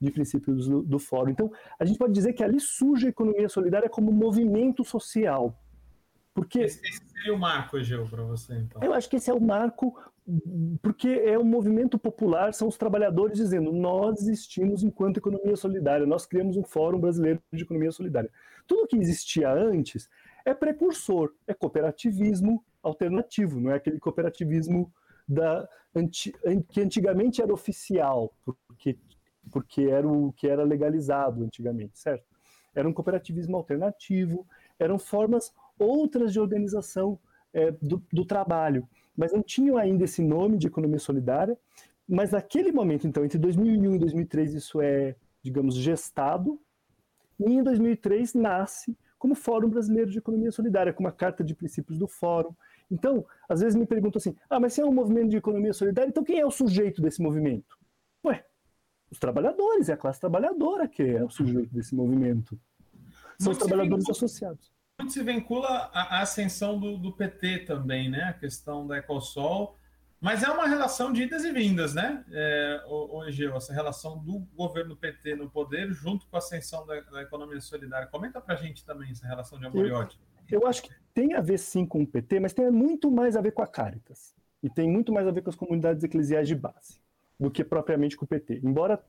de 0.00 0.10
princípios 0.10 0.66
do, 0.66 0.82
do 0.82 0.98
fórum. 0.98 1.30
Então, 1.30 1.52
a 1.78 1.84
gente 1.84 1.98
pode 1.98 2.12
dizer 2.12 2.32
que 2.32 2.42
ali 2.42 2.58
surge 2.58 3.06
a 3.06 3.10
economia 3.10 3.48
solidária 3.48 3.88
como 3.88 4.10
movimento 4.10 4.82
social. 4.82 5.54
Porque... 6.32 6.60
Esse 6.60 6.80
seria 6.80 7.34
o 7.34 7.38
marco, 7.38 7.76
Egeu, 7.76 8.06
para 8.06 8.22
você, 8.22 8.54
então. 8.54 8.82
Eu 8.82 8.94
acho 8.94 9.10
que 9.10 9.16
esse 9.16 9.30
é 9.30 9.34
o 9.34 9.40
marco, 9.40 9.98
porque 10.82 11.08
é 11.08 11.38
um 11.38 11.44
movimento 11.44 11.98
popular, 11.98 12.52
são 12.54 12.68
os 12.68 12.76
trabalhadores 12.76 13.36
dizendo, 13.36 13.72
nós 13.72 14.20
existimos 14.22 14.82
enquanto 14.82 15.18
economia 15.18 15.56
solidária, 15.56 16.06
nós 16.06 16.26
criamos 16.26 16.56
um 16.56 16.62
fórum 16.62 17.00
brasileiro 17.00 17.40
de 17.52 17.62
economia 17.62 17.90
solidária. 17.90 18.30
Tudo 18.66 18.86
que 18.86 18.96
existia 18.96 19.52
antes 19.52 20.08
é 20.44 20.54
precursor, 20.54 21.32
é 21.46 21.54
cooperativismo 21.54 22.64
alternativo, 22.82 23.60
não 23.60 23.70
é 23.70 23.74
aquele 23.74 23.98
cooperativismo 23.98 24.92
da, 25.28 25.68
que 26.68 26.80
antigamente 26.80 27.42
era 27.42 27.52
oficial, 27.52 28.32
porque 28.66 28.96
porque 29.50 29.82
era 29.82 30.06
o 30.06 30.32
que 30.32 30.48
era 30.48 30.62
legalizado 30.62 31.42
antigamente, 31.42 31.98
certo? 31.98 32.24
Era 32.74 32.88
um 32.88 32.92
cooperativismo 32.92 33.56
alternativo, 33.56 34.46
eram 34.78 34.98
formas 34.98 35.52
outras 35.78 36.32
de 36.32 36.40
organização 36.40 37.18
é, 37.52 37.72
do, 37.82 38.02
do, 38.12 38.24
trabalho, 38.24 38.88
mas 39.20 39.32
não 39.34 39.42
tinham 39.42 39.76
ainda 39.76 40.04
esse 40.04 40.22
nome 40.22 40.56
de 40.56 40.66
economia 40.66 40.98
solidária. 40.98 41.54
Mas 42.08 42.30
naquele 42.30 42.72
momento, 42.72 43.06
então, 43.06 43.22
entre 43.22 43.38
2001 43.38 43.96
e 43.96 43.98
2003, 43.98 44.54
isso 44.54 44.80
é, 44.80 45.14
digamos, 45.42 45.74
gestado, 45.74 46.58
e 47.38 47.52
em 47.52 47.62
2003 47.62 48.32
nasce 48.32 48.96
como 49.18 49.34
Fórum 49.34 49.68
Brasileiro 49.68 50.10
de 50.10 50.16
Economia 50.16 50.50
Solidária, 50.50 50.94
com 50.94 51.04
uma 51.04 51.12
carta 51.12 51.44
de 51.44 51.54
princípios 51.54 51.98
do 51.98 52.08
Fórum. 52.08 52.54
Então, 52.90 53.26
às 53.46 53.60
vezes 53.60 53.76
me 53.76 53.84
perguntam 53.84 54.18
assim: 54.18 54.34
ah, 54.48 54.58
mas 54.58 54.72
se 54.72 54.80
é 54.80 54.86
um 54.86 54.92
movimento 54.92 55.28
de 55.28 55.36
economia 55.36 55.74
solidária, 55.74 56.08
então 56.08 56.24
quem 56.24 56.40
é 56.40 56.46
o 56.46 56.50
sujeito 56.50 57.02
desse 57.02 57.20
movimento? 57.20 57.78
Ué, 58.24 58.42
os 59.10 59.18
trabalhadores, 59.18 59.90
é 59.90 59.92
a 59.92 59.98
classe 59.98 60.18
trabalhadora 60.18 60.88
que 60.88 61.02
é 61.02 61.22
o 61.22 61.28
sujeito 61.28 61.74
desse 61.74 61.94
movimento. 61.94 62.58
São 63.38 63.52
os 63.52 63.58
trabalhadores 63.58 64.04
vincula, 64.04 64.16
associados. 64.16 64.72
Muito 65.00 65.14
se 65.14 65.22
vincula 65.22 65.90
à 65.94 66.20
ascensão 66.20 66.78
do, 66.78 66.98
do, 66.98 67.10
PT 67.10 67.60
também, 67.60 68.10
né? 68.10 68.24
A 68.24 68.32
questão 68.34 68.86
da 68.86 68.98
Ecosol. 68.98 69.74
Mas 70.20 70.42
é 70.42 70.50
uma 70.50 70.66
relação 70.66 71.10
de 71.10 71.22
idas 71.22 71.42
e 71.44 71.50
vindas, 71.50 71.94
né, 71.94 72.22
é, 72.30 72.84
Egeu, 73.26 73.56
essa 73.56 73.72
relação 73.72 74.18
do 74.18 74.40
governo 74.54 74.94
PT 74.94 75.34
no 75.34 75.48
poder 75.48 75.90
junto 75.94 76.26
com 76.26 76.36
a 76.36 76.40
ascensão 76.40 76.84
da, 76.86 77.00
da 77.00 77.22
economia 77.22 77.58
solidária. 77.62 78.06
Comenta 78.06 78.38
pra 78.38 78.54
gente 78.54 78.84
também 78.84 79.10
essa 79.10 79.26
relação 79.26 79.58
de 79.58 79.64
amor 79.64 79.86
eu, 79.86 80.02
e. 80.02 80.54
Eu 80.54 80.66
acho 80.66 80.82
que 80.82 80.90
tem 81.14 81.32
a 81.32 81.40
ver 81.40 81.58
sim 81.58 81.86
com 81.86 82.02
o 82.02 82.06
PT, 82.06 82.38
mas 82.38 82.52
tem 82.52 82.70
muito 82.70 83.10
mais 83.10 83.34
a 83.34 83.40
ver 83.40 83.52
com 83.52 83.62
a 83.62 83.66
Caritas. 83.66 84.34
E 84.62 84.68
tem 84.68 84.90
muito 84.90 85.10
mais 85.10 85.26
a 85.26 85.30
ver 85.30 85.40
com 85.40 85.48
as 85.48 85.56
comunidades 85.56 86.04
eclesiais 86.04 86.46
de 86.46 86.54
base 86.54 87.00
do 87.38 87.50
que 87.50 87.64
propriamente 87.64 88.14
com 88.14 88.26
o 88.26 88.28
PT, 88.28 88.60
embora 88.62 89.02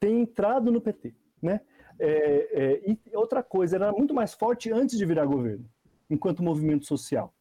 tenha 0.00 0.18
entrado 0.18 0.72
no 0.72 0.80
PT. 0.80 1.14
Né? 1.42 1.60
É, 2.00 2.48
é, 2.52 2.90
e 2.90 2.98
outra 3.14 3.42
coisa, 3.42 3.76
era 3.76 3.92
muito 3.92 4.14
mais 4.14 4.34
forte 4.34 4.70
antes 4.72 4.96
de 4.96 5.04
virar 5.04 5.26
governo, 5.26 5.64
enquanto 6.08 6.42
movimento 6.42 6.86
social. 6.86 7.34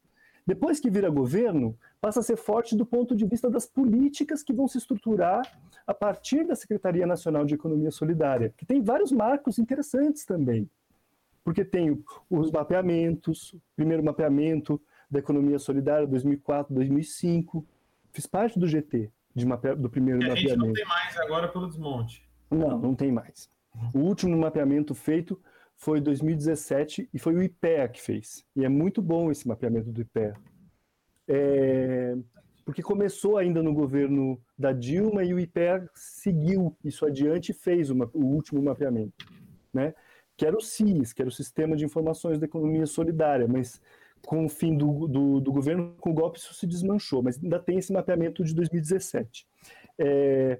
Depois 0.46 0.80
que 0.80 0.90
vira 0.90 1.10
governo, 1.10 1.78
passa 2.00 2.22
a 2.22 2.24
ser 2.24 2.38
forte 2.38 2.76
do 2.76 2.86
ponto 2.86 3.16
de 3.16 3.26
vista 3.26 3.50
das 3.50 3.66
políticas 3.66 4.42
que 4.42 4.54
vão 4.54 4.66
se 4.66 4.78
estruturar 4.78 5.42
a 5.86 5.94
partir 5.94 6.46
da 6.46 6.56
Secretaria 6.56 7.06
Nacional 7.06 7.44
de 7.44 7.54
Economia 7.54 7.92
Solidária, 7.92 8.54
que 8.56 8.66
tem 8.66 8.82
vários 8.82 9.12
marcos 9.12 9.60
interessantes 9.60 10.24
também. 10.24 10.70
Porque 11.44 11.66
tem 11.66 12.02
os 12.30 12.50
mapeamentos, 12.50 13.54
o 13.54 13.62
primeiro 13.76 14.04
mapeamento 14.04 14.82
da 15.12 15.20
economia 15.20 15.60
solidária 15.60 16.08
2004, 16.08 16.74
2005, 16.74 17.66
fiz 18.14 18.26
parte 18.26 18.58
do 18.58 18.68
GT 18.68 19.12
de 19.36 19.46
mape... 19.46 19.76
do 19.76 19.90
primeiro 19.90 20.22
e 20.22 20.28
mapeamento. 20.28 20.48
A 20.48 20.56
gente 20.56 20.66
não 20.66 20.74
tem 20.74 20.86
mais 20.86 21.18
agora 21.18 21.48
pelo 21.50 21.68
desmonte. 21.68 22.28
Não, 22.50 22.80
não 22.80 22.96
tem 22.96 23.12
mais. 23.12 23.50
O 23.94 24.00
último 24.00 24.38
mapeamento 24.38 24.94
feito 24.94 25.40
foi 25.76 26.02
2017 26.02 27.10
e 27.14 27.20
foi 27.20 27.36
o 27.36 27.44
IPEA 27.44 27.88
que 27.88 28.02
fez. 28.02 28.46
E 28.56 28.66
é 28.66 28.70
muito 28.70 29.02
bom 29.02 29.32
esse 29.32 29.48
mapeamento 29.48 29.92
do 29.92 30.02
IPEA. 30.02 30.34
É... 31.28 32.16
Porque 32.66 32.82
começou 32.82 33.38
ainda 33.38 33.64
no 33.64 33.74
governo 33.74 34.42
da 34.58 34.74
Dilma 34.74 35.24
e 35.24 35.34
o 35.34 35.40
IPEA 35.40 35.90
seguiu 35.94 36.76
isso 36.84 37.06
adiante 37.06 37.52
e 37.52 37.56
fez 37.56 37.90
uma, 37.90 38.10
o 38.14 38.26
último 38.26 38.62
mapeamento, 38.62 39.26
né? 39.74 39.94
que 40.38 40.46
era 40.46 40.56
o 40.56 40.62
CIS, 40.62 41.14
que 41.14 41.22
era 41.22 41.30
o 41.30 41.34
Sistema 41.34 41.76
de 41.76 41.84
Informações 41.84 42.38
da 42.38 42.46
Economia 42.46 42.86
Solidária, 42.86 43.48
mas 43.48 43.82
com 44.26 44.46
o 44.46 44.50
fim 44.50 44.78
do, 44.78 45.08
do, 45.08 45.40
do 45.40 45.52
governo, 45.52 45.96
com 46.00 46.12
o 46.12 46.14
golpe, 46.14 46.38
isso 46.38 46.54
se 46.54 46.68
desmanchou, 46.68 47.24
mas 47.24 47.42
ainda 47.42 47.60
tem 47.60 47.80
esse 47.80 47.92
mapeamento 47.92 48.44
de 48.44 48.54
2017. 48.54 49.48
É, 49.98 50.60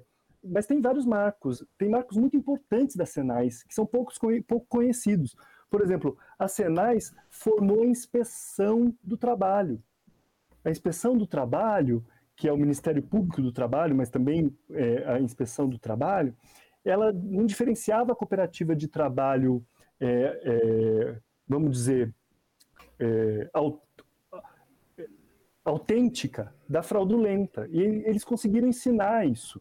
mas 0.50 0.66
tem 0.66 0.80
vários 0.80 1.06
marcos, 1.06 1.64
tem 1.76 1.88
marcos 1.88 2.16
muito 2.16 2.36
importantes 2.36 2.96
da 2.96 3.06
Senais, 3.06 3.62
que 3.62 3.74
são 3.74 3.86
poucos, 3.86 4.18
pouco 4.46 4.66
conhecidos. 4.68 5.36
Por 5.70 5.82
exemplo, 5.82 6.16
a 6.38 6.48
Senais 6.48 7.14
formou 7.30 7.82
a 7.82 7.86
inspeção 7.86 8.94
do 9.02 9.16
trabalho. 9.16 9.82
A 10.64 10.70
inspeção 10.70 11.16
do 11.16 11.26
trabalho, 11.26 12.04
que 12.34 12.48
é 12.48 12.52
o 12.52 12.56
Ministério 12.56 13.02
Público 13.02 13.42
do 13.42 13.52
Trabalho, 13.52 13.94
mas 13.94 14.10
também 14.10 14.56
é, 14.70 15.04
a 15.12 15.20
inspeção 15.20 15.68
do 15.68 15.78
trabalho, 15.78 16.34
ela 16.84 17.12
não 17.12 17.44
diferenciava 17.44 18.12
a 18.12 18.16
cooperativa 18.16 18.74
de 18.74 18.88
trabalho, 18.88 19.64
é, 20.00 20.06
é, 20.06 21.20
vamos 21.46 21.72
dizer, 21.72 22.14
é, 22.98 23.50
autêntica 25.64 26.54
da 26.68 26.82
fraudulenta. 26.82 27.68
E 27.70 27.80
eles 27.80 28.24
conseguiram 28.24 28.68
ensinar 28.68 29.26
isso. 29.26 29.60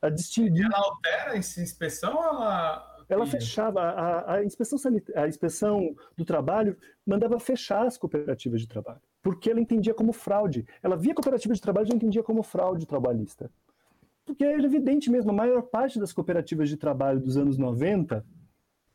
A 0.00 0.08
distinguir. 0.08 0.64
Ela 0.66 0.78
altera 0.78 1.36
essa 1.36 1.60
inspeção 1.60 2.14
ou 2.14 2.22
ela. 2.22 2.94
Ela 3.08 3.26
fechava, 3.26 3.80
a, 3.80 4.34
a, 4.34 4.44
inspeção 4.44 4.78
a 5.14 5.26
inspeção 5.26 5.96
do 6.14 6.26
trabalho 6.26 6.76
mandava 7.06 7.40
fechar 7.40 7.86
as 7.86 7.96
cooperativas 7.96 8.60
de 8.60 8.68
trabalho, 8.68 9.00
porque 9.22 9.50
ela 9.50 9.60
entendia 9.60 9.94
como 9.94 10.12
fraude. 10.12 10.66
Ela 10.82 10.94
via 10.94 11.14
cooperativa 11.14 11.54
de 11.54 11.60
trabalho 11.60 11.86
e 11.86 11.88
já 11.88 11.94
entendia 11.94 12.22
como 12.22 12.42
fraude 12.42 12.84
trabalhista. 12.84 13.50
Porque 14.26 14.44
era 14.44 14.62
evidente 14.62 15.10
mesmo, 15.10 15.30
a 15.30 15.34
maior 15.34 15.62
parte 15.62 15.98
das 15.98 16.12
cooperativas 16.12 16.68
de 16.68 16.76
trabalho 16.76 17.18
dos 17.18 17.38
anos 17.38 17.56
90 17.56 18.22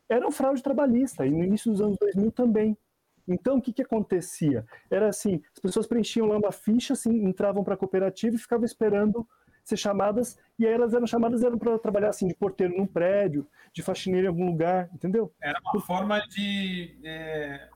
eram 0.08 0.30
fraude 0.30 0.62
trabalhista, 0.62 1.26
e 1.26 1.30
no 1.30 1.42
início 1.42 1.72
dos 1.72 1.80
anos 1.80 1.96
2000 1.98 2.30
também. 2.30 2.78
Então, 3.26 3.56
o 3.56 3.60
que, 3.60 3.72
que 3.72 3.82
acontecia? 3.82 4.64
Era 4.90 5.08
assim, 5.08 5.42
as 5.52 5.58
pessoas 5.58 5.86
preenchiam 5.86 6.28
lá 6.28 6.36
uma 6.36 6.52
ficha, 6.52 6.92
assim, 6.92 7.24
entravam 7.24 7.64
para 7.64 7.74
a 7.74 7.76
cooperativa 7.76 8.36
e 8.36 8.38
ficavam 8.38 8.64
esperando 8.64 9.26
ser 9.64 9.76
chamadas, 9.76 10.38
e 10.58 10.66
aí 10.66 10.72
elas 10.72 10.92
eram 10.92 11.06
chamadas 11.06 11.42
eram 11.42 11.58
para 11.58 11.78
trabalhar 11.78 12.10
assim, 12.10 12.28
de 12.28 12.34
porteiro 12.34 12.76
num 12.76 12.86
prédio, 12.86 13.48
de 13.72 13.82
faxineiro 13.82 14.26
em 14.26 14.28
algum 14.28 14.46
lugar, 14.46 14.90
entendeu? 14.92 15.32
Era 15.42 15.58
uma 15.60 15.80
forma 15.80 16.20
de, 16.28 16.98
é, 17.02 17.68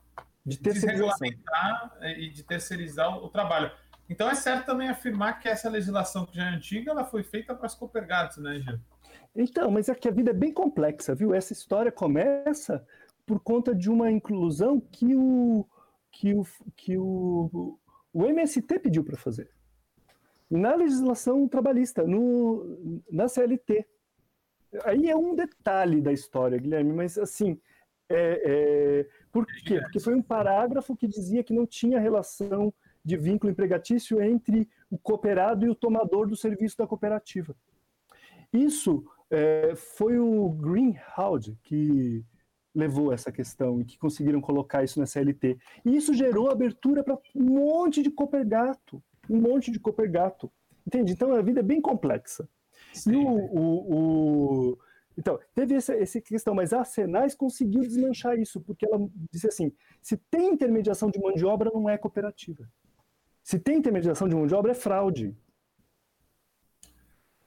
de 0.45 0.57
terceirizar 0.59 1.17
e 2.17 2.29
de 2.29 2.43
terceirizar 2.43 3.17
o 3.17 3.27
trabalho. 3.29 3.71
Então 4.07 4.29
é 4.29 4.35
certo 4.35 4.67
também 4.67 4.87
afirmar 4.87 5.39
que 5.39 5.49
essa 5.49 5.69
legislação 5.69 6.25
que 6.25 6.35
já 6.35 6.45
é 6.45 6.49
antiga, 6.49 6.91
ela 6.91 7.03
foi 7.03 7.23
feita 7.23 7.53
para 7.53 7.65
as 7.65 7.75
Coopergatos, 7.75 8.37
né, 8.37 8.59
Gil? 8.59 8.79
Então, 9.35 9.69
mas 9.69 9.89
é 9.89 9.95
que 9.95 10.07
a 10.07 10.11
vida 10.11 10.31
é 10.31 10.33
bem 10.33 10.51
complexa, 10.51 11.13
viu? 11.13 11.33
Essa 11.33 11.53
história 11.53 11.91
começa 11.91 12.85
por 13.25 13.39
conta 13.39 13.75
de 13.75 13.89
uma 13.89 14.11
inclusão 14.11 14.79
que 14.79 15.15
o, 15.15 15.65
que 16.11 16.33
o, 16.33 16.45
que 16.75 16.97
o, 16.97 17.77
o 18.11 18.25
MST 18.25 18.79
pediu 18.79 19.03
para 19.03 19.17
fazer. 19.17 19.51
Na 20.49 20.75
legislação 20.75 21.47
trabalhista, 21.47 22.03
no, 22.03 23.03
na 23.11 23.27
CLT. 23.27 23.85
Aí 24.83 25.09
é 25.09 25.15
um 25.15 25.35
detalhe 25.35 26.01
da 26.01 26.11
história, 26.11 26.57
Guilherme, 26.57 26.93
mas 26.93 27.17
assim, 27.17 27.59
é, 28.09 28.41
é, 28.45 29.07
por 29.31 29.45
quê? 29.45 29.79
Porque 29.81 29.99
foi 29.99 30.15
um 30.15 30.21
parágrafo 30.21 30.95
que 30.95 31.07
dizia 31.07 31.43
que 31.43 31.53
não 31.53 31.65
tinha 31.65 31.99
relação 31.99 32.73
de 33.05 33.15
vínculo 33.15 33.51
empregatício 33.51 34.21
entre 34.21 34.67
o 34.89 34.97
cooperado 34.97 35.65
e 35.65 35.69
o 35.69 35.75
tomador 35.75 36.27
do 36.27 36.35
serviço 36.35 36.77
da 36.77 36.87
cooperativa. 36.87 37.55
Isso 38.51 39.05
é, 39.29 39.73
foi 39.75 40.17
o 40.17 40.49
Greenhalgh 40.49 41.55
que 41.63 42.25
levou 42.73 43.11
essa 43.13 43.31
questão 43.31 43.79
e 43.79 43.85
que 43.85 43.97
conseguiram 43.97 44.41
colocar 44.41 44.83
isso 44.83 44.99
na 44.99 45.05
CLT. 45.05 45.57
E 45.85 45.95
isso 45.95 46.13
gerou 46.13 46.49
abertura 46.49 47.03
para 47.03 47.17
um 47.35 47.43
monte 47.43 48.01
de 48.01 48.11
coopergato, 48.11 49.01
um 49.29 49.39
monte 49.39 49.71
de 49.71 49.79
coopergato. 49.79 50.51
Entende? 50.85 51.13
Então 51.13 51.33
a 51.33 51.41
vida 51.41 51.59
é 51.59 51.63
bem 51.63 51.81
complexa. 51.81 52.47
Sim. 52.93 53.11
E 53.11 53.15
o, 53.15 53.29
o, 53.29 53.93
o, 54.71 54.77
Então, 55.17 55.39
teve 55.53 55.75
essa, 55.75 55.93
essa 55.93 56.19
questão, 56.21 56.55
mas 56.55 56.73
a 56.73 56.83
Senais 56.83 57.35
conseguiu 57.35 57.81
desmanchar 57.81 58.39
isso, 58.39 58.59
porque 58.61 58.85
ela 58.85 58.99
disse 59.31 59.47
assim: 59.47 59.71
se 60.01 60.17
tem 60.17 60.53
intermediação 60.53 61.09
de 61.11 61.19
mão 61.19 61.33
de 61.33 61.45
obra, 61.45 61.69
não 61.73 61.89
é 61.89 61.97
cooperativa. 61.97 62.67
Se 63.43 63.59
tem 63.59 63.77
intermediação 63.77 64.27
de 64.27 64.35
mão 64.35 64.47
de 64.47 64.55
obra, 64.55 64.71
é 64.71 64.75
fraude. 64.75 65.35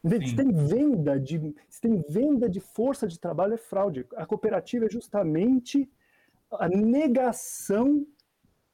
Se 0.04 0.34
tem, 0.34 0.50
venda 0.50 1.18
de, 1.18 1.54
se 1.68 1.80
tem 1.80 2.02
venda 2.08 2.48
de 2.48 2.58
força 2.58 3.06
de 3.06 3.20
trabalho, 3.20 3.54
é 3.54 3.56
fraude. 3.56 4.04
A 4.16 4.26
cooperativa 4.26 4.86
é 4.86 4.90
justamente 4.90 5.88
a 6.50 6.68
negação 6.68 8.04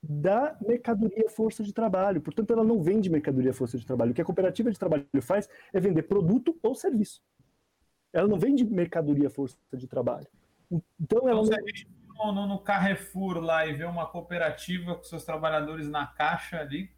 da 0.03 0.57
mercadoria 0.61 1.29
força 1.29 1.63
de 1.63 1.73
trabalho. 1.73 2.21
Portanto, 2.21 2.53
ela 2.53 2.65
não 2.65 2.83
vende 2.83 3.11
mercadoria 3.11 3.53
força 3.53 3.77
de 3.77 3.87
trabalho. 3.87 4.13
O 4.13 4.15
que 4.15 4.23
a 4.23 4.25
cooperativa 4.25 4.71
de 4.71 4.79
trabalho 4.79 5.07
faz 5.21 5.49
é 5.73 5.81
vender 5.81 6.03
produto 6.03 6.59
ou 6.63 6.75
serviço. 6.75 7.21
Ela 8.13 8.29
não 8.29 8.39
vende 8.39 8.65
mercadoria 8.65 9.29
força 9.29 9.57
de 9.73 9.87
trabalho. 9.87 10.27
Então, 11.01 11.29
ela 11.29 11.43
então, 11.43 11.63
não... 12.17 12.33
no, 12.33 12.47
no 12.47 12.59
Carrefour 12.61 13.39
lá 13.39 13.67
e 13.67 13.75
ver 13.75 13.87
uma 13.87 14.07
cooperativa 14.07 14.95
com 14.95 15.03
seus 15.03 15.25
trabalhadores 15.25 15.89
na 15.89 16.07
caixa 16.07 16.59
ali, 16.59 16.91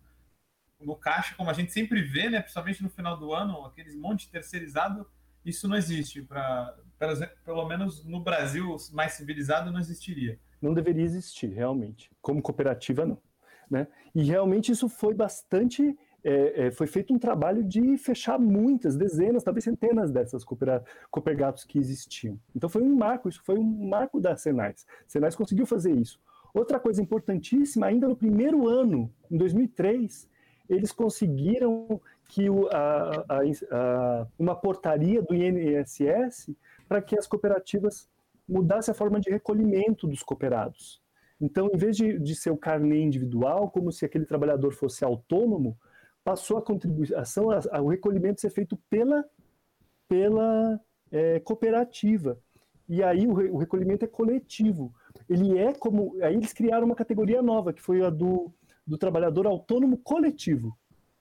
no 0.80 0.96
caixa, 0.96 1.34
como 1.34 1.50
a 1.50 1.52
gente 1.52 1.72
sempre 1.72 2.02
vê, 2.02 2.30
né, 2.30 2.40
principalmente 2.40 2.82
no 2.82 2.88
final 2.88 3.16
do 3.16 3.34
ano, 3.34 3.64
aqueles 3.66 3.94
monte 3.94 4.30
terceirizado, 4.30 5.06
isso 5.44 5.68
não 5.68 5.76
existe. 5.76 6.22
Pra, 6.22 6.74
pelo 7.44 7.66
menos 7.66 8.04
no 8.04 8.20
Brasil 8.20 8.76
mais 8.92 9.12
civilizado, 9.12 9.70
não 9.70 9.80
existiria. 9.80 10.38
Não 10.60 10.74
deveria 10.74 11.04
existir, 11.04 11.48
realmente. 11.48 12.10
Como 12.20 12.42
cooperativa, 12.42 13.06
não. 13.06 13.18
Né? 13.70 13.86
E 14.14 14.22
realmente 14.24 14.72
isso 14.72 14.88
foi 14.88 15.14
bastante. 15.14 15.96
É, 16.22 16.66
é, 16.66 16.70
foi 16.70 16.86
feito 16.86 17.14
um 17.14 17.18
trabalho 17.18 17.64
de 17.64 17.96
fechar 17.96 18.38
muitas, 18.38 18.96
dezenas, 18.96 19.42
talvez 19.42 19.64
centenas 19.64 20.10
dessas 20.10 20.44
coopergatos 21.10 21.64
que 21.64 21.78
existiam. 21.78 22.38
Então 22.54 22.68
foi 22.68 22.82
um 22.82 22.94
marco, 22.94 23.28
isso 23.28 23.42
foi 23.42 23.58
um 23.58 23.88
marco 23.88 24.20
da 24.20 24.36
Senais. 24.36 24.86
Senais 25.06 25.34
conseguiu 25.34 25.64
fazer 25.64 25.92
isso. 25.92 26.20
Outra 26.52 26.78
coisa 26.78 27.00
importantíssima, 27.00 27.86
ainda 27.86 28.08
no 28.08 28.16
primeiro 28.16 28.68
ano, 28.68 29.10
em 29.30 29.38
2003, 29.38 30.28
eles 30.68 30.92
conseguiram 30.92 32.00
que 32.28 32.48
o, 32.50 32.68
a, 32.68 33.24
a, 33.28 33.38
a, 33.72 34.26
uma 34.38 34.54
portaria 34.54 35.22
do 35.22 35.34
INSS 35.34 36.54
para 36.88 37.02
que 37.02 37.18
as 37.18 37.26
cooperativas 37.26 38.08
mudassem 38.50 38.92
a 38.92 38.94
forma 38.94 39.20
de 39.20 39.30
recolhimento 39.30 40.06
dos 40.06 40.22
cooperados. 40.22 41.00
Então, 41.40 41.70
em 41.72 41.76
vez 41.76 41.96
de, 41.96 42.18
de 42.18 42.34
ser 42.34 42.50
o 42.50 42.56
carnê 42.56 43.00
individual, 43.00 43.70
como 43.70 43.90
se 43.90 44.04
aquele 44.04 44.26
trabalhador 44.26 44.72
fosse 44.72 45.04
autônomo, 45.04 45.78
passou 46.22 46.58
a 46.58 46.62
contribuição, 46.62 47.46
o 47.82 47.88
recolhimento 47.88 48.40
ser 48.40 48.50
feito 48.50 48.76
pela, 48.90 49.24
pela 50.06 50.78
é, 51.10 51.40
cooperativa. 51.40 52.38
E 52.86 53.02
aí 53.02 53.26
o, 53.26 53.54
o 53.54 53.56
recolhimento 53.56 54.04
é 54.04 54.08
coletivo. 54.08 54.92
Ele 55.28 55.56
é 55.56 55.72
como. 55.72 56.16
Aí 56.22 56.34
eles 56.34 56.52
criaram 56.52 56.84
uma 56.84 56.94
categoria 56.94 57.40
nova, 57.40 57.72
que 57.72 57.80
foi 57.80 58.04
a 58.04 58.10
do 58.10 58.52
do 58.90 58.98
trabalhador 58.98 59.46
autônomo 59.46 59.96
coletivo, 59.98 60.76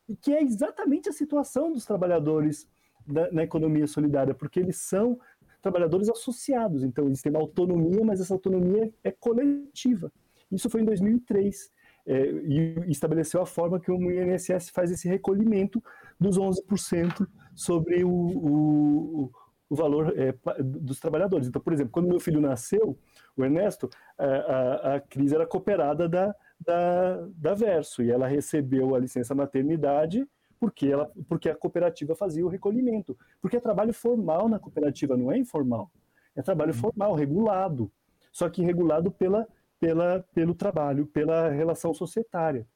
e 0.08 0.16
que 0.16 0.34
é 0.34 0.42
exatamente 0.42 1.08
a 1.08 1.14
situação 1.14 1.72
dos 1.72 1.86
trabalhadores 1.86 2.68
da, 3.06 3.32
na 3.32 3.44
economia 3.44 3.86
solidária, 3.86 4.34
porque 4.34 4.60
eles 4.60 4.78
são 4.78 5.20
trabalhadores 5.62 6.10
associados, 6.10 6.84
então 6.84 7.06
eles 7.06 7.22
têm 7.22 7.32
uma 7.32 7.42
autonomia, 7.42 8.04
mas 8.04 8.22
essa 8.22 8.34
autonomia 8.34 8.92
é 9.04 9.12
coletiva. 9.12 10.12
Isso 10.52 10.70
foi 10.70 10.82
em 10.82 10.86
2003. 10.86 11.72
É, 12.06 12.24
e 12.28 12.86
estabeleceu 12.88 13.40
a 13.42 13.46
forma 13.46 13.80
que 13.80 13.92
o 13.92 14.12
INSS 14.12 14.70
faz 14.72 14.90
esse 14.90 15.08
recolhimento 15.08 15.84
dos 16.20 16.40
11% 16.40 17.28
sobre 17.54 18.04
o, 18.04 18.10
o, 18.10 19.32
o 19.70 19.76
valor 19.76 20.14
é, 20.18 20.34
dos 20.64 21.00
trabalhadores. 21.00 21.48
Então, 21.48 21.62
por 21.62 21.72
exemplo, 21.72 21.92
quando 21.92 22.08
meu 22.08 22.20
filho 22.20 22.42
nasceu, 22.42 22.98
o 23.38 23.44
Ernesto, 23.44 23.90
a, 24.18 24.26
a, 24.26 24.96
a 24.96 25.00
Cris 25.02 25.32
era 25.32 25.46
cooperada 25.46 26.10
da, 26.10 26.36
da, 26.60 27.28
da 27.36 27.54
Verso, 27.54 28.02
e 28.02 28.10
ela 28.10 28.28
recebeu 28.28 28.96
a 28.96 29.00
licença 29.00 29.36
maternidade 29.36 30.28
porque, 30.60 30.88
ela, 30.88 31.12
porque 31.28 31.50
a 31.50 31.56
cooperativa 31.56 32.16
fazia 32.16 32.46
o 32.46 32.50
recolhimento. 32.50 33.18
Porque 33.42 33.58
é 33.58 33.60
trabalho 33.60 33.94
formal 33.94 34.50
na 34.50 34.60
cooperativa, 34.60 35.16
não 35.16 35.32
é 35.32 35.38
informal. 35.38 35.90
É 36.36 36.42
trabalho 36.42 36.74
uhum. 36.74 36.80
formal, 36.80 37.16
regulado. 37.16 37.92
Só 38.32 38.50
que 38.50 38.62
regulado 38.62 39.12
pela, 39.12 39.48
pela, 39.80 40.26
pelo 40.34 40.54
trabalho, 40.54 41.08
pela 41.08 41.50
relação 41.50 41.94
societária. 41.94 42.68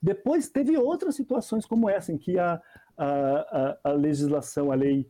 Depois 0.00 0.48
teve 0.50 0.76
outras 0.76 1.14
situações 1.14 1.64
como 1.64 1.88
essa, 1.88 2.12
em 2.12 2.18
que 2.18 2.38
a, 2.38 2.60
a, 2.96 3.06
a, 3.06 3.78
a 3.84 3.92
legislação, 3.92 4.70
a 4.70 4.74
lei 4.74 5.08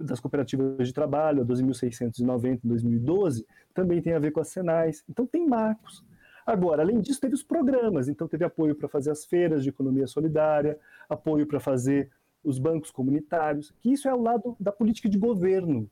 das 0.00 0.20
cooperativas 0.20 0.88
de 0.88 0.92
trabalho, 0.92 1.42
a 1.42 1.46
12.690 1.46 2.60
em 2.64 2.68
2012, 2.68 3.46
também 3.72 4.02
tem 4.02 4.12
a 4.12 4.18
ver 4.18 4.32
com 4.32 4.40
as 4.40 4.48
Senais. 4.48 5.04
Então 5.08 5.26
tem 5.26 5.46
marcos. 5.46 6.04
Agora, 6.46 6.82
além 6.82 7.00
disso, 7.00 7.20
teve 7.20 7.34
os 7.34 7.42
programas, 7.42 8.08
então 8.08 8.28
teve 8.28 8.44
apoio 8.44 8.74
para 8.74 8.88
fazer 8.88 9.10
as 9.10 9.24
feiras 9.24 9.62
de 9.62 9.70
economia 9.70 10.06
solidária, 10.06 10.78
apoio 11.08 11.46
para 11.46 11.58
fazer 11.58 12.10
os 12.42 12.58
bancos 12.58 12.90
comunitários, 12.90 13.72
que 13.80 13.90
isso 13.90 14.06
é 14.06 14.14
o 14.14 14.20
lado 14.20 14.54
da 14.60 14.70
política 14.70 15.08
de 15.08 15.18
governo. 15.18 15.90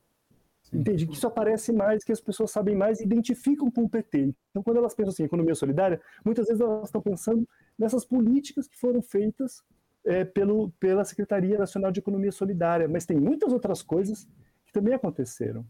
Entende? 0.71 1.05
Que 1.05 1.13
isso 1.13 1.27
aparece 1.27 1.71
mais, 1.71 2.03
que 2.03 2.11
as 2.11 2.21
pessoas 2.21 2.51
sabem 2.51 2.75
mais 2.75 2.99
e 2.99 3.03
identificam 3.03 3.69
com 3.69 3.83
o 3.83 3.89
PT. 3.89 4.33
Então, 4.49 4.63
quando 4.63 4.77
elas 4.77 4.95
pensam 4.95 5.11
assim, 5.11 5.23
economia 5.23 5.55
solidária, 5.55 5.99
muitas 6.23 6.47
vezes 6.47 6.61
elas 6.61 6.85
estão 6.85 7.01
pensando 7.01 7.47
nessas 7.77 8.05
políticas 8.05 8.67
que 8.67 8.77
foram 8.77 9.01
feitas 9.01 9.61
é, 10.05 10.23
pelo, 10.23 10.71
pela 10.79 11.03
Secretaria 11.03 11.57
Nacional 11.57 11.91
de 11.91 11.99
Economia 11.99 12.31
Solidária, 12.31 12.87
mas 12.87 13.05
tem 13.05 13.19
muitas 13.19 13.53
outras 13.53 13.81
coisas 13.81 14.27
que 14.65 14.73
também 14.73 14.93
aconteceram. 14.93 15.65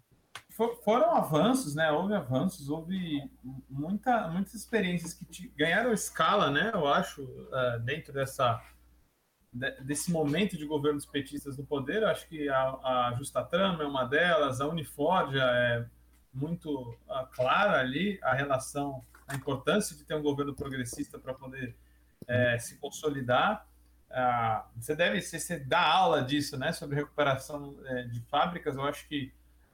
For, 0.53 0.75
foram 0.83 1.15
avanços, 1.15 1.75
né? 1.75 1.91
Houve 1.91 2.13
avanços, 2.13 2.69
houve 2.69 3.29
muita, 3.69 4.27
muitas 4.27 4.53
experiências 4.53 5.13
que 5.13 5.25
te, 5.25 5.47
ganharam 5.57 5.91
escala, 5.91 6.51
né? 6.51 6.71
Eu 6.73 6.87
acho, 6.87 7.23
uh, 7.23 7.79
dentro 7.83 8.13
dessa 8.13 8.61
desse 9.83 10.11
momento 10.11 10.57
de 10.57 10.65
governos 10.65 11.05
petistas 11.05 11.57
no 11.57 11.63
poder, 11.63 12.03
acho 12.03 12.27
que 12.27 12.49
a, 12.49 12.61
a 12.63 13.13
Justa 13.15 13.43
Trama 13.43 13.83
é 13.83 13.85
uma 13.85 14.03
delas, 14.03 14.59
a 14.59 14.67
Unifordia 14.67 15.43
é 15.43 15.85
muito 16.33 16.97
clara 17.33 17.79
ali, 17.79 18.19
a 18.23 18.33
relação, 18.33 19.05
a 19.27 19.35
importância 19.35 19.95
de 19.95 20.03
ter 20.03 20.15
um 20.15 20.23
governo 20.23 20.55
progressista 20.55 21.19
para 21.19 21.35
poder 21.35 21.75
é, 22.27 22.57
se 22.57 22.79
consolidar. 22.79 23.67
Ah, 24.09 24.65
você 24.75 24.95
deve 24.95 25.21
você, 25.21 25.39
você 25.39 25.59
dá 25.59 25.87
aula 25.87 26.23
disso, 26.23 26.57
né, 26.57 26.71
sobre 26.71 26.95
recuperação 26.95 27.75
é, 27.85 28.03
de 28.03 28.21
fábricas. 28.21 28.75
Eu 28.75 28.83
acho 28.83 29.07
que 29.07 29.31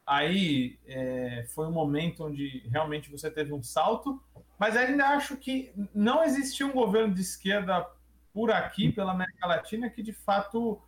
aí 0.10 0.80
é, 0.88 1.46
foi 1.54 1.68
um 1.68 1.72
momento 1.72 2.26
onde 2.26 2.68
realmente 2.68 3.12
você 3.12 3.30
teve 3.30 3.54
um 3.54 3.62
salto, 3.62 4.20
mas 4.58 4.76
ainda 4.76 5.06
acho 5.10 5.38
que 5.38 5.72
não 5.94 6.24
existia 6.24 6.66
um 6.66 6.72
governo 6.72 7.14
de 7.14 7.22
esquerda 7.22 7.88
por 8.34 8.52
aqui, 8.52 8.92
pela 8.92 9.12
América 9.12 9.46
Latina, 9.46 9.88
que 9.88 10.02
de 10.02 10.12
fato 10.12 10.82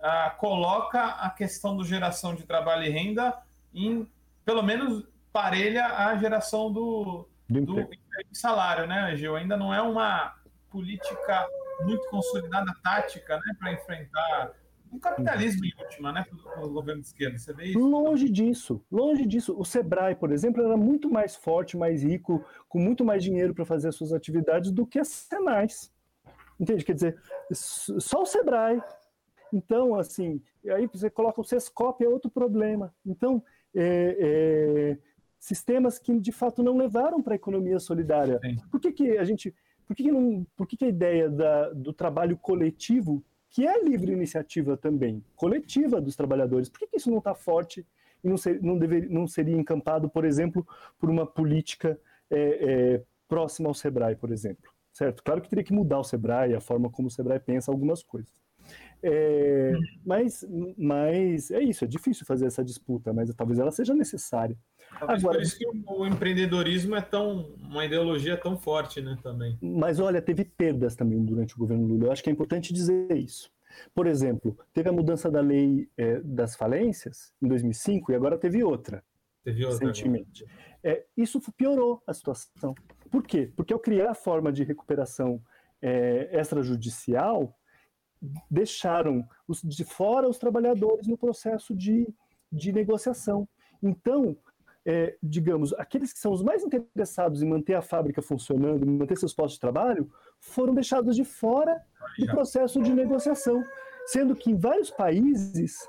ah, 0.00 0.34
coloca 0.38 1.04
a 1.04 1.28
questão 1.28 1.76
do 1.76 1.84
geração 1.84 2.34
de 2.34 2.44
trabalho 2.44 2.84
e 2.84 2.88
renda 2.88 3.36
em, 3.74 4.10
pelo 4.42 4.62
menos, 4.62 5.04
parelha 5.30 5.86
a 5.86 6.16
geração 6.16 6.72
do, 6.72 7.28
do 7.48 7.86
salário, 8.32 8.86
né, 8.86 9.14
Gil? 9.16 9.36
Ainda 9.36 9.56
não 9.56 9.72
é 9.72 9.82
uma 9.82 10.34
política 10.70 11.46
muito 11.82 12.08
consolidada, 12.08 12.74
tática, 12.82 13.36
né, 13.36 13.54
para 13.58 13.72
enfrentar 13.74 14.52
o 14.92 14.98
capitalismo 14.98 15.64
em 15.64 15.72
última, 15.82 16.12
né, 16.12 16.24
o 16.62 16.68
governo 16.68 17.00
de 17.00 17.08
esquerda. 17.08 17.38
Você 17.38 17.52
vê 17.52 17.66
isso? 17.66 17.78
Longe 17.78 18.28
disso, 18.28 18.84
longe 18.90 19.26
disso. 19.26 19.58
O 19.58 19.64
Sebrae, 19.64 20.14
por 20.14 20.30
exemplo, 20.30 20.62
era 20.62 20.76
muito 20.76 21.10
mais 21.10 21.34
forte, 21.34 21.76
mais 21.76 22.02
rico, 22.02 22.44
com 22.68 22.78
muito 22.78 23.04
mais 23.04 23.24
dinheiro 23.24 23.54
para 23.54 23.64
fazer 23.64 23.88
as 23.88 23.96
suas 23.96 24.12
atividades 24.12 24.70
do 24.70 24.86
que 24.86 24.98
as 24.98 25.08
Senais. 25.08 25.90
Entende? 26.60 26.84
Quer 26.84 26.94
dizer, 26.94 27.22
só 27.50 28.22
o 28.22 28.26
Sebrae. 28.26 28.80
Então, 29.52 29.94
assim, 29.94 30.40
aí 30.68 30.86
você 30.86 31.10
coloca 31.10 31.40
o 31.40 31.44
Sescop, 31.44 32.04
é 32.04 32.08
outro 32.08 32.30
problema. 32.30 32.94
Então, 33.04 33.42
é, 33.74 34.16
é, 34.20 34.98
sistemas 35.38 35.98
que 35.98 36.18
de 36.20 36.32
fato 36.32 36.62
não 36.62 36.76
levaram 36.76 37.22
para 37.22 37.34
a 37.34 37.36
economia 37.36 37.78
solidária. 37.78 38.38
Sim. 38.42 38.56
Por 38.70 38.80
que, 38.80 38.92
que 38.92 39.18
a 39.18 39.24
gente. 39.24 39.54
Por 39.86 39.96
que, 39.96 40.04
que, 40.04 40.12
não, 40.12 40.46
por 40.56 40.66
que, 40.66 40.76
que 40.76 40.84
a 40.84 40.88
ideia 40.88 41.28
da, 41.28 41.70
do 41.70 41.92
trabalho 41.92 42.36
coletivo, 42.36 43.22
que 43.52 43.66
é 43.66 43.82
livre 43.84 44.12
iniciativa 44.12 44.76
também, 44.76 45.24
coletiva 45.36 46.00
dos 46.00 46.16
trabalhadores, 46.16 46.68
por 46.68 46.80
que, 46.80 46.88
que 46.88 46.96
isso 46.96 47.10
não 47.10 47.18
está 47.18 47.34
forte 47.34 47.86
e 48.24 48.28
não, 48.28 48.36
ser, 48.36 48.60
não, 48.60 48.76
dever, 48.76 49.08
não 49.08 49.26
seria 49.26 49.56
encampado, 49.56 50.08
por 50.08 50.24
exemplo, 50.24 50.66
por 50.98 51.08
uma 51.08 51.26
política 51.26 51.96
é, 52.30 52.94
é 52.96 53.02
próxima 53.28 53.68
ao 53.68 53.74
Sebrae, 53.74 54.16
por 54.16 54.32
exemplo? 54.32 54.72
certo? 54.92 55.22
Claro 55.22 55.40
que 55.40 55.48
teria 55.48 55.64
que 55.64 55.72
mudar 55.72 55.98
o 55.98 56.04
Sebrae, 56.04 56.54
a 56.54 56.60
forma 56.60 56.90
como 56.90 57.08
o 57.08 57.10
Sebrae 57.10 57.40
pensa 57.40 57.70
algumas 57.70 58.02
coisas. 58.02 58.41
É, 59.04 59.72
mas, 60.06 60.46
mas 60.78 61.50
é 61.50 61.60
isso, 61.60 61.84
é 61.84 61.88
difícil 61.88 62.24
fazer 62.24 62.46
essa 62.46 62.64
disputa, 62.64 63.12
mas 63.12 63.34
talvez 63.34 63.58
ela 63.58 63.72
seja 63.72 63.94
necessária. 63.94 64.56
Talvez 64.98 65.20
Agora, 65.20 65.38
por 65.38 65.42
isso 65.42 65.58
que 65.58 65.66
o 65.66 66.06
empreendedorismo 66.06 66.94
é 66.94 67.00
tão 67.00 67.52
uma 67.58 67.84
ideologia 67.84 68.36
tão 68.36 68.56
forte, 68.56 69.00
né, 69.00 69.18
também. 69.22 69.58
Mas 69.60 69.98
olha, 69.98 70.22
teve 70.22 70.44
perdas 70.44 70.94
também 70.94 71.24
durante 71.24 71.54
o 71.54 71.58
governo 71.58 71.86
Lula. 71.86 72.06
Eu 72.06 72.12
acho 72.12 72.22
que 72.22 72.30
é 72.30 72.32
importante 72.32 72.72
dizer 72.72 73.10
isso. 73.16 73.50
Por 73.94 74.06
exemplo, 74.06 74.56
teve 74.72 74.88
a 74.88 74.92
mudança 74.92 75.30
da 75.30 75.40
lei 75.40 75.88
é, 75.96 76.20
das 76.20 76.54
falências 76.54 77.32
em 77.42 77.48
2005 77.48 78.12
e 78.12 78.14
agora 78.14 78.38
teve 78.38 78.62
outra. 78.62 79.02
Teve 79.42 79.64
outra. 79.64 79.86
Recentemente. 79.86 80.46
É, 80.84 81.04
isso 81.16 81.40
piorou 81.56 82.02
a 82.06 82.14
situação. 82.14 82.74
Por 83.10 83.22
quê? 83.22 83.50
Porque 83.56 83.72
ao 83.72 83.80
criar 83.80 84.10
a 84.10 84.14
forma 84.14 84.52
de 84.52 84.62
recuperação 84.62 85.42
é, 85.80 86.38
extrajudicial, 86.38 87.58
deixaram 88.50 89.26
os, 89.48 89.60
de 89.62 89.84
fora 89.84 90.28
os 90.28 90.38
trabalhadores 90.38 91.06
no 91.06 91.18
processo 91.18 91.74
de, 91.74 92.06
de 92.50 92.72
negociação. 92.72 93.48
Então, 93.82 94.36
é, 94.84 95.16
digamos, 95.22 95.72
aqueles 95.74 96.12
que 96.12 96.18
são 96.18 96.32
os 96.32 96.42
mais 96.42 96.64
interessados 96.64 97.42
em 97.42 97.48
manter 97.48 97.74
a 97.74 97.82
fábrica 97.82 98.22
funcionando, 98.22 98.86
manter 98.86 99.16
seus 99.16 99.34
postos 99.34 99.54
de 99.54 99.60
trabalho, 99.60 100.10
foram 100.40 100.74
deixados 100.74 101.16
de 101.16 101.24
fora 101.24 101.80
do 102.18 102.26
processo 102.26 102.80
de 102.82 102.92
negociação. 102.92 103.62
Sendo 104.06 104.34
que 104.34 104.50
em 104.50 104.56
vários 104.56 104.90
países, 104.90 105.88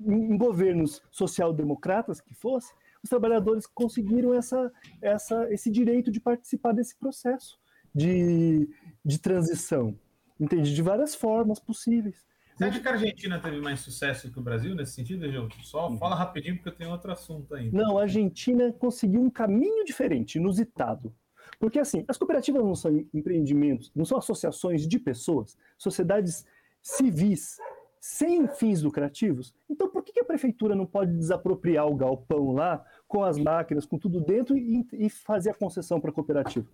em, 0.00 0.32
em 0.32 0.36
governos 0.36 1.02
social-democratas 1.10 2.20
que 2.20 2.34
fosse, 2.34 2.72
os 3.02 3.10
trabalhadores 3.10 3.66
conseguiram 3.66 4.32
essa, 4.34 4.72
essa, 5.00 5.52
esse 5.52 5.70
direito 5.70 6.10
de 6.10 6.20
participar 6.20 6.72
desse 6.72 6.96
processo 6.96 7.58
de, 7.94 8.68
de 9.04 9.18
transição. 9.20 9.96
Entende? 10.38 10.74
De 10.74 10.82
várias 10.82 11.14
formas 11.14 11.60
possíveis. 11.60 12.16
Você 12.56 12.64
acha 12.64 12.80
que 12.80 12.88
a 12.88 12.92
Argentina 12.92 13.40
teve 13.40 13.60
mais 13.60 13.80
sucesso 13.80 14.30
que 14.30 14.38
o 14.38 14.42
Brasil 14.42 14.74
nesse 14.74 14.92
sentido, 14.92 15.28
Gil? 15.28 15.48
Só 15.62 15.88
uhum. 15.88 15.98
fala 15.98 16.14
rapidinho 16.14 16.56
porque 16.56 16.68
eu 16.68 16.74
tenho 16.74 16.90
outro 16.90 17.10
assunto 17.10 17.52
ainda. 17.54 17.76
Não, 17.76 17.98
a 17.98 18.02
Argentina 18.02 18.72
conseguiu 18.72 19.20
um 19.20 19.30
caminho 19.30 19.84
diferente, 19.84 20.36
inusitado. 20.36 21.12
Porque 21.58 21.78
assim, 21.78 22.04
as 22.06 22.16
cooperativas 22.16 22.62
não 22.62 22.74
são 22.74 23.04
empreendimentos, 23.12 23.90
não 23.94 24.04
são 24.04 24.18
associações 24.18 24.86
de 24.86 24.98
pessoas, 24.98 25.56
sociedades 25.76 26.46
civis 26.80 27.58
sem 28.00 28.46
fins 28.46 28.82
lucrativos. 28.82 29.54
Então, 29.68 29.88
por 29.88 30.04
que 30.04 30.20
a 30.20 30.24
prefeitura 30.24 30.74
não 30.74 30.84
pode 30.84 31.16
desapropriar 31.16 31.86
o 31.88 31.96
galpão 31.96 32.52
lá, 32.52 32.84
com 33.08 33.24
as 33.24 33.38
máquinas, 33.38 33.86
com 33.86 33.98
tudo 33.98 34.20
dentro, 34.20 34.58
e, 34.58 34.86
e 34.92 35.08
fazer 35.08 35.50
a 35.50 35.54
concessão 35.54 35.98
para 35.98 36.10
a 36.10 36.12
cooperativa? 36.12 36.66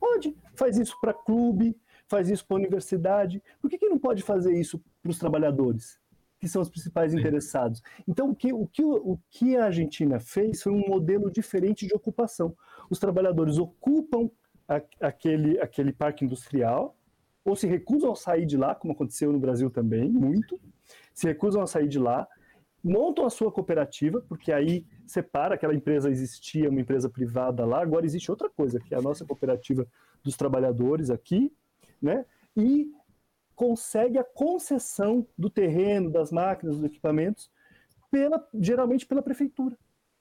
Pode. 0.00 0.34
Faz 0.54 0.78
isso 0.78 0.98
para 1.02 1.12
clube, 1.12 1.76
faz 2.08 2.28
isso 2.30 2.46
para 2.46 2.56
a 2.56 2.60
universidade. 2.60 3.42
Por 3.60 3.70
que, 3.70 3.78
que 3.78 3.88
não 3.88 3.98
pode 3.98 4.22
fazer 4.22 4.54
isso 4.54 4.82
para 5.02 5.10
os 5.10 5.18
trabalhadores, 5.18 5.98
que 6.38 6.48
são 6.48 6.62
os 6.62 6.68
principais 6.68 7.12
Sim. 7.12 7.18
interessados? 7.18 7.82
Então, 8.06 8.30
o 8.30 8.34
que, 8.34 8.52
o, 8.52 8.66
que, 8.66 8.82
o 8.84 9.18
que 9.30 9.56
a 9.56 9.66
Argentina 9.66 10.20
fez 10.20 10.62
foi 10.62 10.72
um 10.72 10.86
modelo 10.86 11.30
diferente 11.30 11.86
de 11.86 11.94
ocupação. 11.94 12.54
Os 12.90 12.98
trabalhadores 12.98 13.58
ocupam 13.58 14.30
a, 14.68 14.80
aquele, 15.00 15.58
aquele 15.60 15.92
parque 15.92 16.24
industrial, 16.24 16.96
ou 17.44 17.54
se 17.54 17.66
recusam 17.66 18.12
a 18.12 18.16
sair 18.16 18.46
de 18.46 18.56
lá, 18.56 18.74
como 18.74 18.94
aconteceu 18.94 19.30
no 19.30 19.38
Brasil 19.38 19.70
também, 19.70 20.10
muito, 20.10 20.58
se 21.12 21.26
recusam 21.26 21.60
a 21.60 21.66
sair 21.66 21.88
de 21.88 21.98
lá, 21.98 22.26
montam 22.82 23.24
a 23.24 23.30
sua 23.30 23.50
cooperativa, 23.50 24.20
porque 24.22 24.52
aí 24.52 24.86
separa, 25.06 25.54
aquela 25.54 25.74
empresa 25.74 26.10
existia, 26.10 26.68
uma 26.68 26.80
empresa 26.80 27.08
privada 27.08 27.64
lá, 27.64 27.82
agora 27.82 28.04
existe 28.04 28.30
outra 28.30 28.48
coisa, 28.48 28.78
que 28.78 28.94
é 28.94 28.98
a 28.98 29.02
nossa 29.02 29.24
cooperativa 29.24 29.86
dos 30.22 30.36
trabalhadores 30.36 31.10
aqui, 31.10 31.52
né? 32.04 32.24
E 32.56 32.92
consegue 33.54 34.18
a 34.18 34.24
concessão 34.24 35.26
do 35.38 35.48
terreno, 35.48 36.10
das 36.10 36.30
máquinas, 36.30 36.76
dos 36.76 36.84
equipamentos, 36.84 37.50
pela, 38.10 38.46
geralmente 38.54 39.06
pela 39.06 39.22
prefeitura, 39.22 39.76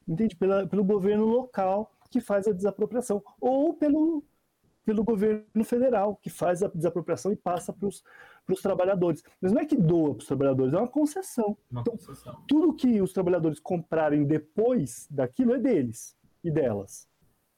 entende? 0.07 0.35
Pela, 0.35 0.65
pelo 0.65 0.83
governo 0.83 1.25
local 1.25 1.91
que 2.09 2.21
faz 2.21 2.47
a 2.47 2.51
desapropriação, 2.51 3.23
ou 3.41 3.73
pelo, 3.73 4.23
pelo 4.85 5.03
governo 5.03 5.63
federal, 5.63 6.15
que 6.15 6.29
faz 6.29 6.61
a 6.61 6.67
desapropriação 6.67 7.31
e 7.31 7.35
passa 7.35 7.73
para 7.73 7.87
os 7.87 8.61
trabalhadores. 8.61 9.23
Mas 9.41 9.51
não 9.51 9.61
é 9.61 9.65
que 9.65 9.75
doa 9.75 10.13
para 10.13 10.21
os 10.21 10.27
trabalhadores, 10.27 10.73
é 10.73 10.77
uma 10.77 10.87
concessão. 10.87 11.57
Uma 11.71 11.81
então, 11.81 11.97
concessão. 11.97 12.43
tudo 12.47 12.73
que 12.73 13.01
os 13.01 13.13
trabalhadores 13.13 13.59
comprarem 13.59 14.25
depois 14.25 15.07
daquilo 15.09 15.53
é 15.53 15.59
deles 15.59 16.15
e 16.43 16.51
delas. 16.51 17.07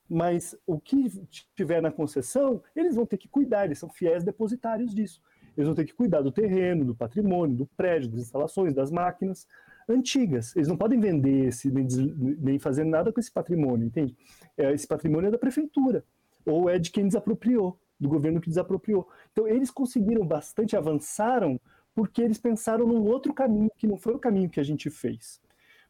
Mas 0.09 0.55
o 0.67 0.79
que 0.79 1.09
tiver 1.55 1.81
na 1.81 1.91
concessão, 1.91 2.61
eles 2.75 2.95
vão 2.95 3.05
ter 3.05 3.17
que 3.17 3.27
cuidar, 3.27 3.65
eles 3.65 3.79
são 3.79 3.89
fiéis 3.89 4.23
depositários 4.23 4.93
disso. 4.93 5.21
Eles 5.57 5.67
vão 5.67 5.75
ter 5.75 5.85
que 5.85 5.93
cuidar 5.93 6.21
do 6.21 6.31
terreno, 6.31 6.85
do 6.85 6.93
patrimônio, 6.93 7.55
do 7.55 7.65
prédio, 7.65 8.09
das 8.09 8.21
instalações, 8.21 8.73
das 8.73 8.91
máquinas 8.91 9.47
antigas. 9.87 10.55
Eles 10.55 10.67
não 10.67 10.77
podem 10.77 10.99
vender 10.99 11.47
esse, 11.47 11.71
nem, 11.71 11.87
nem 12.39 12.59
fazer 12.59 12.83
nada 12.83 13.11
com 13.11 13.19
esse 13.19 13.31
patrimônio, 13.31 13.87
entende? 13.87 14.15
É, 14.57 14.73
esse 14.73 14.87
patrimônio 14.87 15.27
é 15.27 15.31
da 15.31 15.37
prefeitura 15.37 16.03
ou 16.45 16.69
é 16.69 16.77
de 16.77 16.91
quem 16.91 17.07
desapropriou, 17.07 17.79
do 17.99 18.07
governo 18.07 18.39
que 18.39 18.49
desapropriou. 18.49 19.07
Então, 19.31 19.47
eles 19.47 19.71
conseguiram 19.71 20.25
bastante, 20.25 20.75
avançaram, 20.75 21.59
porque 21.93 22.21
eles 22.21 22.37
pensaram 22.37 22.85
num 22.85 23.03
outro 23.03 23.33
caminho, 23.33 23.71
que 23.77 23.87
não 23.87 23.97
foi 23.97 24.13
o 24.13 24.19
caminho 24.19 24.49
que 24.49 24.59
a 24.59 24.63
gente 24.63 24.89
fez. 24.89 25.41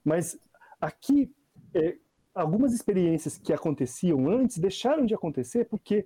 Mas 0.04 0.38
aqui, 0.80 1.34
é, 1.74 1.98
algumas 2.36 2.74
experiências 2.74 3.38
que 3.38 3.54
aconteciam 3.54 4.28
antes 4.30 4.58
deixaram 4.58 5.06
de 5.06 5.16
acontecer 5.16 5.66
porque 5.66 6.06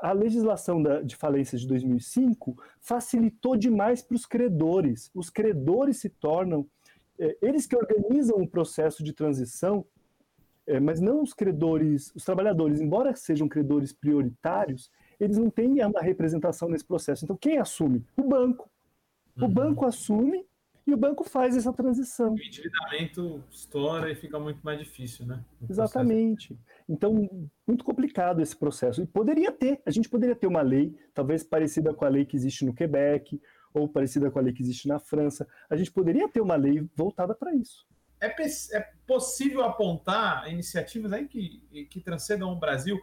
a 0.00 0.12
legislação 0.12 0.80
da, 0.80 1.02
de 1.02 1.16
falência 1.16 1.58
de 1.58 1.66
2005 1.66 2.56
facilitou 2.80 3.56
demais 3.56 4.02
para 4.02 4.14
os 4.14 4.24
credores. 4.24 5.10
Os 5.12 5.28
credores 5.28 5.96
se 5.96 6.08
tornam, 6.08 6.66
é, 7.18 7.36
eles 7.42 7.66
que 7.66 7.74
organizam 7.74 8.36
o 8.36 8.46
processo 8.46 9.02
de 9.02 9.12
transição, 9.12 9.84
é, 10.66 10.78
mas 10.78 11.00
não 11.00 11.20
os 11.20 11.32
credores, 11.34 12.12
os 12.14 12.24
trabalhadores, 12.24 12.80
embora 12.80 13.16
sejam 13.16 13.48
credores 13.48 13.92
prioritários, 13.92 14.88
eles 15.18 15.36
não 15.36 15.50
têm 15.50 15.84
uma 15.84 16.00
representação 16.00 16.68
nesse 16.68 16.84
processo. 16.84 17.24
Então, 17.24 17.36
quem 17.36 17.58
assume? 17.58 18.04
O 18.16 18.22
banco. 18.22 18.70
O 19.36 19.44
uhum. 19.44 19.52
banco 19.52 19.86
assume 19.86 20.46
e 20.86 20.92
o 20.92 20.96
banco 20.96 21.24
faz 21.24 21.56
essa 21.56 21.72
transição. 21.72 22.34
O 22.34 22.42
endividamento 22.42 23.42
estoura 23.50 24.10
e 24.10 24.14
fica 24.14 24.38
muito 24.38 24.60
mais 24.62 24.78
difícil, 24.78 25.26
né? 25.26 25.44
Exatamente. 25.68 26.58
Então, 26.88 27.28
muito 27.66 27.84
complicado 27.84 28.40
esse 28.40 28.56
processo. 28.56 29.02
E 29.02 29.06
poderia 29.06 29.52
ter, 29.52 29.80
a 29.86 29.90
gente 29.90 30.08
poderia 30.08 30.34
ter 30.34 30.46
uma 30.46 30.62
lei, 30.62 30.94
talvez 31.14 31.42
parecida 31.44 31.94
com 31.94 32.04
a 32.04 32.08
lei 32.08 32.24
que 32.24 32.36
existe 32.36 32.64
no 32.64 32.74
Quebec, 32.74 33.40
ou 33.72 33.88
parecida 33.88 34.30
com 34.30 34.38
a 34.38 34.42
lei 34.42 34.52
que 34.52 34.62
existe 34.62 34.88
na 34.88 34.98
França. 34.98 35.46
A 35.70 35.76
gente 35.76 35.90
poderia 35.90 36.28
ter 36.28 36.40
uma 36.40 36.56
lei 36.56 36.88
voltada 36.94 37.34
para 37.34 37.54
isso. 37.54 37.86
É, 38.20 38.26
é, 38.26 38.88
possível 39.04 39.64
apontar 39.64 40.48
iniciativas 40.50 41.12
aí 41.12 41.26
que, 41.26 41.86
que 41.90 42.00
transcendam 42.00 42.52
o 42.52 42.56
Brasil 42.56 43.00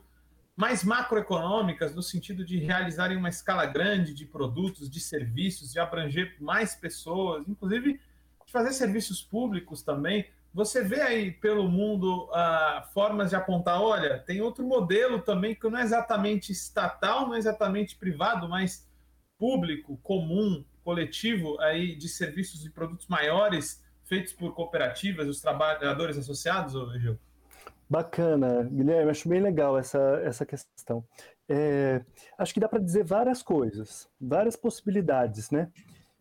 mais 0.60 0.84
macroeconômicas, 0.84 1.96
no 1.96 2.04
sentido 2.04 2.44
de 2.44 2.60
realizarem 2.60 3.16
uma 3.16 3.30
escala 3.30 3.66
grande 3.66 4.14
de 4.14 4.26
produtos, 4.26 4.90
de 4.90 5.00
serviços, 5.00 5.72
de 5.72 5.80
abranger 5.80 6.36
mais 6.38 6.76
pessoas, 6.76 7.48
inclusive 7.48 7.94
de 8.46 8.52
fazer 8.52 8.74
serviços 8.74 9.22
públicos 9.22 9.82
também. 9.82 10.26
Você 10.54 10.84
vê 10.84 11.00
aí 11.00 11.32
pelo 11.32 11.70
mundo 11.70 12.26
uh, 12.26 12.86
formas 12.94 13.30
de 13.30 13.38
apontar, 13.38 13.82
olha, 13.82 14.20
tem 14.20 14.42
outro 14.42 14.66
modelo 14.66 15.22
também 15.22 15.56
que 15.56 15.70
não 15.70 15.80
é 15.80 15.84
exatamente 15.84 16.52
estatal, 16.52 17.26
não 17.26 17.36
é 17.36 17.38
exatamente 17.38 17.96
privado, 17.96 18.50
mas 18.50 18.86
público, 19.38 19.98
comum, 20.04 20.66
coletivo 20.84 21.58
aí 21.62 21.96
de 21.96 22.10
serviços 22.10 22.66
e 22.66 22.70
produtos 22.70 23.08
maiores 23.08 23.82
feitos 24.04 24.34
por 24.34 24.54
cooperativas, 24.54 25.26
os 25.30 25.40
trabalhadores 25.40 26.18
associados, 26.18 26.74
Gil? 27.00 27.18
Bacana, 27.90 28.64
Guilherme, 28.64 29.10
acho 29.10 29.28
bem 29.28 29.42
legal 29.42 29.78
essa, 29.78 30.00
essa 30.24 30.46
questão. 30.46 31.04
É, 31.48 32.04
acho 32.38 32.54
que 32.54 32.60
dá 32.60 32.70
para 32.70 32.80
dizer 32.80 33.04
várias 33.04 33.42
coisas, 33.42 34.08
várias 34.22 34.56
possibilidades, 34.56 35.50
né? 35.50 35.72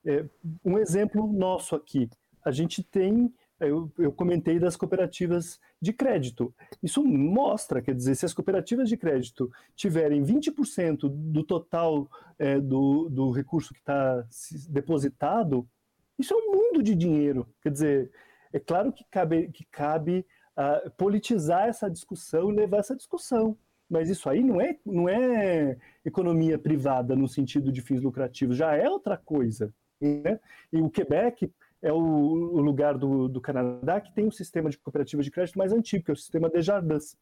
É, 0.07 0.25
um 0.65 0.79
exemplo 0.79 1.31
nosso 1.31 1.75
aqui, 1.75 2.09
a 2.43 2.51
gente 2.51 2.83
tem, 2.83 3.31
eu, 3.61 3.93
eu, 3.99 4.11
comentei 4.11 4.59
das 4.59 4.77
cooperativas 4.77 5.61
de 5.83 5.93
crédito. 5.93 6.55
Isso 6.83 7.05
mostra, 7.05 7.83
quer 7.83 7.95
dizer, 7.95 8.15
se 8.15 8.25
as 8.25 8.33
cooperativas 8.33 8.89
de 8.89 8.97
crédito 8.97 9.51
tiverem 9.77 10.23
20% 10.23 11.09
do 11.11 11.45
total 11.45 12.09
é, 12.39 12.59
do, 12.59 13.11
do 13.11 13.31
recurso 13.31 13.75
que 13.75 13.81
está 13.81 14.25
depositado, 14.71 15.69
isso 16.19 16.33
é 16.33 16.37
um 16.37 16.53
mundo 16.53 16.83
de 16.83 16.95
dinheiro. 16.95 17.47
Quer 17.63 17.71
dizer, 17.71 18.11
é 18.53 18.59
claro 18.59 18.91
que 18.91 19.05
cabe, 19.11 19.49
que 19.49 19.67
cabe 19.67 20.25
uh, 20.59 20.91
politizar 20.97 21.69
essa 21.69 21.89
discussão 21.89 22.51
e 22.51 22.57
levar 22.57 22.79
essa 22.79 22.97
discussão. 22.97 23.57
Mas 23.89 24.11
isso 24.11 24.29
aí 24.29 24.43
não 24.43 24.61
é, 24.61 24.77
não 24.85 25.09
é 25.09 25.79
economia 26.05 26.59
privada 26.59 27.17
no 27.17 27.29
sentido 27.29 27.73
de 27.73 27.81
fins 27.81 28.03
lucrativos, 28.03 28.57
já 28.57 28.75
é 28.75 28.89
outra 28.89 29.17
coisa. 29.17 29.73
Né? 30.01 30.39
E 30.71 30.81
o 30.81 30.91
Quebec 30.91 31.51
é 31.81 31.93
o, 31.93 31.97
o 31.97 32.61
lugar 32.61 32.99
do, 32.99 33.29
do, 33.29 33.41
Canadá 33.41 34.01
que 34.01 34.13
tem 34.13 34.27
um 34.27 34.31
sistema 34.31 34.69
de 34.69 34.77
cooperativa 34.77 35.23
de 35.23 35.31
crédito 35.31 35.59
mais 35.59 35.73
antigo, 35.73 36.05
que 36.05 36.11
é 36.11 36.15
o 36.15 36.17
sistema 36.17 36.51
Desjardins. 36.51 37.17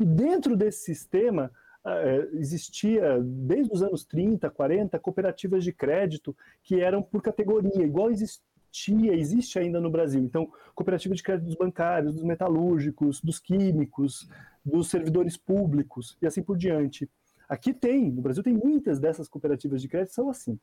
E 0.00 0.04
dentro 0.04 0.56
desse 0.56 0.84
sistema, 0.84 1.50
uh, 1.84 2.36
existia, 2.38 3.18
desde 3.20 3.72
os 3.72 3.82
anos 3.82 4.04
30, 4.04 4.48
40, 4.48 4.98
cooperativas 4.98 5.62
de 5.62 5.72
crédito 5.72 6.34
que 6.62 6.80
eram 6.80 7.02
por 7.02 7.20
categoria, 7.20 7.84
igual 7.84 8.10
existe, 8.10 8.42
existe 9.10 9.58
ainda 9.58 9.80
no 9.80 9.90
Brasil. 9.90 10.20
Então, 10.20 10.50
cooperativa 10.74 11.14
de 11.14 11.22
crédito 11.22 11.46
dos 11.46 11.54
bancários, 11.54 12.14
dos 12.14 12.22
metalúrgicos, 12.22 13.20
dos 13.20 13.38
químicos, 13.38 14.28
dos 14.64 14.88
servidores 14.88 15.36
públicos 15.36 16.16
e 16.20 16.26
assim 16.26 16.42
por 16.42 16.56
diante. 16.56 17.08
Aqui 17.48 17.72
tem, 17.72 18.10
no 18.10 18.20
Brasil 18.20 18.42
tem 18.42 18.52
muitas 18.52 18.98
dessas 18.98 19.28
cooperativas 19.28 19.80
de 19.80 19.88
crédito 19.88 20.12
são 20.12 20.28
assim. 20.28 20.58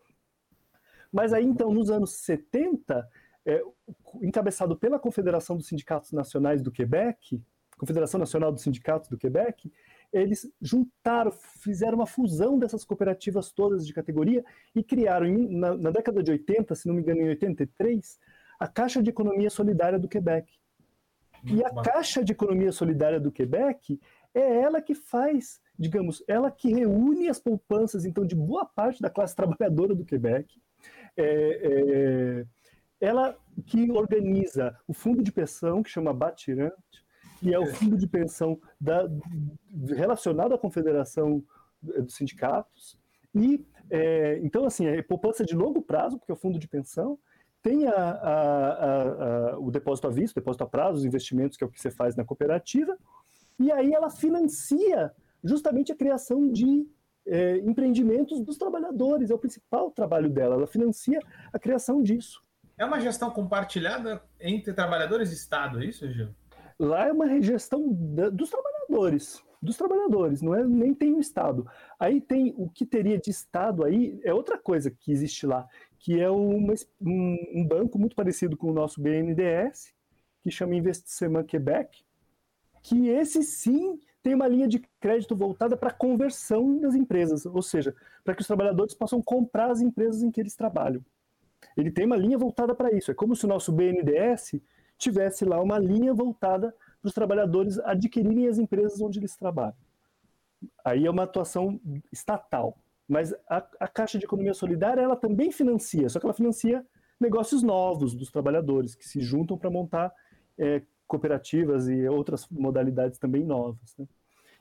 Mas 1.12 1.34
aí, 1.34 1.46
então, 1.46 1.74
nos 1.74 1.90
anos 1.90 2.12
70, 2.12 3.08
é, 3.46 3.62
encabeçado 4.22 4.76
pela 4.76 5.00
Confederação 5.00 5.56
dos 5.56 5.68
Sindicatos 5.68 6.12
Nacionais 6.12 6.62
do 6.62 6.72
Quebec, 6.72 7.42
Confederação 7.78 8.20
Nacional 8.20 8.52
dos 8.52 8.62
Sindicatos 8.62 9.10
do 9.10 9.18
Quebec, 9.18 9.72
eles 10.20 10.50
juntaram, 10.62 11.32
fizeram 11.32 11.98
uma 11.98 12.08
fusão 12.08 12.58
dessas 12.58 12.86
cooperativas 12.86 13.52
todas 13.52 13.86
de 13.86 13.94
categoria 13.94 14.44
e 14.74 14.84
criaram, 14.84 15.28
na, 15.50 15.76
na, 15.76 15.92
década 15.92 16.24
de 16.24 16.32
80, 16.32 16.74
se 16.74 16.88
não 16.88 16.96
me 16.96 17.02
engano, 17.02 17.22
em 17.22 17.30
83, 17.30 18.18
a 18.60 18.68
Caixa 18.68 19.04
de 19.04 19.10
Economia 19.10 19.50
Solidária 19.50 20.00
do 20.00 20.08
Quebec. 20.08 20.52
Muito 21.44 21.60
e 21.60 21.66
a 21.66 21.70
bom. 21.70 21.82
Caixa 21.82 22.24
de 22.24 22.32
Economia 22.32 22.72
Solidária 22.72 23.20
do 23.20 23.32
Quebec 23.32 24.00
é 24.34 24.62
ela 24.62 24.82
que 24.82 24.96
faz, 24.96 25.60
digamos, 25.78 26.24
ela 26.28 26.50
que 26.50 26.74
reúne 26.74 27.28
as 27.28 27.40
poupanças, 27.40 28.06
então, 28.06 28.26
de 28.26 28.36
boa 28.36 28.66
parte 28.66 29.02
da 29.02 29.10
classe 29.10 29.36
trabalhadora 29.36 29.94
do 29.94 30.06
Quebec. 30.06 30.62
É, 31.18 31.24
é, 31.24 32.46
ela 33.00 33.38
que 33.66 33.92
organiza 33.92 34.78
o 34.88 34.94
fundo 34.94 35.22
de 35.22 35.32
pensão, 35.32 35.84
que 35.84 35.90
chama 35.90 36.14
Batirante, 36.14 37.05
que 37.46 37.54
é 37.54 37.60
o 37.60 37.68
fundo 37.68 37.96
de 37.96 38.08
pensão 38.08 38.60
da, 38.82 39.08
relacionado 39.88 40.56
à 40.56 40.58
Confederação 40.58 41.44
dos 41.80 42.16
Sindicatos. 42.16 42.98
E, 43.36 43.64
é, 43.88 44.40
então, 44.42 44.66
assim, 44.66 44.88
é 44.88 45.00
poupança 45.04 45.46
de 45.46 45.56
longo 45.56 45.80
prazo, 45.80 46.18
porque 46.18 46.32
é 46.32 46.34
o 46.34 46.38
fundo 46.38 46.58
de 46.58 46.68
pensão, 46.68 47.20
tem 47.62 47.88
a, 47.88 47.94
a, 47.94 49.52
a, 49.52 49.60
o 49.60 49.70
depósito 49.70 50.08
à 50.08 50.10
vista, 50.10 50.40
o 50.40 50.42
depósito 50.42 50.64
a 50.64 50.68
prazo, 50.68 50.98
os 50.98 51.06
investimentos, 51.06 51.56
que 51.56 51.64
é 51.64 51.68
o 51.68 51.70
que 51.70 51.80
você 51.80 51.92
faz 51.92 52.16
na 52.16 52.26
cooperativa, 52.26 52.98
e 53.60 53.72
aí 53.72 53.94
ela 53.94 54.10
financia 54.10 55.14
justamente 55.44 55.92
a 55.92 55.96
criação 55.96 56.52
de 56.52 56.88
é, 57.28 57.58
empreendimentos 57.58 58.42
dos 58.42 58.58
trabalhadores, 58.58 59.30
é 59.30 59.36
o 59.36 59.38
principal 59.38 59.92
trabalho 59.92 60.32
dela, 60.32 60.56
ela 60.56 60.68
financia 60.68 61.20
a 61.54 61.60
criação 61.60 62.02
disso. 62.02 62.44
É 62.76 62.84
uma 62.84 63.00
gestão 63.00 63.30
compartilhada 63.30 64.24
entre 64.40 64.74
trabalhadores 64.74 65.32
e 65.32 65.36
Estado, 65.36 65.80
é 65.80 65.86
isso, 65.86 66.12
Gil? 66.12 66.30
Lá 66.78 67.08
é 67.08 67.12
uma 67.12 67.42
gestão 67.42 67.88
dos 68.34 68.50
trabalhadores, 68.50 69.42
dos 69.62 69.78
trabalhadores, 69.78 70.42
não 70.42 70.54
é 70.54 70.64
nem 70.64 70.94
tem 70.94 71.14
o 71.14 71.20
Estado. 71.20 71.68
Aí 72.00 72.20
tem 72.20 72.54
o 72.58 72.70
que 72.70 72.86
teria 72.86 73.18
de 73.18 73.30
Estado 73.30 73.84
aí 73.86 74.20
é 74.24 74.34
outra 74.34 74.58
coisa 74.58 74.92
que 74.92 75.12
existe 75.12 75.46
lá, 75.46 75.68
que 75.98 76.20
é 76.20 76.30
uma, 76.30 76.74
um, 77.02 77.38
um, 77.56 77.68
banco 77.68 77.98
muito 77.98 78.16
parecido 78.16 78.58
com 78.58 78.70
o 78.70 78.74
nosso 78.74 79.02
BNDES, 79.02 79.94
que 80.44 80.52
chama 80.52 80.76
Investissement 80.76 81.46
Quebec, 81.46 82.04
que 82.84 83.08
esse 83.10 83.42
sim 83.42 84.00
tem 84.22 84.36
uma 84.36 84.48
linha 84.48 84.68
de 84.68 84.80
crédito 85.00 85.36
voltada 85.36 85.78
para 85.78 85.90
a 85.90 85.94
conversão 85.94 86.80
das 86.80 86.94
empresas, 86.94 87.46
ou 87.46 87.62
seja, 87.62 87.96
para 88.24 88.36
que 88.36 88.42
os 88.42 88.48
trabalhadores 88.48 88.94
possam 88.94 89.22
comprar 89.22 89.72
as 89.72 89.82
empresas 89.82 90.22
em 90.22 90.30
que 90.30 90.42
eles 90.42 90.56
trabalham. 90.56 91.04
Ele 91.76 91.92
tem 91.92 92.06
uma 92.06 92.16
linha 92.16 92.38
voltada 92.38 92.76
para 92.76 92.92
isso. 92.92 93.12
É 93.12 93.14
como 93.14 93.36
se 93.36 93.46
o 93.46 93.48
nosso 93.48 93.72
BNDES 93.72 94.62
tivesse 94.98 95.46
lá 95.46 95.62
uma 95.62 95.78
linha 95.78 96.14
voltada 96.14 96.74
para 97.02 97.08
os 97.08 97.14
trabalhadores 97.14 97.80
adquirirem 97.80 98.48
as 98.48 98.58
empresas 98.58 99.02
onde 99.02 99.20
eles 99.20 99.36
trabalham. 99.36 99.76
Aí 100.84 101.06
é 101.06 101.12
uma 101.12 101.24
atuação 101.24 101.80
estatal. 102.12 102.78
Mas 103.08 103.34
a, 103.48 103.58
a 103.80 103.88
Caixa 103.88 104.18
de 104.18 104.26
Economia 104.26 104.54
Solidária 104.54 105.02
ela 105.02 105.16
também 105.16 105.52
financia, 105.52 106.10
só 106.10 106.20
que 106.20 106.26
ela 106.26 106.34
financia 106.34 106.86
negócios 107.20 107.62
novos 107.62 108.16
dos 108.16 108.32
trabalhadores 108.32 108.96
que 108.96 109.08
se 109.08 109.22
juntam 109.22 109.58
para 109.58 109.70
montar 109.70 110.12
é, 110.58 110.82
cooperativas 111.08 111.88
e 111.88 112.08
outras 112.08 112.48
modalidades 112.50 113.20
também 113.20 113.44
novas. 113.44 113.96
Né? 113.98 114.08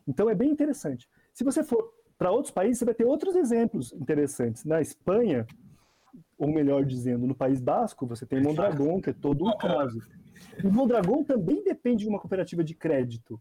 Então 0.07 0.29
é 0.29 0.35
bem 0.35 0.51
interessante. 0.51 1.09
Se 1.33 1.43
você 1.43 1.65
for 1.65 1.93
para 2.19 2.31
outros 2.31 2.53
países, 2.53 2.79
você 2.79 2.85
vai 2.85 2.95
ter 2.95 3.05
outros 3.05 3.35
exemplos 3.35 3.93
interessantes. 3.93 4.65
Na 4.65 4.81
Espanha, 4.81 5.47
ou 6.39 6.49
melhor 6.49 6.85
dizendo, 6.85 7.27
no 7.27 7.35
País 7.35 7.61
Basco, 7.61 8.07
você 8.07 8.25
tem 8.25 8.43
Mondragon, 8.43 9.01
que 9.01 9.11
é 9.11 9.13
todo 9.13 9.47
um 9.47 9.57
caso. 9.57 10.01
O 10.63 10.71
Mondragon 10.71 11.25
também 11.25 11.63
depende 11.63 12.05
de 12.05 12.09
uma 12.09 12.19
cooperativa 12.19 12.63
de 12.63 12.75
crédito, 12.75 13.41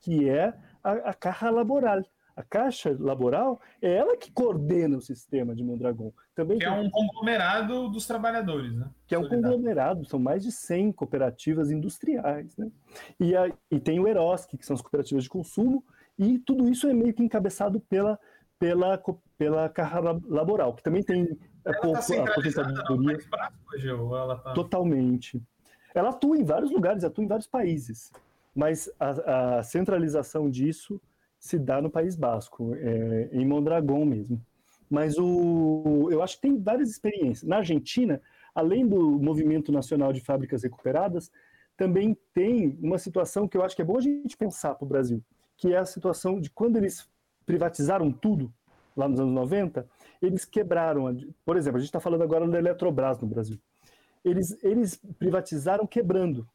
que 0.00 0.28
é 0.28 0.54
a, 0.82 0.92
a 1.10 1.14
Caja 1.14 1.50
Laboral. 1.50 2.02
A 2.34 2.42
Caixa 2.42 2.96
Laboral 2.98 3.60
é 3.80 3.94
ela 3.94 4.16
que 4.16 4.32
coordena 4.32 4.96
o 4.96 5.02
sistema 5.02 5.54
de 5.54 5.62
Mondragon. 5.62 6.12
Também 6.34 6.58
que 6.58 6.64
é 6.64 6.70
tem... 6.70 6.78
é 6.78 6.80
um 6.80 6.90
conglomerado 6.90 7.88
dos 7.90 8.06
trabalhadores, 8.06 8.74
né? 8.74 8.88
Que 9.06 9.14
é 9.14 9.18
um 9.18 9.28
conglomerado, 9.28 10.06
são 10.06 10.18
mais 10.18 10.42
de 10.42 10.50
100 10.50 10.92
cooperativas 10.92 11.70
industriais, 11.70 12.56
né? 12.56 12.70
E, 13.20 13.36
a, 13.36 13.52
e 13.70 13.78
tem 13.78 14.00
o 14.00 14.08
Eroski, 14.08 14.56
que 14.56 14.64
são 14.64 14.74
as 14.74 14.80
cooperativas 14.80 15.24
de 15.24 15.30
consumo, 15.30 15.84
e 16.18 16.38
tudo 16.38 16.68
isso 16.70 16.88
é 16.88 16.94
meio 16.94 17.12
que 17.12 17.22
encabeçado 17.22 17.80
pela, 17.80 18.18
pela, 18.58 19.02
pela 19.36 19.68
Caja 19.68 20.00
Laboral, 20.26 20.74
que 20.74 20.82
também 20.82 21.02
tem 21.02 21.38
ela 21.64 21.76
a, 21.76 21.80
tá 21.80 22.30
aposentadoria. 22.30 23.18
Tá... 24.42 24.52
Totalmente. 24.54 25.42
Ela 25.94 26.10
atua 26.10 26.36
em 26.36 26.44
vários 26.44 26.70
lugares, 26.70 27.04
atua 27.04 27.24
em 27.24 27.28
vários 27.28 27.46
países. 27.46 28.12
mas 28.54 28.90
a, 29.00 29.58
a 29.58 29.62
centralização 29.62 30.50
disso 30.50 31.00
se 31.38 31.58
dá 31.58 31.82
no 31.82 31.90
País 31.90 32.14
Basco, 32.14 32.74
é, 32.76 33.28
em 33.32 33.44
Mondragón 33.44 34.04
mesmo. 34.04 34.40
Mas 34.88 35.16
o, 35.18 36.08
eu 36.10 36.22
acho 36.22 36.36
que 36.36 36.42
tem 36.42 36.56
várias 36.56 36.90
experiências. 36.90 37.48
Na 37.48 37.56
Argentina, 37.56 38.20
além 38.54 38.86
do 38.86 39.18
movimento 39.18 39.72
nacional 39.72 40.12
de 40.12 40.20
fábricas 40.20 40.62
recuperadas, 40.62 41.32
também 41.76 42.16
tem 42.34 42.78
uma 42.80 42.98
situação 42.98 43.48
que 43.48 43.56
eu 43.56 43.64
acho 43.64 43.74
que 43.74 43.82
é 43.82 43.84
bom 43.84 43.96
a 43.96 44.00
gente 44.00 44.36
pensar 44.36 44.74
para 44.74 44.84
o 44.84 44.88
Brasil, 44.88 45.22
que 45.56 45.72
é 45.72 45.78
a 45.78 45.84
situação 45.84 46.40
de 46.40 46.50
quando 46.50 46.76
eles 46.76 47.08
privatizaram 47.46 48.12
tudo, 48.12 48.52
lá 48.96 49.08
nos 49.08 49.18
anos 49.18 49.32
90, 49.32 49.86
eles 50.20 50.44
quebraram. 50.44 51.16
Por 51.44 51.56
exemplo, 51.56 51.78
a 51.78 51.80
gente 51.80 51.88
está 51.88 51.98
falando 51.98 52.22
agora 52.22 52.46
da 52.46 52.58
Eletrobras 52.58 53.18
no 53.18 53.26
Brasil. 53.26 53.58
Eles, 54.24 54.56
eles 54.62 55.00
privatizaram 55.18 55.86
quebrando. 55.86 56.48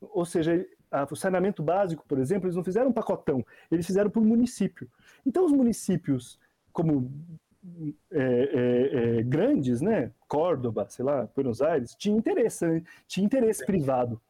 Ou 0.00 0.24
seja, 0.24 0.66
a, 0.90 1.06
o 1.10 1.16
saneamento 1.16 1.62
básico, 1.62 2.04
por 2.06 2.18
exemplo, 2.18 2.46
eles 2.46 2.56
não 2.56 2.64
fizeram 2.64 2.90
um 2.90 2.92
pacotão, 2.92 3.44
eles 3.70 3.86
fizeram 3.86 4.10
por 4.10 4.22
município. 4.22 4.90
Então, 5.24 5.44
os 5.44 5.52
municípios, 5.52 6.38
como 6.72 7.10
é, 8.10 8.20
é, 8.20 9.18
é, 9.18 9.22
grandes, 9.22 9.80
né, 9.80 10.12
Córdoba, 10.28 10.86
sei 10.88 11.04
lá, 11.04 11.28
Buenos 11.34 11.60
Aires, 11.60 11.94
tinha 11.94 12.16
interesse, 12.16 12.66
né? 12.66 12.82
tinha 13.06 13.24
interesse 13.24 13.64
privado. 13.64 14.20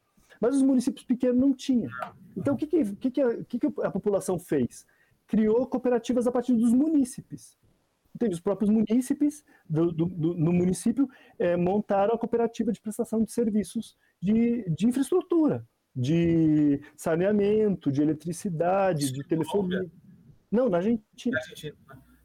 Mas 0.41 0.57
os 0.57 0.62
municípios 0.62 1.05
pequenos 1.05 1.41
não 1.41 1.55
tinham. 1.55 1.91
Então, 2.37 2.55
o 2.55 2.57
que, 2.57 2.66
que, 2.66 3.11
que, 3.11 3.20
a, 3.20 3.45
que, 3.45 3.59
que 3.59 3.66
a 3.83 3.91
população 3.91 4.39
fez? 4.39 4.87
Criou 5.27 5.66
cooperativas 5.66 6.27
a 6.27 6.33
partir 6.33 6.55
dos 6.55 6.72
munícipes. 6.72 7.57
Entende? 8.16 8.34
Os 8.34 8.40
próprios 8.40 8.70
munícipes 8.70 9.44
do, 9.68 9.92
do, 9.92 10.06
do 10.06 10.34
no 10.34 10.52
município 10.52 11.06
é, 11.38 11.54
montaram 11.54 12.14
a 12.14 12.18
cooperativa 12.18 12.72
de 12.72 12.80
prestação 12.80 13.22
de 13.22 13.30
serviços 13.30 13.94
de, 14.20 14.64
de 14.70 14.86
infraestrutura 14.86 15.64
de 15.96 16.80
saneamento, 16.94 17.90
de 17.90 18.02
eletricidade, 18.02 19.10
de 19.10 19.24
telefonia. 19.26 19.86
Não, 20.50 20.68
na 20.68 20.76
Argentina. 20.76 21.38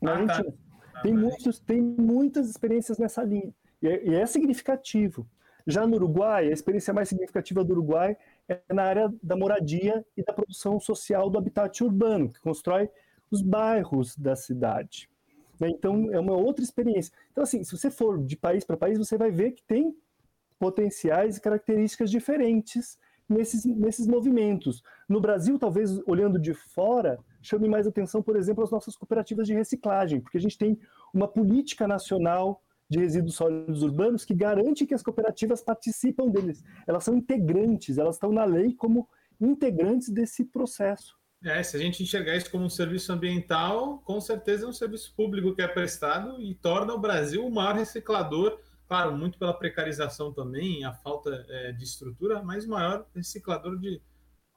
Na 0.01 0.11
Argentina. 0.11 0.53
Ah, 0.53 0.91
tá. 0.91 1.01
Tem, 1.01 1.13
muitos, 1.13 1.59
tem 1.59 1.81
muitas 1.81 2.49
experiências 2.49 2.97
nessa 2.97 3.23
linha. 3.23 3.53
E 3.81 3.87
é, 3.87 4.07
e 4.07 4.15
é, 4.15 4.25
significativo. 4.25 5.25
Já 5.65 5.87
no 5.87 5.95
Uruguai, 5.95 6.47
a 6.47 6.51
experiência 6.51 6.93
mais 6.93 7.07
significativa 7.07 7.63
do 7.63 7.71
Uruguai 7.71 8.17
é 8.49 8.61
na 8.73 8.83
área 8.83 9.13
da 9.23 9.37
moradia 9.37 10.05
e 10.17 10.23
da 10.23 10.33
produção 10.33 10.79
social 10.79 11.29
do 11.29 11.37
habitat 11.37 11.83
urbano, 11.83 12.29
que 12.29 12.41
constrói 12.41 12.89
os 13.29 13.41
bairros 13.41 14.17
da 14.17 14.35
cidade. 14.35 15.09
Né? 15.62 15.70
Então, 15.70 16.12
é 16.12 16.20
uma 16.20 16.36
outra 16.36 16.64
experiência. 16.64 17.14
Então, 17.32 17.43
assim, 17.43 17.64
se 17.64 17.78
você 17.78 17.91
for 17.91 18.18
de 18.18 18.36
país 18.36 18.66
para 18.66 18.76
país, 18.76 18.97
você 18.97 19.16
vai 19.16 19.30
ver 19.30 19.51
que 19.51 19.64
tem 19.64 19.95
potenciais 20.59 21.38
e 21.38 21.41
características 21.41 22.09
diferentes 22.09 22.97
nesses, 23.30 23.64
nesses 23.64 24.07
movimentos. 24.07 24.82
No 25.07 25.22
Brasil, 25.22 25.59
talvez 25.59 25.99
olhando 26.07 26.39
de 26.39 26.55
fora, 26.55 27.20
chame 27.43 27.70
mais 27.70 27.86
atenção, 27.86 28.24
por 28.24 28.36
exemplo, 28.36 28.64
as 28.64 28.72
nossas 28.72 28.95
cooperativas 28.95 29.45
de 29.45 29.53
reciclagem, 29.53 30.20
porque 30.20 30.39
a 30.39 30.41
gente 30.41 30.57
tem 30.57 30.80
uma 31.14 31.28
política 31.28 31.88
nacional 31.88 32.64
de 32.89 32.97
resíduos 32.99 33.36
sólidos 33.36 33.84
urbanos 33.84 34.26
que 34.26 34.34
garante 34.34 34.86
que 34.88 34.95
as 34.95 35.03
cooperativas 35.03 35.62
participam 35.62 36.28
deles. 36.28 36.64
Elas 36.88 37.03
são 37.03 37.16
integrantes, 37.16 37.99
elas 37.99 38.16
estão 38.16 38.32
na 38.32 38.45
lei 38.45 38.74
como 38.74 39.07
integrantes 39.39 40.09
desse 40.09 40.43
processo. 40.43 41.20
É, 41.43 41.63
se 41.63 41.75
a 41.75 41.79
gente 41.79 42.03
enxergar 42.03 42.35
isso 42.35 42.51
como 42.51 42.65
um 42.65 42.69
serviço 42.69 43.11
ambiental, 43.11 43.99
com 43.99 44.21
certeza 44.21 44.65
é 44.65 44.69
um 44.69 44.73
serviço 44.73 45.13
público 45.15 45.55
que 45.55 45.61
é 45.61 45.67
prestado 45.67 46.39
e 46.41 46.53
torna 46.53 46.93
o 46.93 46.99
Brasil 46.99 47.45
o 47.45 47.51
maior 47.51 47.75
reciclador 47.75 48.59
claro, 48.91 49.15
muito 49.15 49.39
pela 49.39 49.53
precarização 49.53 50.33
também, 50.33 50.83
a 50.83 50.91
falta 50.91 51.45
é, 51.47 51.71
de 51.71 51.81
estrutura, 51.81 52.43
mas 52.43 52.65
o 52.65 52.71
maior 52.71 53.07
reciclador 53.15 53.79
de 53.79 54.01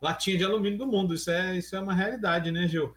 latinha 0.02 0.36
de 0.36 0.42
alumínio 0.42 0.76
do 0.76 0.88
mundo. 0.88 1.14
Isso 1.14 1.30
é, 1.30 1.56
isso 1.56 1.76
é 1.76 1.78
uma 1.78 1.94
realidade, 1.94 2.50
né, 2.50 2.66
Gil? 2.66 2.92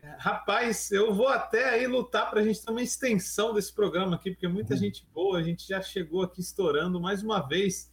É, 0.00 0.16
rapaz, 0.18 0.90
eu 0.90 1.12
vou 1.12 1.28
até 1.28 1.68
aí 1.68 1.86
lutar 1.86 2.30
para 2.30 2.40
a 2.40 2.42
gente 2.42 2.64
ter 2.64 2.70
uma 2.70 2.80
extensão 2.80 3.52
desse 3.52 3.74
programa 3.74 4.16
aqui, 4.16 4.30
porque 4.30 4.48
muita 4.48 4.72
uhum. 4.72 4.80
gente 4.80 5.06
boa, 5.12 5.38
a 5.38 5.42
gente 5.42 5.68
já 5.68 5.82
chegou 5.82 6.22
aqui 6.22 6.40
estourando 6.40 6.98
mais 6.98 7.22
uma 7.22 7.46
vez. 7.46 7.92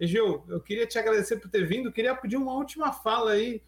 E, 0.00 0.06
Gil, 0.06 0.46
eu 0.48 0.62
queria 0.62 0.86
te 0.86 0.98
agradecer 0.98 1.36
por 1.36 1.50
ter 1.50 1.66
vindo, 1.66 1.92
queria 1.92 2.16
pedir 2.16 2.38
uma 2.38 2.54
última 2.54 2.90
fala 2.90 3.32
aí. 3.32 3.62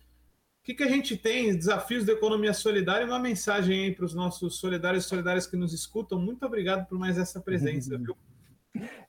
O 0.60 0.62
que, 0.62 0.74
que 0.74 0.82
a 0.82 0.88
gente 0.88 1.16
tem, 1.16 1.56
desafios 1.56 2.04
da 2.04 2.12
economia 2.12 2.52
solidária, 2.52 3.06
uma 3.06 3.18
mensagem 3.18 3.84
aí 3.84 3.94
para 3.94 4.04
os 4.04 4.14
nossos 4.14 4.58
solidários 4.58 5.06
e 5.06 5.08
solidárias 5.08 5.46
que 5.46 5.56
nos 5.56 5.72
escutam. 5.72 6.20
Muito 6.20 6.44
obrigado 6.44 6.86
por 6.86 6.98
mais 6.98 7.16
essa 7.16 7.40
presença, 7.40 7.96
viu? 7.98 8.14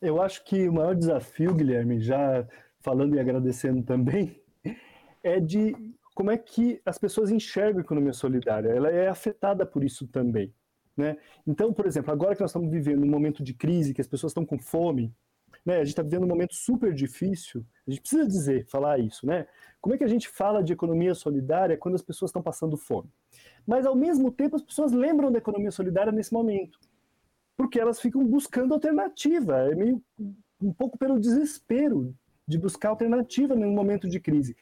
Eu 0.01 0.21
acho 0.21 0.43
que 0.45 0.67
o 0.69 0.73
maior 0.73 0.95
desafio, 0.95 1.53
Guilherme, 1.53 1.99
já 1.99 2.47
falando 2.79 3.15
e 3.15 3.19
agradecendo 3.19 3.83
também, 3.83 4.41
é 5.21 5.39
de 5.39 5.75
como 6.15 6.31
é 6.31 6.37
que 6.37 6.81
as 6.85 6.97
pessoas 6.97 7.29
enxergam 7.31 7.79
a 7.79 7.83
economia 7.83 8.13
solidária. 8.13 8.69
Ela 8.69 8.89
é 8.89 9.09
afetada 9.09 9.65
por 9.65 9.83
isso 9.83 10.07
também. 10.07 10.53
Né? 10.95 11.17
Então, 11.45 11.73
por 11.73 11.85
exemplo, 11.85 12.11
agora 12.11 12.33
que 12.35 12.41
nós 12.41 12.51
estamos 12.51 12.71
vivendo 12.71 13.03
um 13.03 13.09
momento 13.09 13.43
de 13.43 13.53
crise, 13.53 13.93
que 13.93 14.01
as 14.01 14.07
pessoas 14.07 14.31
estão 14.31 14.45
com 14.45 14.57
fome, 14.57 15.13
né? 15.65 15.75
a 15.75 15.79
gente 15.79 15.89
está 15.89 16.03
vivendo 16.03 16.23
um 16.23 16.27
momento 16.27 16.55
super 16.55 16.93
difícil, 16.93 17.65
a 17.87 17.91
gente 17.91 18.01
precisa 18.01 18.27
dizer, 18.27 18.65
falar 18.67 18.99
isso. 18.99 19.25
Né? 19.25 19.47
Como 19.79 19.95
é 19.95 19.97
que 19.97 20.03
a 20.03 20.07
gente 20.07 20.27
fala 20.27 20.63
de 20.63 20.73
economia 20.73 21.13
solidária 21.13 21.77
quando 21.77 21.95
as 21.95 22.01
pessoas 22.01 22.29
estão 22.29 22.41
passando 22.41 22.77
fome? 22.77 23.09
Mas, 23.65 23.85
ao 23.85 23.95
mesmo 23.95 24.31
tempo, 24.31 24.55
as 24.55 24.61
pessoas 24.61 24.91
lembram 24.91 25.31
da 25.31 25.37
economia 25.37 25.71
solidária 25.71 26.11
nesse 26.11 26.33
momento 26.33 26.79
porque 27.61 27.79
elas 27.79 27.99
ficam 27.99 28.25
buscando 28.25 28.73
alternativa. 28.73 29.71
É 29.71 29.75
meio 29.75 30.03
um 30.59 30.73
pouco 30.73 30.97
pelo 30.97 31.19
desespero 31.19 32.15
de 32.47 32.57
buscar 32.57 32.89
alternativa 32.89 33.55
num 33.55 33.71
momento 33.71 34.09
de 34.09 34.19
crise. 34.19 34.57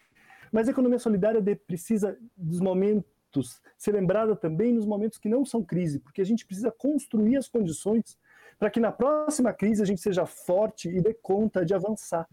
Mas 0.52 0.68
a 0.68 0.72
economia 0.72 1.00
solidária 1.00 1.42
precisa 1.66 2.18
dos 2.36 2.60
momentos 2.60 3.62
ser 3.78 3.94
lembrada 3.94 4.36
também 4.36 4.74
nos 4.74 4.86
momentos 4.86 5.18
que 5.18 5.30
não 5.30 5.46
são 5.46 5.64
crise, 5.64 6.00
porque 6.00 6.22
a 6.22 6.26
gente 6.26 6.46
precisa 6.46 6.72
construir 6.72 7.38
as 7.38 7.48
condições 7.48 8.18
para 8.60 8.70
que 8.70 8.80
na 8.80 8.92
próxima 8.92 9.54
crise 9.54 9.82
a 9.82 9.86
gente 9.86 10.02
seja 10.02 10.26
forte 10.26 10.90
e 10.90 11.02
dê 11.02 11.14
conta 11.14 11.66
de 11.66 11.74
avançar. 11.74 12.28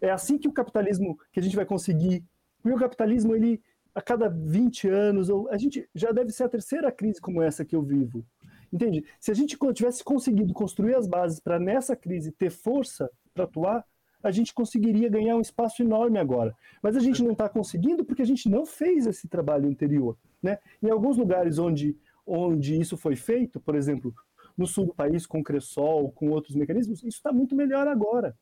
É 0.00 0.10
assim 0.10 0.36
que 0.36 0.48
o 0.48 0.52
capitalismo, 0.52 1.18
que 1.32 1.38
a 1.38 1.42
gente 1.42 1.56
vai 1.56 1.64
conseguir, 1.64 2.24
porque 2.60 2.76
o 2.76 2.80
capitalismo 2.80 3.34
ele 3.34 3.62
a 3.94 4.02
cada 4.02 4.28
20 4.28 4.88
anos, 4.88 5.28
ou 5.28 5.48
a 5.48 5.56
gente 5.56 5.88
já 5.94 6.12
deve 6.12 6.30
ser 6.30 6.44
a 6.44 6.48
terceira 6.48 6.92
crise 6.92 7.20
como 7.20 7.42
essa 7.42 7.64
que 7.64 7.74
eu 7.74 7.82
vivo. 7.82 8.24
Entende? 8.72 9.04
Se 9.18 9.30
a 9.30 9.34
gente 9.34 9.56
tivesse 9.74 10.04
conseguido 10.04 10.52
construir 10.52 10.94
as 10.94 11.06
bases 11.06 11.40
para 11.40 11.58
nessa 11.58 11.96
crise 11.96 12.30
ter 12.30 12.50
força 12.50 13.10
para 13.34 13.44
atuar, 13.44 13.84
a 14.22 14.30
gente 14.30 14.52
conseguiria 14.52 15.08
ganhar 15.08 15.36
um 15.36 15.40
espaço 15.40 15.82
enorme 15.82 16.18
agora. 16.18 16.54
Mas 16.82 16.96
a 16.96 17.00
gente 17.00 17.22
não 17.22 17.32
está 17.32 17.48
conseguindo 17.48 18.04
porque 18.04 18.22
a 18.22 18.26
gente 18.26 18.48
não 18.48 18.66
fez 18.66 19.06
esse 19.06 19.28
trabalho 19.28 19.68
anterior. 19.68 20.16
Né? 20.42 20.58
Em 20.82 20.90
alguns 20.90 21.16
lugares 21.16 21.58
onde, 21.58 21.96
onde 22.26 22.78
isso 22.78 22.96
foi 22.96 23.16
feito, 23.16 23.58
por 23.60 23.74
exemplo, 23.74 24.14
no 24.58 24.66
sul 24.66 24.86
do 24.86 24.94
país, 24.94 25.24
com 25.24 25.38
o 25.38 25.44
Cressol, 25.44 26.10
com 26.10 26.30
outros 26.30 26.56
mecanismos, 26.56 26.98
isso 26.98 27.16
está 27.16 27.32
muito 27.32 27.54
melhor 27.54 27.86
agora. 27.86 28.36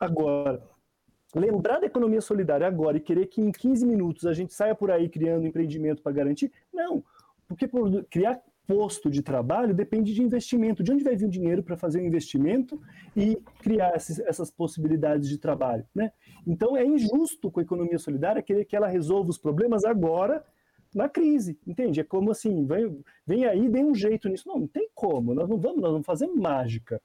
Agora, 0.00 0.62
lembrar 1.34 1.78
da 1.78 1.86
economia 1.86 2.22
solidária 2.22 2.66
agora 2.66 2.96
e 2.96 3.00
querer 3.00 3.26
que 3.26 3.42
em 3.42 3.52
15 3.52 3.86
minutos 3.86 4.26
a 4.26 4.32
gente 4.32 4.54
saia 4.54 4.74
por 4.74 4.90
aí 4.90 5.08
criando 5.08 5.46
empreendimento 5.46 6.02
para 6.02 6.12
garantir, 6.12 6.50
não. 6.72 7.04
Porque 7.46 7.68
criar 8.08 8.40
posto 8.66 9.10
de 9.10 9.20
trabalho 9.20 9.74
depende 9.74 10.14
de 10.14 10.22
investimento. 10.22 10.82
De 10.82 10.92
onde 10.92 11.02
vai 11.02 11.16
vir 11.16 11.26
o 11.26 11.30
dinheiro 11.30 11.62
para 11.62 11.76
fazer 11.76 12.00
o 12.00 12.06
investimento 12.06 12.80
e 13.16 13.36
criar 13.60 13.96
esses, 13.96 14.20
essas 14.20 14.50
possibilidades 14.50 15.28
de 15.28 15.38
trabalho? 15.38 15.84
Né? 15.92 16.12
Então 16.46 16.76
é 16.76 16.84
injusto 16.84 17.50
com 17.50 17.60
a 17.60 17.62
economia 17.64 17.98
solidária 17.98 18.42
querer 18.42 18.64
que 18.64 18.76
ela 18.76 18.86
resolva 18.86 19.28
os 19.28 19.38
problemas 19.38 19.84
agora 19.84 20.44
na 20.94 21.08
crise, 21.08 21.58
entende? 21.66 22.00
É 22.00 22.04
como 22.04 22.30
assim, 22.30 22.66
vem, 22.66 23.02
vem 23.26 23.44
aí, 23.44 23.68
dê 23.68 23.82
um 23.82 23.94
jeito 23.94 24.28
nisso. 24.28 24.48
Não, 24.48 24.60
não 24.60 24.66
tem 24.66 24.88
como, 24.94 25.34
nós 25.34 25.48
não 25.48 25.58
vamos, 25.58 25.80
nós 25.80 25.92
vamos 25.92 26.06
fazer 26.06 26.26
mágica. 26.28 27.00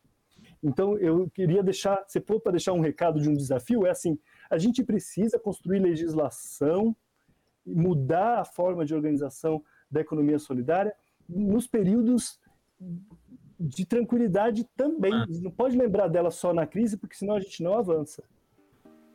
Então 0.63 0.97
eu 0.97 1.29
queria 1.29 1.61
deixar, 1.61 2.03
se 2.07 2.19
for 2.19 2.39
para 2.39 2.53
deixar 2.53 2.73
um 2.73 2.79
recado 2.79 3.19
de 3.19 3.29
um 3.29 3.33
desafio, 3.33 3.85
é 3.85 3.91
assim, 3.91 4.17
a 4.49 4.57
gente 4.57 4.83
precisa 4.83 5.37
construir 5.37 5.79
legislação, 5.79 6.95
mudar 7.65 8.39
a 8.39 8.45
forma 8.45 8.85
de 8.85 8.93
organização 8.93 9.63
da 9.89 10.01
economia 10.01 10.39
solidária, 10.39 10.93
nos 11.27 11.67
períodos 11.67 12.39
de 13.59 13.85
tranquilidade 13.85 14.67
também. 14.75 15.13
Ah. 15.13 15.25
Não 15.41 15.51
pode 15.51 15.77
lembrar 15.77 16.07
dela 16.07 16.31
só 16.31 16.53
na 16.53 16.67
crise, 16.67 16.97
porque 16.97 17.15
senão 17.15 17.35
a 17.35 17.39
gente 17.39 17.63
não 17.63 17.77
avança. 17.77 18.23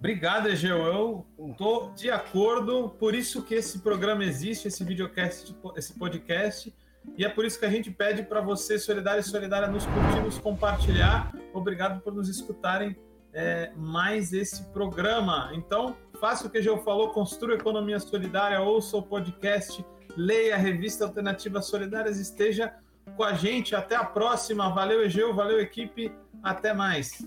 Obrigado, 0.01 0.49
Egeu. 0.49 0.79
Eu 0.79 1.27
estou 1.51 1.93
de 1.93 2.11
acordo, 2.11 2.89
por 2.99 3.15
isso 3.15 3.45
que 3.45 3.55
esse 3.55 3.79
programa 3.79 4.25
existe, 4.25 4.67
esse 4.67 4.83
videocast, 4.83 5.55
esse 5.77 5.97
podcast, 5.97 6.75
e 7.17 7.25
é 7.25 7.29
por 7.29 7.45
isso 7.45 7.61
que 7.61 7.67
a 7.67 7.71
gente 7.71 7.91
pede 7.91 8.25
para 8.25 8.41
você, 8.41 8.79
solidário 8.79 9.21
e 9.21 9.23
solidária, 9.23 9.69
nos 9.69 9.85
curtir, 9.87 10.21
nos 10.21 10.39
compartilhar. 10.39 11.33
Obrigado 11.53 12.01
por 12.01 12.13
nos 12.13 12.29
escutarem 12.29 12.97
é, 13.33 13.71
mais 13.77 14.33
esse 14.33 14.65
programa. 14.73 15.53
Então, 15.55 15.97
faça 16.19 16.47
o 16.47 16.51
que 16.51 16.59
Egeu 16.59 16.79
falou, 16.79 17.11
construa 17.11 17.55
economia 17.55 18.01
solidária, 18.01 18.61
ouça 18.61 18.97
o 18.97 19.03
podcast 19.03 19.85
leia 20.17 20.55
a 20.55 20.59
revista 20.59 21.05
Alternativas 21.05 21.67
Solidárias, 21.67 22.19
esteja 22.19 22.75
com 23.17 23.25
a 23.25 23.33
gente. 23.33 23.75
Até 23.75 23.97
a 23.97 24.05
próxima. 24.05 24.69
Valeu, 24.71 25.03
Egeu, 25.03 25.35
valeu, 25.35 25.61
equipe. 25.61 26.13
Até 26.43 26.73
mais. 26.73 27.23